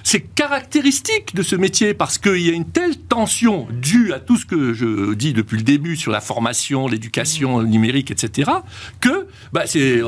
c'est 0.03 0.21
caractéristique 0.21 1.35
de 1.35 1.43
ce 1.43 1.55
métier 1.55 1.93
parce 1.93 2.17
qu'il 2.17 2.41
y 2.41 2.49
a 2.49 2.53
une 2.53 2.65
telle 2.65 2.97
tension 2.97 3.67
due 3.71 4.13
à 4.13 4.19
tout 4.19 4.37
ce 4.37 4.45
que 4.45 4.73
je 4.73 5.13
dis 5.13 5.33
depuis 5.33 5.57
le 5.57 5.63
début 5.63 5.95
sur 5.95 6.11
la 6.11 6.21
formation, 6.21 6.87
l'éducation 6.87 7.61
numérique, 7.63 8.11
etc., 8.11 8.51
que 8.99 9.27
bah, 9.51 9.63
c'est, 9.65 10.01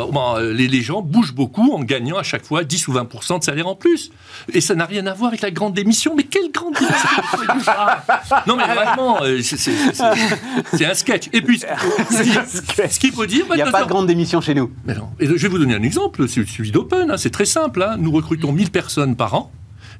les, 0.54 0.68
les, 0.68 0.82
gens 0.82 1.02
bougent 1.02 1.34
beaucoup 1.34 1.74
en 1.74 1.84
gagnant 1.84 2.18
à 2.18 2.24
chaque 2.24 2.46
fois 2.46 2.64
10 2.64 2.88
ou 2.88 2.94
20% 2.94 3.40
de 3.40 3.44
salaire 3.44 3.68
en 3.68 3.76
plus. 3.76 4.12
Et 4.54 4.62
ça 4.62 4.76
n'a 4.76 4.86
rien 4.86 5.06
à 5.08 5.14
voir 5.14 5.30
avec 5.30 5.42
la 5.42 5.52
grande 5.52 5.74
démission. 5.74 6.14
Mais 6.16 6.24
quelle 6.24 6.52
grande 6.52 6.74
démission 6.74 7.10
Non, 8.48 8.56
mais 8.56 8.66
vraiment, 8.66 9.22
euh, 9.24 9.42
c'est 9.42 10.86
un 10.86 10.94
sketch. 10.94 11.30
Et 11.34 11.42
puis, 11.42 11.60
ce 11.60 13.00
qu'il 13.00 13.12
faut 13.12 13.26
dire. 13.26 13.46
Il 13.52 13.56
n'y 13.56 13.62
a 13.62 13.72
pas 13.72 13.84
de 13.84 13.90
grande 13.90 14.08
démission 14.08 14.42
chez 14.42 14.54
nous. 14.54 14.72
Mais 14.86 14.96
non. 14.96 15.10
Et 15.20 15.26
je 15.26 15.34
vais 15.34 15.48
vous 15.48 15.60
donner 15.60 15.76
un 15.76 15.84
exemple, 15.84 16.28
celui 16.28 16.72
d'Open. 16.72 17.12
Hein, 17.12 17.18
c'est 17.18 17.30
très 17.30 17.46
simple. 17.46 17.84
Hein. 17.84 17.98
Nous 18.00 18.12
recrutons 18.12 18.52
1000 18.52 18.72
personnes 18.72 19.16
par 19.16 19.34
an. 19.34 19.35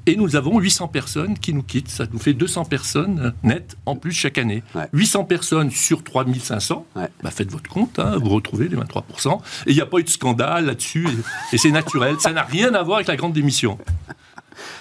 Et 0.08 0.16
nous 0.16 0.36
avons 0.36 0.60
800 0.60 0.88
personnes 0.90 1.38
qui 1.38 1.54
nous 1.54 1.64
quittent. 1.64 1.90
Ça 1.90 2.06
nous 2.12 2.20
fait 2.20 2.34
200 2.34 2.66
personnes 2.66 3.34
nettes 3.44 3.76
en 3.86 3.96
plus 3.96 4.12
chaque 4.12 4.38
année. 4.38 4.64
800 4.94 5.24
personnes 5.24 5.72
sur 5.72 6.04
3500. 6.04 6.86
Bah 6.96 7.32
faites 7.32 7.52
votre 7.52 7.70
compte, 7.70 7.98
hein, 7.98 8.18
vous 8.22 8.30
retrouvez 8.30 8.68
les 8.68 8.78
23%. 8.78 9.40
Et 9.66 9.72
il 9.72 9.76
n'y 9.76 9.82
a 9.82 9.86
pas 9.86 9.98
eu 9.98 10.04
de 10.04 10.10
scandale 10.10 10.66
là-dessus. 10.66 11.08
Et, 11.52 11.58
c'est 11.58 11.72
naturel. 11.72 12.18
Ça 12.20 12.32
n'a 12.32 12.44
rien 12.44 12.74
à 12.76 12.84
voir 12.84 12.98
avec 12.98 13.08
la 13.08 13.16
grande 13.16 13.34
démission. 13.34 13.80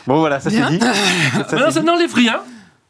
Bon, 0.06 0.18
voilà, 0.18 0.40
ça 0.40 0.50
c'est 0.50 0.66
dit. 0.68 0.78
Ça, 1.48 1.70
ça 1.70 1.82
n'enlève 1.82 2.14
rien. 2.14 2.40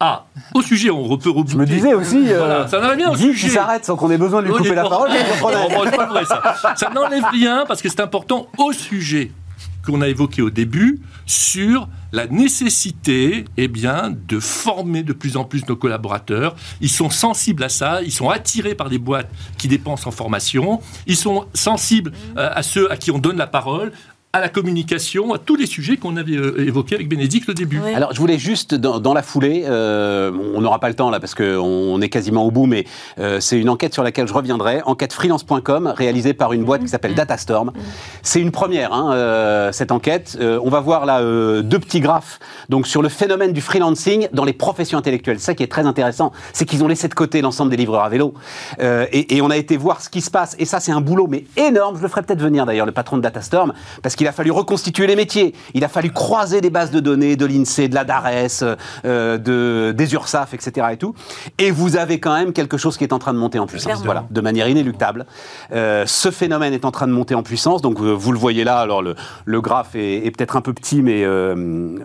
Ah, 0.01 0.26
au 0.53 0.61
sujet, 0.61 0.91
on 0.91 1.16
peut 1.16 1.30
rebouter. 1.30 1.53
Je 1.53 1.57
me 1.57 1.64
disais 1.64 1.95
aussi, 1.95 2.30
euh, 2.30 2.66
ça 2.66 2.80
n'enlève 2.80 2.99
rien 2.99 3.11
au 3.11 3.16
sujet. 3.16 3.49
s'arrête 3.49 3.85
sans 3.85 3.97
qu'on 3.97 4.11
ait 4.11 4.18
besoin 4.18 4.43
de 4.43 4.49
lui 4.49 4.55
couper 4.55 4.74
la 4.74 4.82
parole. 4.82 5.09
pas 5.97 6.07
vrai, 6.07 6.24
ça. 6.24 6.74
ça 6.76 6.91
n'enlève 6.91 7.24
rien 7.30 7.64
parce 7.66 7.80
que 7.80 7.89
c'est 7.89 8.01
important 8.01 8.49
au 8.59 8.72
sujet 8.72 9.30
qu'on 9.85 10.01
a 10.01 10.09
évoqué 10.09 10.43
au 10.43 10.51
début 10.51 11.01
sur 11.26 11.89
la 12.12 12.26
nécessité 12.26 13.45
eh 13.57 13.68
bien, 13.68 14.14
de 14.28 14.39
former 14.39 15.03
de 15.03 15.12
plus 15.12 15.37
en 15.37 15.45
plus 15.45 15.66
nos 15.68 15.76
collaborateurs. 15.76 16.55
Ils 16.80 16.91
sont 16.91 17.11
sensibles 17.11 17.64
à 17.64 17.68
ça, 17.68 18.03
ils 18.03 18.12
sont 18.12 18.30
attirés 18.30 18.74
par 18.74 18.89
des 18.89 18.99
boîtes 18.99 19.30
qui 19.59 19.68
dépensent 19.68 20.09
en 20.09 20.12
formation, 20.12 20.80
ils 21.07 21.16
sont 21.16 21.47
sensibles 21.55 22.12
euh, 22.37 22.51
à 22.53 22.62
ceux 22.62 22.91
à 22.91 22.97
qui 22.97 23.11
on 23.11 23.18
donne 23.18 23.37
la 23.37 23.47
parole, 23.47 23.93
à 24.35 24.41
la 24.41 24.49
communication, 24.49 25.32
à 25.32 25.39
tous 25.39 25.55
les 25.55 25.66
sujets 25.66 25.97
qu'on 25.97 26.16
avait 26.16 26.37
euh, 26.37 26.66
évoqués 26.66 26.97
avec 26.97 27.09
Bénédicte 27.09 27.49
au 27.49 27.53
début. 27.53 27.80
Alors, 27.95 28.12
je 28.12 28.18
voulais 28.18 28.37
juste, 28.37 28.74
dans, 28.74 29.14
la 29.14 29.22
foulée, 29.22 29.62
euh, 29.64 30.32
on 30.57 30.61
n'aura 30.61 30.80
pas 30.80 30.89
le 30.89 30.97
temps 30.97 31.09
là 31.09 31.20
parce 31.20 31.37
qu'on 31.37 32.01
est 32.03 32.09
quasiment 32.09 32.45
au 32.45 32.51
bout, 32.51 32.66
mais 32.66 32.85
euh, 33.20 33.39
c'est 33.39 33.61
une 33.61 33.68
enquête 33.68 33.95
sur 33.95 34.03
laquelle 34.03 34.26
je 34.26 34.35
reviendrai, 34.35 34.82
enquête 34.87 35.12
freelance.com, 35.12 35.95
réalisée 35.97 36.35
par 36.35 36.53
une 36.53 36.64
boîte 36.64 36.82
qui 36.82 36.89
s'appelle 36.89 37.14
Datastorm. 37.14 37.70
C'est 38.22 38.41
une 38.41 38.51
première, 38.51 38.93
hein, 38.93 39.70
cette 39.70 39.93
enquête. 39.93 40.37
on 40.41 40.68
va 40.68 40.80
voir 40.80 41.07
là 41.07 41.22
deux 41.62 41.78
petits 41.78 42.01
graphes 42.01 42.41
donc, 42.68 42.89
sur 42.89 43.03
le 43.03 43.09
phénomène 43.09 43.53
du 43.53 43.61
freelancing 43.61 44.26
dans 44.32 44.45
les 44.45 44.53
professions 44.53 44.99
intellectuelles. 44.99 45.39
Ça 45.39 45.55
qui 45.55 45.62
est 45.62 45.70
très 45.70 45.87
intéressant, 45.87 46.32
c'est 46.53 46.64
qu'ils 46.64 46.82
ont 46.82 46.89
laissé 46.89 47.07
de 47.07 47.14
côté 47.14 47.41
l'ensemble 47.41 47.70
des 47.70 47.76
livreurs 47.76 48.03
à 48.03 48.09
vélo. 48.09 48.35
Et, 48.80 49.37
et, 49.37 49.43
on 49.43 49.51
a 49.51 49.57
été 49.57 49.76
voir 49.76 50.01
ce 50.01 50.09
qui 50.09 50.20
se 50.20 50.30
passe. 50.30 50.57
Et 50.59 50.64
ça, 50.64 50.80
c'est 50.80 50.93
un 50.93 51.01
boulot, 51.01 51.28
mais 51.28 51.45
énorme. 51.57 51.97
Je 51.99 52.03
le 52.03 52.09
ferai 52.09 52.22
peut-être 52.22 52.43
venir 52.43 52.66
d'ailleurs, 52.66 52.87
le 52.87 52.93
patron 52.93 53.16
de 53.16 53.22
Datastorm, 53.22 53.72
parce 54.03 54.16
qu'il 54.16 54.24
il 54.25 54.29
a 54.29 54.33
fallu 54.33 54.51
reconstituer 54.51 55.07
les 55.07 55.16
métiers, 55.16 55.55
il 55.75 55.85
a 55.85 55.89
fallu 55.89 56.11
croiser 56.11 56.62
des 56.62 56.70
bases 56.70 56.91
de 56.91 56.99
données 56.99 57.37
de 57.37 57.45
l'INSEE, 57.45 57.89
de 57.89 57.95
la 57.95 58.05
DARES, 58.05 58.64
euh, 59.05 59.37
de, 59.37 59.93
des 59.93 60.14
URSAF, 60.14 60.55
etc. 60.55 60.87
Et, 60.93 60.97
tout. 60.97 61.14
et 61.59 61.70
vous 61.70 61.99
avez 61.99 62.18
quand 62.20 62.35
même 62.35 62.55
quelque 62.55 62.79
chose 62.79 62.97
qui 62.97 63.05
est 63.05 63.12
en 63.12 63.18
train 63.18 63.35
de 63.35 63.39
monter 63.39 63.59
en 63.59 63.66
puissance, 63.66 64.03
voilà, 64.03 64.27
de 64.31 64.41
manière 64.41 64.66
inéluctable. 64.66 65.27
Euh, 65.72 66.05
ce 66.07 66.31
phénomène 66.31 66.72
est 66.72 66.87
en 66.87 66.91
train 66.91 67.07
de 67.07 67.12
monter 67.12 67.35
en 67.35 67.43
puissance, 67.43 67.83
donc 67.83 68.01
euh, 68.01 68.12
vous 68.12 68.33
le 68.33 68.39
voyez 68.39 68.64
là, 68.64 68.79
alors 68.79 69.03
le, 69.03 69.14
le 69.45 69.61
graphe 69.61 69.95
est, 69.95 70.31
peut-être 70.31 70.57
un 70.57 70.62
peu 70.62 70.72
petit, 70.72 71.03
mais, 71.03 71.25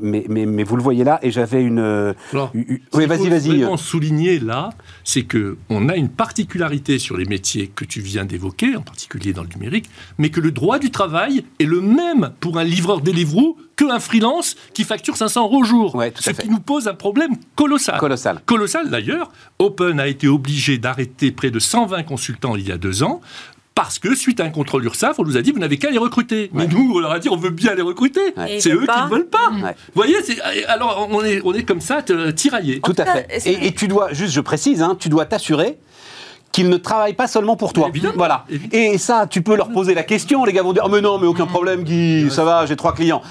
mais, 0.01 0.26
mais, 0.28 0.63
vous 0.63 0.76
le 0.76 0.84
voyez 0.84 1.05
là, 1.05 1.20
et 1.22 1.32
j'avais 1.32 1.63
une... 1.63 2.13
oui, 2.34 3.05
vas-y, 3.05 3.30
vas-y. 3.30 3.78
Souligner 3.78 4.39
là, 4.39 4.72
c'est 5.05 5.24
qu'on 5.24 5.88
a 5.88 5.95
une 5.95 6.09
particularité 6.09 6.99
sur 6.99 7.15
les 7.15 7.26
métiers 7.26 7.72
que 7.74 7.86
tu 7.86 8.01
viens 8.01 8.26
d'évoquer, 8.26 8.76
en 8.76 8.82
particulier 8.82 9.32
dans 9.32 9.43
le 9.43 9.49
numérique, 9.49 9.89
mais 10.17 10.30
que 10.30 10.41
le 10.41 10.51
droit 10.51 10.80
du 10.80 10.91
travail 10.91 11.45
est 11.59 11.65
le 11.65 11.80
même 11.80 12.09
pour 12.39 12.57
un 12.57 12.64
livreur 12.64 13.01
Deliveroo 13.01 13.57
qu'un 13.76 13.99
freelance 13.99 14.55
qui 14.74 14.84
facture 14.84 15.18
500 15.18 15.43
euros 15.43 15.60
au 15.60 15.64
jour. 15.64 16.03
ce 16.16 16.32
qui 16.32 16.49
nous 16.49 16.60
pose 16.60 16.88
un 16.88 16.93
problème 16.93 17.36
colossal. 17.55 17.99
Colossal. 17.99 18.41
Colossal 18.45 18.89
d'ailleurs. 18.89 19.32
Open 19.60 19.99
a 19.99 20.07
été 20.07 20.28
obligé 20.28 20.78
d'arrêter 20.78 21.32
près 21.32 21.51
de 21.51 21.60
120 21.60 22.03
consultants 22.03 22.55
il 22.55 22.68
y 22.68 22.72
a 22.72 22.78
deux 22.78 23.03
ans 23.03 23.22
parce 23.80 23.97
que 23.97 24.14
suite 24.14 24.41
à 24.41 24.43
un 24.43 24.49
contrôle 24.49 24.84
URSAF, 24.84 25.20
on 25.20 25.24
nous 25.24 25.38
a 25.38 25.41
dit 25.41 25.53
vous 25.53 25.60
n'avez 25.60 25.78
qu'à 25.78 25.89
les 25.89 25.97
recruter. 25.97 26.49
Mais 26.53 26.68
nous, 26.68 26.91
on 26.95 26.99
leur 26.99 27.12
a 27.12 27.20
dit 27.20 27.30
on 27.30 27.38
veut 27.38 27.49
bien 27.49 27.76
les 27.76 27.82
recruter. 27.82 28.34
C'est 28.60 28.74
eux 28.74 28.86
qui 28.86 29.03
ne 29.05 29.10
veulent 29.10 29.30
pas. 29.30 29.51
Vous 29.51 29.66
voyez, 29.95 30.18
alors 30.68 31.07
on 31.10 31.24
est, 31.24 31.41
on 31.45 31.53
est 31.53 31.64
comme 31.64 31.80
ça 31.80 32.03
tiraillés. 32.36 32.82
Tout 32.82 32.95
à 32.97 33.05
fait. 33.05 33.47
Et, 33.47 33.72
tu 33.72 33.88
dois, 33.88 34.12
juste 34.12 34.34
je 34.34 34.41
précise, 34.41 34.82
hein, 34.82 34.97
tu 34.99 35.07
dois 35.07 35.26
t'assurer 35.26 35.78
qu'ils 36.52 36.70
ne 36.70 36.78
travaillent 36.78 37.14
pas 37.14 37.28
seulement 37.28 37.56
pour 37.56 37.74
toi. 37.74 37.89
voilà. 38.16 38.45
Et 38.72 38.97
ça, 38.97 39.28
tu 39.28 39.41
peux 39.41 39.56
leur 39.56 39.70
poser 39.70 39.93
la 39.93 40.04
question. 40.04 40.45
Les 40.45 40.54
gars 40.54 40.64
vont 40.64 40.74
dire 40.74 40.84
oh, 40.86 40.89
mais 40.89 41.02
non, 41.02 41.18
mais 41.20 41.28
aucun 41.28 41.45
problème, 41.45 41.84
Guy, 41.84 42.30
ça 42.32 42.43
va, 42.43 42.66
j'ai 42.66 42.76
trois 42.76 42.93
clients. 42.93 43.22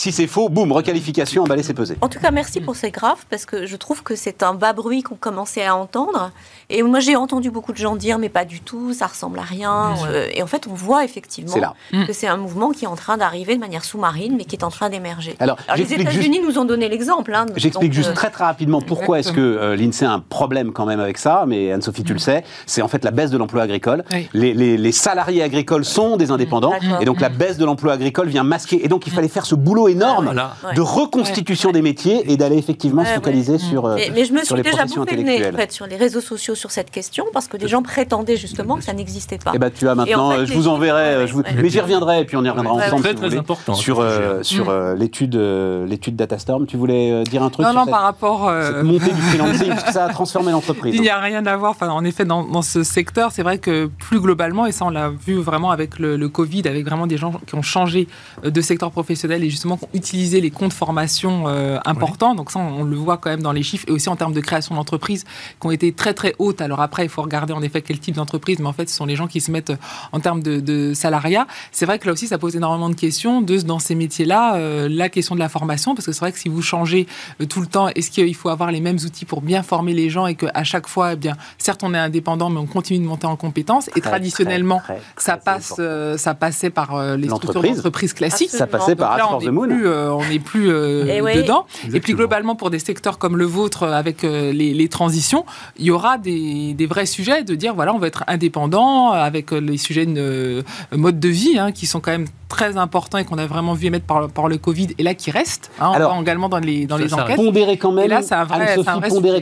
Si 0.00 0.12
c'est 0.12 0.26
faux, 0.26 0.48
boum, 0.48 0.72
requalification, 0.72 1.42
emballé, 1.42 1.62
c'est 1.62 1.74
pesé. 1.74 1.98
En 2.00 2.08
tout 2.08 2.18
cas, 2.18 2.30
merci 2.30 2.62
pour 2.62 2.74
ces 2.74 2.90
graphes, 2.90 3.26
parce 3.28 3.44
que 3.44 3.66
je 3.66 3.76
trouve 3.76 4.02
que 4.02 4.16
c'est 4.16 4.42
un 4.42 4.54
bas 4.54 4.72
bruit 4.72 5.02
qu'on 5.02 5.14
commençait 5.14 5.66
à 5.66 5.76
entendre. 5.76 6.32
Et 6.70 6.82
moi, 6.82 7.00
j'ai 7.00 7.16
entendu 7.16 7.50
beaucoup 7.50 7.72
de 7.72 7.76
gens 7.76 7.96
dire, 7.96 8.18
mais 8.18 8.30
pas 8.30 8.46
du 8.46 8.60
tout, 8.60 8.94
ça 8.94 9.08
ressemble 9.08 9.38
à 9.38 9.42
rien. 9.42 9.94
Euh, 10.06 10.26
et 10.32 10.42
en 10.42 10.46
fait, 10.46 10.66
on 10.66 10.72
voit 10.72 11.04
effectivement 11.04 11.54
mm. 11.92 12.06
que 12.06 12.14
c'est 12.14 12.28
un 12.28 12.38
mouvement 12.38 12.70
qui 12.70 12.86
est 12.86 12.88
en 12.88 12.96
train 12.96 13.18
d'arriver 13.18 13.56
de 13.56 13.60
manière 13.60 13.84
sous-marine, 13.84 14.36
mais 14.38 14.46
qui 14.46 14.56
est 14.56 14.64
en 14.64 14.70
train 14.70 14.88
d'émerger. 14.88 15.36
Alors, 15.38 15.58
les 15.76 15.92
États-Unis 15.92 16.40
nous 16.42 16.58
ont 16.58 16.64
donné 16.64 16.88
l'exemple. 16.88 17.34
Hein, 17.34 17.44
J'explique 17.56 17.92
juste 17.92 18.08
euh, 18.08 18.14
très 18.14 18.30
très 18.30 18.44
rapidement 18.44 18.80
pourquoi 18.80 19.18
est-ce 19.18 19.32
que 19.32 19.40
euh, 19.40 19.76
l'INSEE 19.76 20.06
a 20.06 20.12
un 20.12 20.20
problème 20.20 20.72
quand 20.72 20.86
même 20.86 21.00
avec 21.00 21.18
ça, 21.18 21.44
mais 21.46 21.72
Anne-Sophie, 21.72 22.04
tu 22.04 22.14
le 22.14 22.16
mm. 22.16 22.20
sais, 22.20 22.44
c'est 22.64 22.80
en 22.80 22.88
fait 22.88 23.04
la 23.04 23.10
baisse 23.10 23.30
de 23.30 23.36
l'emploi 23.36 23.64
agricole. 23.64 24.04
Les, 24.32 24.54
les, 24.54 24.92
salariés 24.92 25.42
agricoles 25.42 25.84
sont 25.84 26.16
des 26.16 26.30
indépendants, 26.30 26.72
et 27.02 27.04
donc 27.04 27.20
la 27.20 27.28
baisse 27.28 27.58
de 27.58 27.66
l'emploi 27.66 27.92
agricole 27.92 28.28
vient 28.28 28.44
masquer. 28.44 28.82
Et 28.82 28.88
donc, 28.88 29.06
il 29.06 29.12
fallait 29.12 29.28
faire 29.28 29.44
ce 29.44 29.54
boulot 29.54 29.89
énorme 29.90 30.32
de 30.74 30.80
reconstitution 30.80 31.72
des 31.72 31.82
métiers 31.82 32.30
et 32.30 32.36
d'aller 32.36 32.56
effectivement 32.56 33.04
se 33.04 33.10
focaliser 33.10 33.58
sur, 33.58 33.88
mais, 33.88 34.10
mais 34.14 34.24
je 34.24 34.32
me 34.32 34.42
suis 34.44 34.62
déjà 34.62 34.84
bouffé 34.84 35.16
le 35.16 35.22
nez, 35.22 35.48
en 35.48 35.52
fait, 35.52 35.72
sur 35.72 35.86
les 35.86 35.96
réseaux 35.96 36.20
sociaux 36.20 36.54
sur 36.54 36.70
cette 36.70 36.90
question 36.90 37.26
parce 37.32 37.48
que 37.48 37.56
des 37.56 37.68
gens 37.68 37.82
prétendaient 37.82 38.36
justement 38.36 38.76
que 38.76 38.84
ça 38.84 38.92
n'existait 38.92 39.38
pas. 39.38 39.50
Et 39.50 39.56
eh 39.56 39.58
ben, 39.58 39.70
tu 39.70 39.88
as 39.88 39.94
maintenant, 39.94 40.44
je 40.44 40.52
vous 40.52 40.68
enverrai, 40.68 41.26
je 41.26 41.34
mais 41.56 41.68
j'y 41.68 41.80
reviendrai 41.80 42.20
et 42.20 42.24
puis 42.24 42.36
on 42.36 42.44
y 42.44 42.48
reviendra 42.48 42.74
ensemble 42.74 43.02
très, 43.02 43.14
très 43.14 43.36
important, 43.36 43.74
sur, 43.74 44.00
euh, 44.00 44.42
sur 44.42 44.68
euh, 44.68 44.94
l'étude 44.94 45.36
euh, 45.36 45.86
l'étude 45.86 46.16
Datastorm. 46.16 46.66
Tu 46.66 46.76
voulais 46.76 47.24
dire 47.24 47.42
un 47.42 47.50
truc 47.50 47.66
Non, 47.66 47.72
sur 47.72 47.86
non, 47.86 47.90
par 47.90 48.02
rapport. 48.02 48.50
Cette 48.62 48.82
montée 48.82 49.12
du 49.12 49.20
freelancing, 49.20 49.68
parce 49.68 49.84
que 49.84 49.92
ça 49.92 50.04
a 50.04 50.08
transformé 50.08 50.52
l'entreprise. 50.52 50.94
Il 51.00 51.00
n'y 51.00 51.08
a 51.08 51.18
rien 51.18 51.44
à 51.46 51.56
voir. 51.56 51.72
Enfin, 51.72 51.88
en 51.88 52.04
effet, 52.04 52.24
dans, 52.24 52.44
dans 52.44 52.62
ce 52.62 52.82
secteur, 52.82 53.32
c'est 53.32 53.42
vrai 53.42 53.58
que 53.58 53.90
plus 53.98 54.20
globalement, 54.20 54.66
et 54.66 54.72
ça 54.72 54.84
on 54.84 54.90
l'a 54.90 55.10
vu 55.10 55.36
vraiment 55.36 55.70
avec 55.70 55.98
le, 55.98 56.16
le, 56.16 56.28
Covid, 56.28 56.66
avec 56.66 56.84
vraiment 56.84 57.06
des 57.06 57.16
gens 57.16 57.32
qui 57.46 57.54
ont 57.54 57.62
changé 57.62 58.08
de 58.44 58.60
secteur 58.60 58.90
professionnel 58.90 59.42
et 59.44 59.50
justement 59.50 59.69
utilisé 59.94 60.40
les 60.40 60.50
comptes 60.50 60.72
formation 60.72 61.46
importants. 61.84 62.34
Donc 62.34 62.50
ça, 62.50 62.58
on, 62.58 62.84
le 62.84 62.96
voit 62.96 63.18
quand 63.18 63.30
même 63.30 63.42
dans 63.42 63.52
les 63.52 63.62
chiffres 63.62 63.84
et 63.88 63.92
aussi 63.92 64.08
en 64.08 64.16
termes 64.16 64.32
de 64.32 64.40
création 64.40 64.74
d'entreprises 64.74 65.24
qui 65.60 65.66
ont 65.66 65.70
été 65.70 65.92
très 65.92 66.14
très 66.14 66.34
hautes. 66.38 66.60
Alors 66.60 66.80
après, 66.80 67.04
il 67.04 67.08
faut 67.08 67.22
regarder 67.22 67.52
en 67.52 67.62
effet 67.62 67.82
quel 67.82 67.98
type 67.98 68.16
d'entreprise, 68.16 68.58
mais 68.58 68.66
en 68.66 68.72
fait, 68.72 68.88
ce 68.88 68.96
sont 68.96 69.06
les 69.06 69.16
gens 69.16 69.26
qui 69.26 69.40
se 69.40 69.50
mettent 69.50 69.72
en 70.12 70.20
termes 70.20 70.42
de, 70.42 70.92
salariat. 70.94 71.46
C'est 71.72 71.86
vrai 71.86 71.98
que 71.98 72.06
là 72.06 72.12
aussi, 72.12 72.26
ça 72.26 72.38
pose 72.38 72.56
énormément 72.56 72.88
de 72.88 72.94
questions 72.94 73.42
de, 73.42 73.58
dans 73.58 73.78
ces 73.78 73.94
métiers-là, 73.94 74.56
euh, 74.56 74.88
la 74.90 75.08
question 75.08 75.34
de 75.34 75.40
la 75.40 75.48
formation, 75.48 75.94
parce 75.94 76.06
que 76.06 76.12
c'est 76.12 76.20
vrai 76.20 76.32
que 76.32 76.38
si 76.38 76.48
vous 76.48 76.62
changez 76.62 77.06
euh, 77.40 77.46
tout 77.46 77.60
le 77.60 77.66
temps, 77.66 77.88
est-ce 77.88 78.10
qu'il 78.10 78.34
faut 78.34 78.48
avoir 78.48 78.70
les 78.70 78.80
mêmes 78.80 78.98
outils 79.04 79.24
pour 79.24 79.42
bien 79.42 79.62
former 79.62 79.92
les 79.92 80.10
gens 80.10 80.26
et 80.26 80.34
qu'à 80.34 80.64
chaque 80.64 80.88
fois, 80.88 81.12
eh 81.12 81.16
bien, 81.16 81.36
certes, 81.58 81.82
on 81.82 81.94
est 81.94 81.98
indépendant, 81.98 82.50
mais 82.50 82.58
on 82.58 82.66
continue 82.66 83.00
de 83.00 83.08
monter 83.08 83.26
en 83.26 83.36
compétences. 83.36 83.88
et 83.94 84.00
traditionnellement, 84.00 84.82
ça 85.16 85.36
passe, 85.36 85.74
euh, 85.78 86.16
ça 86.16 86.34
passait 86.34 86.70
par 86.70 87.16
les 87.16 87.28
structures 87.28 87.62
d'entreprise 87.62 88.12
classiques. 88.12 88.50
Ça 88.50 88.66
passait 88.66 88.96
par 88.96 89.16
là, 89.16 89.28
on 89.64 90.28
n'est 90.28 90.38
plus, 90.38 90.68
eh 90.68 91.20
dedans. 91.20 91.66
Et 91.92 92.00
puis 92.00 92.14
globalement, 92.14 92.54
pour 92.54 92.70
des 92.70 92.78
secteurs 92.78 93.18
comme 93.18 93.36
le 93.36 93.44
vôtre, 93.44 93.84
avec 93.84 94.22
les, 94.22 94.88
transitions, 94.88 95.44
il 95.78 95.86
y 95.86 95.90
aura 95.90 96.18
des, 96.18 96.74
des 96.74 96.86
vrais 96.86 97.06
sujets 97.06 97.44
de 97.44 97.54
dire 97.54 97.74
voilà, 97.74 97.94
on 97.94 97.98
va 97.98 98.08
être 98.08 98.24
indépendant 98.26 99.12
avec 99.12 99.50
les 99.52 99.76
sujets 99.76 100.06
de 100.06 100.20
euh, 100.60 100.62
mode 100.92 101.20
de 101.20 101.28
vie 101.28 101.58
hein, 101.58 101.72
qui 101.72 101.86
sont 101.86 102.00
quand 102.00 102.10
même 102.10 102.26
très 102.48 102.76
importants 102.76 103.18
et 103.18 103.24
qu'on 103.24 103.38
a 103.38 103.46
vraiment 103.46 103.74
vu 103.74 103.86
émettre 103.86 104.06
par, 104.06 104.28
par 104.28 104.48
le 104.48 104.58
Covid 104.58 104.88
et 104.98 105.02
là 105.02 105.14
qui 105.14 105.30
restent 105.30 105.70
hein, 105.80 105.92
Alors, 105.94 106.18
également 106.20 106.48
dans 106.48 106.58
les, 106.58 106.86
dans 106.86 106.96
les 106.96 107.14
enquêtes. 107.14 107.36
Pondérer 107.36 107.76
quand 107.76 107.92
même, 107.92 108.06
et 108.06 108.08
là, 108.08 108.22
c'est 108.22 108.34
un 108.34 108.44
vrai, 108.44 108.76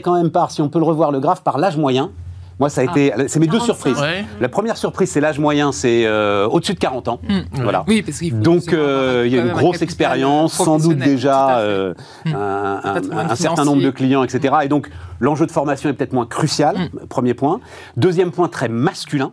quand 0.01 0.15
même 0.15 0.31
par, 0.31 0.51
si 0.51 0.61
on 0.61 0.69
peut 0.69 0.79
le 0.79 0.85
revoir 0.85 1.11
le 1.11 1.19
graphe, 1.19 1.43
par 1.43 1.57
l'âge 1.57 1.77
moyen 1.77 2.11
Moi, 2.59 2.69
ça 2.69 2.81
a 2.81 2.85
Ah. 2.87 2.91
été. 2.91 3.13
C'est 3.29 3.39
mes 3.39 3.47
deux 3.47 3.57
45. 3.59 3.65
surprises. 3.73 3.99
Ouais. 4.01 4.25
La 4.41 4.49
première 4.49 4.75
surprise, 4.77 5.09
c'est 5.09 5.21
l'âge 5.21 5.39
moyen, 5.39 5.71
c'est 5.71 6.05
euh, 6.05 6.45
au-dessus 6.47 6.73
de 6.73 6.79
40 6.79 7.07
ans. 7.07 7.21
Mm. 7.27 7.39
Voilà. 7.63 7.85
Oui, 7.87 8.01
parce 8.01 8.19
qu'il 8.19 8.31
faut 8.31 8.37
Donc, 8.37 8.73
euh, 8.73 9.23
il 9.25 9.33
y 9.33 9.39
a 9.39 9.41
une 9.41 9.53
grosse 9.53 9.81
expérience, 9.81 10.53
sans 10.53 10.77
doute 10.77 10.97
déjà 10.97 11.59
euh, 11.59 11.93
Mm. 12.25 12.35
un, 12.35 12.81
un- 12.83 12.93
Patrimoine 12.93 13.31
un 13.31 13.35
certain 13.35 13.63
nombre 13.65 13.81
de 13.81 13.89
clients, 13.91 14.23
etc. 14.23 14.55
Et 14.63 14.67
donc, 14.67 14.89
l'enjeu 15.19 15.45
de 15.45 15.51
formation 15.51 15.89
est 15.89 15.93
peut-être 15.93 16.13
moins 16.13 16.25
crucial, 16.25 16.75
Mm. 16.93 17.07
premier 17.07 17.33
point. 17.33 17.61
Deuxième 17.95 18.31
point, 18.31 18.49
très 18.49 18.67
masculin, 18.67 19.31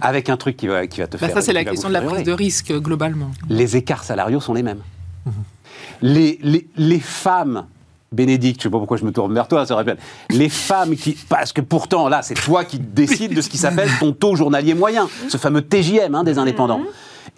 avec 0.00 0.28
un 0.28 0.36
truc 0.36 0.56
qui 0.56 0.66
va, 0.66 0.86
qui 0.88 1.00
va 1.00 1.06
te 1.06 1.12
Bah, 1.12 1.26
faire. 1.26 1.30
ça, 1.36 1.42
c'est 1.42 1.52
la 1.52 1.64
question 1.64 1.88
de 1.88 1.94
la 1.94 2.02
prise 2.02 2.24
de 2.24 2.32
risque, 2.32 2.72
globalement. 2.72 3.30
Les 3.48 3.76
écarts 3.76 4.02
salariaux 4.04 4.40
sont 4.40 4.54
les 4.54 4.62
mêmes. 4.64 4.80
Les, 6.02 6.38
les, 6.42 6.66
les 6.76 6.98
femmes. 7.00 7.66
Bénédicte, 8.12 8.62
je 8.62 8.68
ne 8.68 8.70
sais 8.70 8.72
pas 8.72 8.78
pourquoi 8.78 8.96
je 8.96 9.04
me 9.04 9.12
tourne 9.12 9.32
vers 9.32 9.48
toi, 9.48 9.66
ça 9.66 9.74
rappelle. 9.74 9.98
Les 10.30 10.48
femmes 10.48 10.96
qui. 10.96 11.16
Parce 11.28 11.52
que 11.52 11.60
pourtant, 11.60 12.08
là, 12.08 12.22
c'est 12.22 12.34
toi 12.34 12.64
qui 12.64 12.78
décides 12.78 13.34
de 13.34 13.40
ce 13.40 13.48
qui 13.48 13.58
s'appelle 13.58 13.88
ton 14.00 14.12
taux 14.12 14.36
journalier 14.36 14.74
moyen, 14.74 15.08
ce 15.28 15.36
fameux 15.36 15.62
TJM 15.62 16.14
hein, 16.14 16.24
des 16.24 16.38
indépendants. 16.38 16.82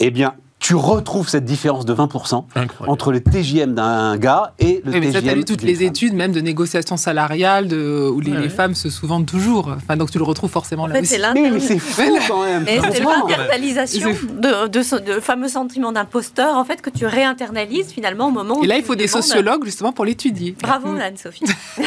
Eh 0.01 0.11
bien, 0.11 0.35
tu 0.67 0.75
retrouves 0.75 1.29
cette 1.29 1.45
différence 1.45 1.85
de 1.85 1.93
20% 1.95 2.47
Incroyable. 2.55 2.71
entre 2.89 3.12
le 3.12 3.21
TJM 3.23 3.75
d'un 3.75 4.17
gars 4.17 4.55
et 4.59 4.81
le 4.83 4.93
Oui, 4.93 5.01
mais 5.01 5.12
ça, 5.12 5.19
TJM 5.19 5.25
tu 5.25 5.29
as 5.31 5.35
lu 5.35 5.45
toutes 5.45 5.62
les 5.62 5.83
études, 5.83 6.15
même 6.15 6.33
de 6.33 6.41
négociation 6.41 6.97
salariale, 6.97 7.69
de, 7.69 8.09
où 8.11 8.19
les, 8.21 8.31
Ouais, 8.33 8.37
les 8.39 8.43
ouais. 8.45 8.49
femmes 8.49 8.75
se 8.75 8.89
souvent 8.89 9.23
toujours. 9.23 9.69
Enfin, 9.77 9.99
donc 9.99 10.11
tu 10.11 10.17
le 10.17 10.25
retrouves 10.25 10.49
forcément 10.51 10.85
En 10.85 10.87
là 10.87 10.95
fait, 10.95 11.01
aussi. 11.03 11.09
c'est 11.21 11.33
Mais, 11.35 11.51
mais 11.51 11.61
c'est 11.61 11.79
fou 11.79 12.01
quand 12.29 12.45
même. 12.45 12.62
Mais 12.65 12.81
c'est 12.93 13.01
l'internalisation 13.03 14.11
de, 14.41 14.69
de 14.69 14.83
ce 14.83 14.97
de 14.97 15.21
fameux 15.21 15.49
sentiment 15.49 15.93
d'imposteur, 15.93 16.57
en 16.57 16.65
fait, 16.65 16.81
que 16.81 16.89
tu 16.89 17.05
réinternalises 17.05 17.89
finalement 17.89 18.29
au 18.29 18.31
moment 18.31 18.59
où 18.61 18.65
Et 18.65 18.67
là, 18.67 18.79
il 18.79 18.85
faut 18.85 18.95
des 18.95 19.05
demandes- 19.07 19.23
sociologues 19.23 19.65
justement 19.67 19.93
pour 19.93 20.07
l'étudier. 20.07 20.57
Bravo, 20.62 20.93
Mm. 20.93 21.01
Anne-Sophie. 21.01 21.45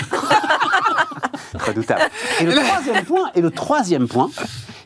Redoutable. 1.56 2.02
Et 2.42 2.44
le 2.46 2.54
troisième 2.54 3.06
point, 3.06 3.32
et 3.34 3.42
le 3.42 3.50
troisième 3.52 4.08
point, 4.08 4.30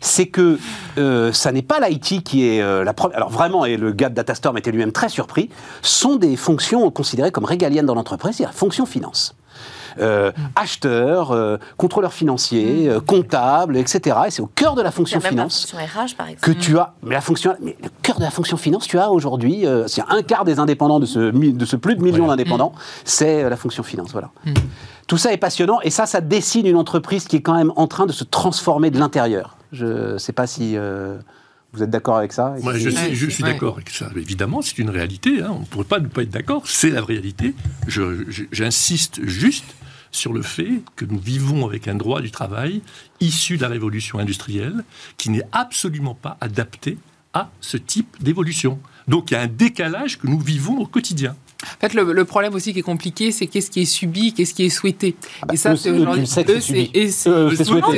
c'est 0.02 0.26
que 0.26 0.60
euh, 0.98 1.32
ça 1.32 1.52
n'est 1.52 1.62
pas 1.62 1.80
l'IT 1.80 2.24
qui 2.24 2.48
est 2.48 2.62
euh, 2.62 2.84
la 2.84 2.94
première. 2.94 3.16
Alors 3.18 3.30
vraiment, 3.30 3.64
et 3.66 3.78
le 3.78 3.94
gars 3.94 4.10
de 4.10 4.16
Datastorm 4.16 4.58
était 4.58 4.72
lui-même 4.72 4.92
très 4.92 5.10
surpris, 5.10 5.50
sont 5.82 6.18
des 6.18 6.36
fonctions 6.36 6.90
considérées 6.92 7.32
comme 7.32 7.46
régaliennes 7.46 7.86
dans 7.86 7.96
l'entreprise, 7.96 8.36
c'est 8.38 8.44
la 8.44 8.52
fonction 8.52 8.86
finance. 8.86 9.36
Euh, 10.00 10.32
acheteur, 10.56 11.32
euh, 11.32 11.58
contrôleur 11.78 12.14
financier, 12.14 12.88
euh, 12.90 13.00
comptable, 13.00 13.78
etc. 13.78 14.18
Et 14.28 14.32
c'est 14.32 14.42
au 14.42 14.48
cœur 14.48 14.76
de 14.76 14.82
la 14.82 14.90
Il 14.90 14.92
y 14.92 14.96
fonction 14.96 15.20
a 15.20 15.24
même 15.24 15.36
la 15.36 15.44
finance 15.44 15.72
fonction 15.72 15.78
RH, 15.78 16.16
par 16.16 16.28
exemple. 16.28 16.42
que 16.42 16.52
tu 16.52 16.78
as, 16.78 16.94
mais 17.04 17.16
la 17.16 17.22
fonction, 17.22 17.56
mais 17.62 17.76
le 17.82 17.90
cœur 18.02 18.18
de 18.18 18.24
la 18.24 18.32
fonction 18.32 18.58
finance, 18.58 18.88
tu 18.88 18.98
as 18.98 19.12
aujourd'hui, 19.12 19.66
euh, 19.66 19.88
c'est 19.88 20.04
un 20.08 20.22
quart 20.22 20.46
des 20.46 20.60
indépendants 20.60 21.00
de 21.00 21.06
ce, 21.06 21.20
de 21.20 21.66
ce 21.66 21.76
plus 21.76 21.96
de 21.96 22.02
millions 22.02 22.28
d'indépendants, 22.28 22.74
c'est 23.04 23.44
euh, 23.44 23.50
la 23.50 23.58
fonction 23.58 23.84
finance, 23.84 24.12
voilà. 24.12 24.30
Mm. 24.46 24.54
Tout 25.08 25.18
ça 25.18 25.34
est 25.34 25.38
passionnant 25.38 25.82
et 25.82 25.90
ça, 25.90 26.06
ça 26.06 26.22
dessine 26.22 26.66
une 26.66 26.78
entreprise 26.78 27.26
qui 27.28 27.38
est 27.38 27.42
quand 27.42 27.56
même 27.56 27.74
en 27.76 27.88
train 27.88 28.06
de 28.06 28.14
se 28.14 28.24
transformer 28.24 28.92
de 28.92 29.00
l'intérieur. 29.00 29.58
Je 29.72 30.14
ne 30.14 30.18
sais 30.18 30.34
pas 30.34 30.48
si 30.48 30.78
euh, 30.78 31.18
vous 31.74 31.84
êtes 31.84 31.90
d'accord 31.90 32.18
avec 32.18 32.34
ça? 32.34 32.56
Moi, 32.62 32.78
je, 32.78 32.90
suis- 32.90 33.16
je 33.16 33.30
suis 33.30 33.44
ouais. 33.44 33.54
d'accord 33.54 33.76
avec 33.76 33.90
ça. 33.90 34.10
Évidemment, 34.16 34.62
c'est 34.62 34.78
une 34.78 34.90
réalité. 34.90 35.42
hein. 35.42 35.52
On 35.56 35.60
ne 35.62 35.66
pourrait 35.66 35.86
pas 35.86 36.00
ne 36.00 36.08
pas 36.08 36.24
être 36.24 36.30
d'accord. 36.30 36.68
C'est 36.68 36.90
la 36.90 37.02
réalité. 37.04 37.54
Je- 37.88 38.30
je- 38.30 38.44
J'insiste 38.52 39.26
juste 39.26 39.66
sur 40.12 40.34
le 40.34 40.42
fait 40.42 40.82
que 40.98 41.06
nous 41.06 41.20
vivons 41.20 41.66
avec 41.66 41.88
un 41.88 41.96
droit 41.96 42.20
du 42.22 42.32
travail 42.32 42.82
issu 43.22 43.56
de 43.56 43.62
la 43.62 43.70
révolution 43.70 44.20
industrielle 44.20 44.84
qui 45.18 45.30
n'est 45.30 45.46
absolument 45.54 46.16
pas 46.16 46.36
adapté 46.42 46.98
à 47.34 47.50
ce 47.62 47.78
type 47.78 48.22
d'évolution. 48.22 48.78
Donc 49.08 49.32
il 49.32 49.36
y 49.36 49.38
a 49.38 49.42
un 49.42 49.48
décalage 49.48 50.20
que 50.20 50.28
nous 50.28 50.40
vivons 50.40 50.78
au 50.80 50.86
quotidien. 50.86 51.36
En 51.64 51.80
fait, 51.80 51.94
le, 51.94 52.12
le 52.12 52.26
problème 52.26 52.54
aussi 52.56 52.74
qui 52.74 52.80
est 52.80 52.84
compliqué, 52.84 53.32
c'est 53.32 53.48
qu'est-ce 53.48 53.70
qui 53.72 53.82
est 53.82 53.86
subi, 53.86 54.34
qu'est-ce 54.34 54.54
qui 54.54 54.66
est 54.66 54.70
souhaité. 54.70 55.16
Ah 55.42 55.46
bah, 55.48 55.54
et 55.54 55.58
ça, 55.58 55.74
eux, 55.74 55.76
c'est 55.76 55.92
aujourd'hui. 55.92 56.26
c'est 56.28 56.48
Euh, 56.50 56.60
souhaité. 56.60 56.92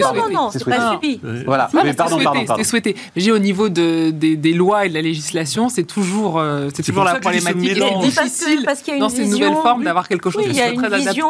Non, 0.02 0.14
non, 0.14 0.14
non, 0.14 0.30
non, 0.34 0.50
C'est 0.52 0.66
pas 0.66 0.76
Ah. 0.78 1.00
subi. 1.02 1.20
Ouais. 1.24 1.44
Voilà, 1.46 1.70
Non, 1.74 1.82
mais 1.84 1.90
mais 1.90 1.94
pardon, 1.94 2.18
c'est 2.18 2.24
pardon, 2.24 2.46
pardon. 2.46 2.64
c'est 2.64 2.70
souhaité. 2.70 2.96
J'ai 3.16 3.32
au 3.32 3.40
niveau 3.40 3.70
de, 3.70 4.12
des, 4.12 4.36
des 4.36 4.54
lois 4.54 4.86
et 4.86 4.90
de 4.90 4.94
la 4.94 5.02
législation, 5.02 5.70
c'est 5.70 5.84
toujours, 5.84 6.40
euh, 6.40 6.70
c'est 6.74 6.84
toujours 6.84 7.04
la 7.04 7.16
problématique. 7.16 7.72
C'est 7.76 8.16
parce 8.16 8.30
difficile 8.32 8.62
parce 8.66 8.82
qu'il 8.82 8.90
y 8.90 8.94
a 8.94 8.96
une 8.96 9.02
dans 9.02 9.10
ces 9.10 9.24
vision- 9.24 9.48
nouvelles 9.50 9.62
formes 9.62 9.84
d'avoir 9.84 10.08
quelque 10.08 10.30
chose 10.30 10.44
Oui, 10.46 10.52
qui 10.52 10.56
soit 10.60 10.74
très 10.74 10.94
adapté. 10.94 11.22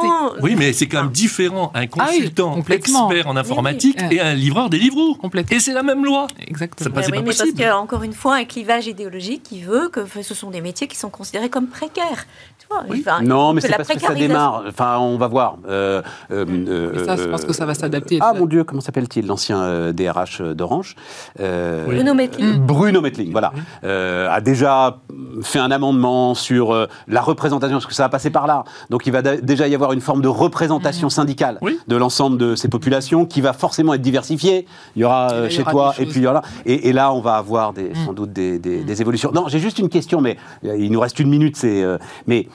Oui, 0.41 0.55
mais 0.57 0.73
c'est 0.73 0.87
quand 0.87 1.03
même 1.03 1.11
différent 1.11 1.71
un 1.75 1.81
Ah 1.83 1.87
consultant 1.87 2.57
expert 2.69 3.27
en 3.27 3.35
informatique 3.35 3.97
oui. 4.09 4.17
et 4.17 4.21
un 4.21 4.33
livreur 4.33 4.69
des 4.69 4.77
livres. 4.79 5.17
Complètement. 5.21 5.55
Et 5.55 5.59
c'est 5.59 5.73
la 5.73 5.83
même 5.83 6.03
loi. 6.05 6.27
Exactement. 6.47 6.83
Ça 6.85 6.89
passe- 6.89 6.97
Mais 6.97 7.03
c'est 7.05 7.11
oui, 7.11 7.17
pas 7.19 7.23
parce 7.25 7.37
possible. 7.37 7.57
qu'il 7.57 7.65
y 7.65 7.69
a 7.69 7.77
encore 7.77 8.03
une 8.03 8.13
fois 8.13 8.35
un 8.35 8.45
clivage 8.45 8.87
idéologique 8.87 9.43
qui 9.43 9.61
veut 9.61 9.89
que 9.89 10.01
ce 10.21 10.33
sont 10.33 10.49
des 10.49 10.61
métiers 10.61 10.87
qui 10.87 10.97
sont 10.97 11.09
considérés 11.09 11.49
comme 11.49 11.67
précaires. 11.67 12.22
Tu 12.59 12.67
vois, 12.69 12.83
Oui. 12.89 13.03
enfin, 13.05 13.21
Non, 13.23 13.51
mais 13.53 13.59
c'est 13.61 13.75
parce 13.75 13.89
que 13.89 13.99
ça 13.99 14.13
démarre. 14.13 14.63
Enfin, 14.67 14.97
on 14.99 15.17
va 15.17 15.27
voir. 15.27 15.57
Euh, 15.67 16.01
euh, 16.31 17.05
ça, 17.05 17.15
je 17.15 17.23
euh, 17.23 17.31
pense 17.31 17.43
que 17.45 17.53
ça 17.53 17.65
va 17.65 17.73
s'adapter. 17.73 18.19
Ah 18.21 18.33
mon 18.33 18.45
Dieu, 18.45 18.63
comment 18.63 18.81
s'appelle-t-il 18.81 19.27
L'ancien 19.27 19.61
euh, 19.61 19.91
DRH 19.91 20.41
d'Orange 20.41 20.95
Euh, 21.39 21.85
Oui. 21.87 21.95
Bruno 21.95 22.13
Mettling. 22.13 22.57
Bruno 22.59 23.01
Mettling, 23.01 23.31
voilà, 23.31 23.51
euh, 23.83 24.29
a 24.31 24.39
déjà 24.41 24.97
fait 25.41 25.59
un 25.59 25.71
amendement 25.71 26.35
sur 26.35 26.73
euh, 26.73 26.87
la 27.07 27.21
représentation, 27.21 27.75
parce 27.77 27.85
que 27.85 27.93
ça 27.93 28.03
va 28.03 28.09
passer 28.09 28.29
par 28.29 28.47
là. 28.47 28.63
Donc 28.89 29.05
il 29.07 29.11
va 29.11 29.21
déjà 29.21 29.67
y 29.67 29.75
avoir 29.75 29.91
une 29.93 30.01
forme 30.01 30.21
de 30.21 30.27
représentation 30.27 31.09
syndicale 31.09 31.57
Oui. 31.61 31.79
de 31.87 31.95
l'ensemble 31.97 32.37
de 32.37 32.55
ces 32.55 32.69
populations 32.69 33.25
qui 33.25 33.41
va 33.41 33.53
forcément 33.53 33.93
être 33.93 34.01
diversifiée. 34.01 34.67
Il 34.95 35.01
y 35.01 35.05
aura 35.05 35.27
là, 35.33 35.39
il 35.45 35.51
y 35.51 35.55
chez 35.55 35.61
aura 35.63 35.71
toi, 35.71 35.93
et 35.99 36.05
puis 36.05 36.19
il 36.21 36.23
y 36.23 36.27
aura 36.27 36.41
et, 36.65 36.89
et 36.89 36.93
là 36.93 37.11
on 37.13 37.19
va 37.21 37.35
avoir 37.35 37.73
des, 37.73 37.91
sans 38.05 38.13
doute 38.13 38.31
des, 38.31 38.59
des- 38.59 38.83
des 38.83 39.01
évolutions. 39.01 39.31
Non, 39.33 39.45
j'ai 39.47 39.59
juste 39.59 39.79
une 39.79 39.89
question, 39.89 40.21
mais 40.21 40.37
il 40.63 40.91
nous 40.91 40.99
reste 40.99 41.19
une 41.19 41.29
minute. 41.29 41.55
C'est 41.57 41.83
euh, 41.83 41.97
mais 42.27 42.47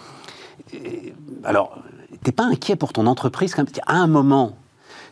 euh, 0.74 0.78
alors, 1.44 1.78
t'es 2.22 2.32
pas 2.32 2.44
inquiet 2.44 2.76
pour 2.76 2.92
ton 2.92 3.06
entreprise 3.06 3.54
quand 3.54 3.64
À 3.86 3.94
un 3.94 4.06
moment, 4.06 4.56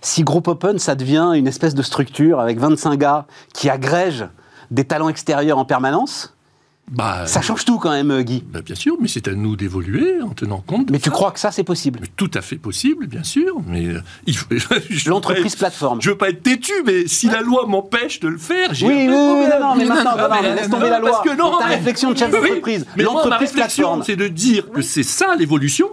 si 0.01 0.23
Group 0.23 0.49
Open, 0.49 0.79
ça 0.79 0.95
devient 0.95 1.33
une 1.35 1.47
espèce 1.47 1.75
de 1.75 1.83
structure 1.83 2.41
avec 2.41 2.59
25 2.59 2.99
gars 2.99 3.27
qui 3.53 3.71
agrègent 3.71 4.29
des 4.71 4.85
talents 4.85 5.09
extérieurs 5.09 5.59
en 5.59 5.65
permanence, 5.65 6.36
Bah, 6.89 7.27
ça 7.27 7.41
change 7.43 7.65
tout 7.65 7.79
quand 7.81 7.91
même, 7.91 8.13
euh, 8.13 8.23
Guy. 8.23 8.45
bah, 8.47 8.61
bien 8.63 8.77
sûr, 8.77 8.97
mais 9.01 9.09
c'est 9.09 9.27
à 9.27 9.33
nous 9.33 9.57
d'évoluer 9.57 10.23
en 10.23 10.29
tenant 10.29 10.61
compte. 10.65 10.87
de 10.87 10.93
Mais 10.93 10.99
tu 11.01 11.07
ça. 11.07 11.11
crois 11.11 11.33
que 11.33 11.41
ça, 11.41 11.51
c'est 11.51 11.65
possible? 11.65 11.99
Mais 12.01 12.07
Tout 12.17 12.31
à 12.35 12.43
fait 12.43 12.57
possible, 12.59 13.09
bien 13.09 13.25
sûr, 13.25 13.57
mais 13.67 13.87
euh, 13.87 14.01
L'entreprise 15.07 15.57
plateforme. 15.57 16.01
Je 16.01 16.11
veux 16.11 16.17
pas 16.17 16.29
être 16.31 16.43
têtu, 16.45 16.73
mais 16.85 17.09
si 17.09 17.29
la 17.29 17.41
loi 17.41 17.67
m'empêche 17.67 18.21
de 18.21 18.29
le 18.29 18.39
faire, 18.39 18.73
j'ai 18.73 18.87
Oui, 18.87 18.95
oui, 18.95 19.07
de 19.07 19.11
oui, 19.13 19.47
non, 19.51 19.61
non, 19.71 19.75
mais 19.75 19.85
maintenant, 19.85 20.13
Ah, 20.17 20.29
non, 20.29 20.35
non, 20.37 20.43
mais- 20.43 20.55
laisse 20.55 20.69
non, 20.69 20.77
tomber 20.79 20.91
la 20.91 20.99
loi. 21.01 21.11
Parce 21.11 21.23
que 21.29 21.37
non, 21.37 21.59
ta 21.59 21.67
mais- 21.69 21.75
réflexion 21.75 22.13
de 22.13 22.19
chef 22.19 22.33
Oui, 22.33 22.41
d'entreprise, 22.51 22.87
ma 22.97 23.03
l'entreprise 23.03 23.53
plateforme. 23.53 24.03
c'est 24.05 24.17
de 24.17 24.29
dire 24.29 24.71
que 24.71 24.81
c'est 24.81 25.03
ça 25.03 25.35
l'évolution, 25.37 25.89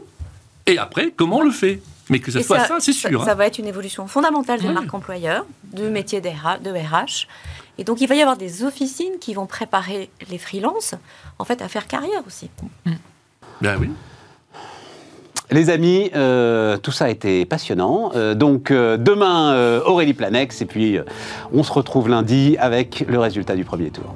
et 0.68 0.78
après, 0.78 1.12
comment 1.16 1.38
on 1.40 1.44
le 1.44 1.52
fait? 1.52 1.82
Mais 2.10 2.20
que 2.20 2.32
ce 2.32 2.38
Et 2.40 2.44
soit 2.44 2.60
ça, 2.68 2.76
c'est 2.80 2.94
sûr. 2.94 3.24
Ça, 3.24 3.32
hein. 3.32 3.36
va 3.36 3.48
être 3.48 3.58
une 3.58 3.66
évolution 3.68 4.06
fondamentale 4.08 4.62
de 4.62 4.68
Ouais. 4.68 4.74
marque 4.74 4.94
employeur, 4.94 5.46
de 5.74 5.90
métier 5.90 6.22
d'RH, 6.22 6.62
de 6.62 6.70
RH. 6.70 7.28
Et 7.78 7.84
donc, 7.84 8.02
il 8.02 8.08
va 8.08 8.16
y 8.16 8.22
avoir 8.22 8.38
des 8.38 8.64
officines 8.64 9.18
qui 9.20 9.34
vont 9.34 9.46
préparer 9.46 10.10
les 10.30 10.38
freelances, 10.38 10.96
en 11.40 11.46
fait, 11.46 11.62
à 11.62 11.68
faire 11.68 11.88
carrière 11.88 12.22
aussi. 12.28 12.50
Ben 13.62 13.78
oui. 13.80 13.90
Les 15.52 15.70
amis, 15.70 16.10
euh, 16.16 16.78
tout 16.78 16.92
ça 16.92 17.06
a 17.06 17.10
été 17.10 17.46
passionnant. 17.46 18.12
Euh, 18.16 18.34
donc 18.34 18.72
euh, 18.72 18.98
demain, 18.98 19.54
euh, 19.54 19.82
Aurélie 19.86 20.14
Planex, 20.14 20.62
et 20.62 20.66
puis 20.66 20.98
euh, 20.98 21.04
on 21.54 21.62
se 21.64 21.72
retrouve 21.72 22.10
lundi 22.10 22.58
avec 22.60 23.06
le 23.08 23.20
résultat 23.20 23.56
du 23.56 23.64
premier 23.64 23.92
tour. 23.92 24.16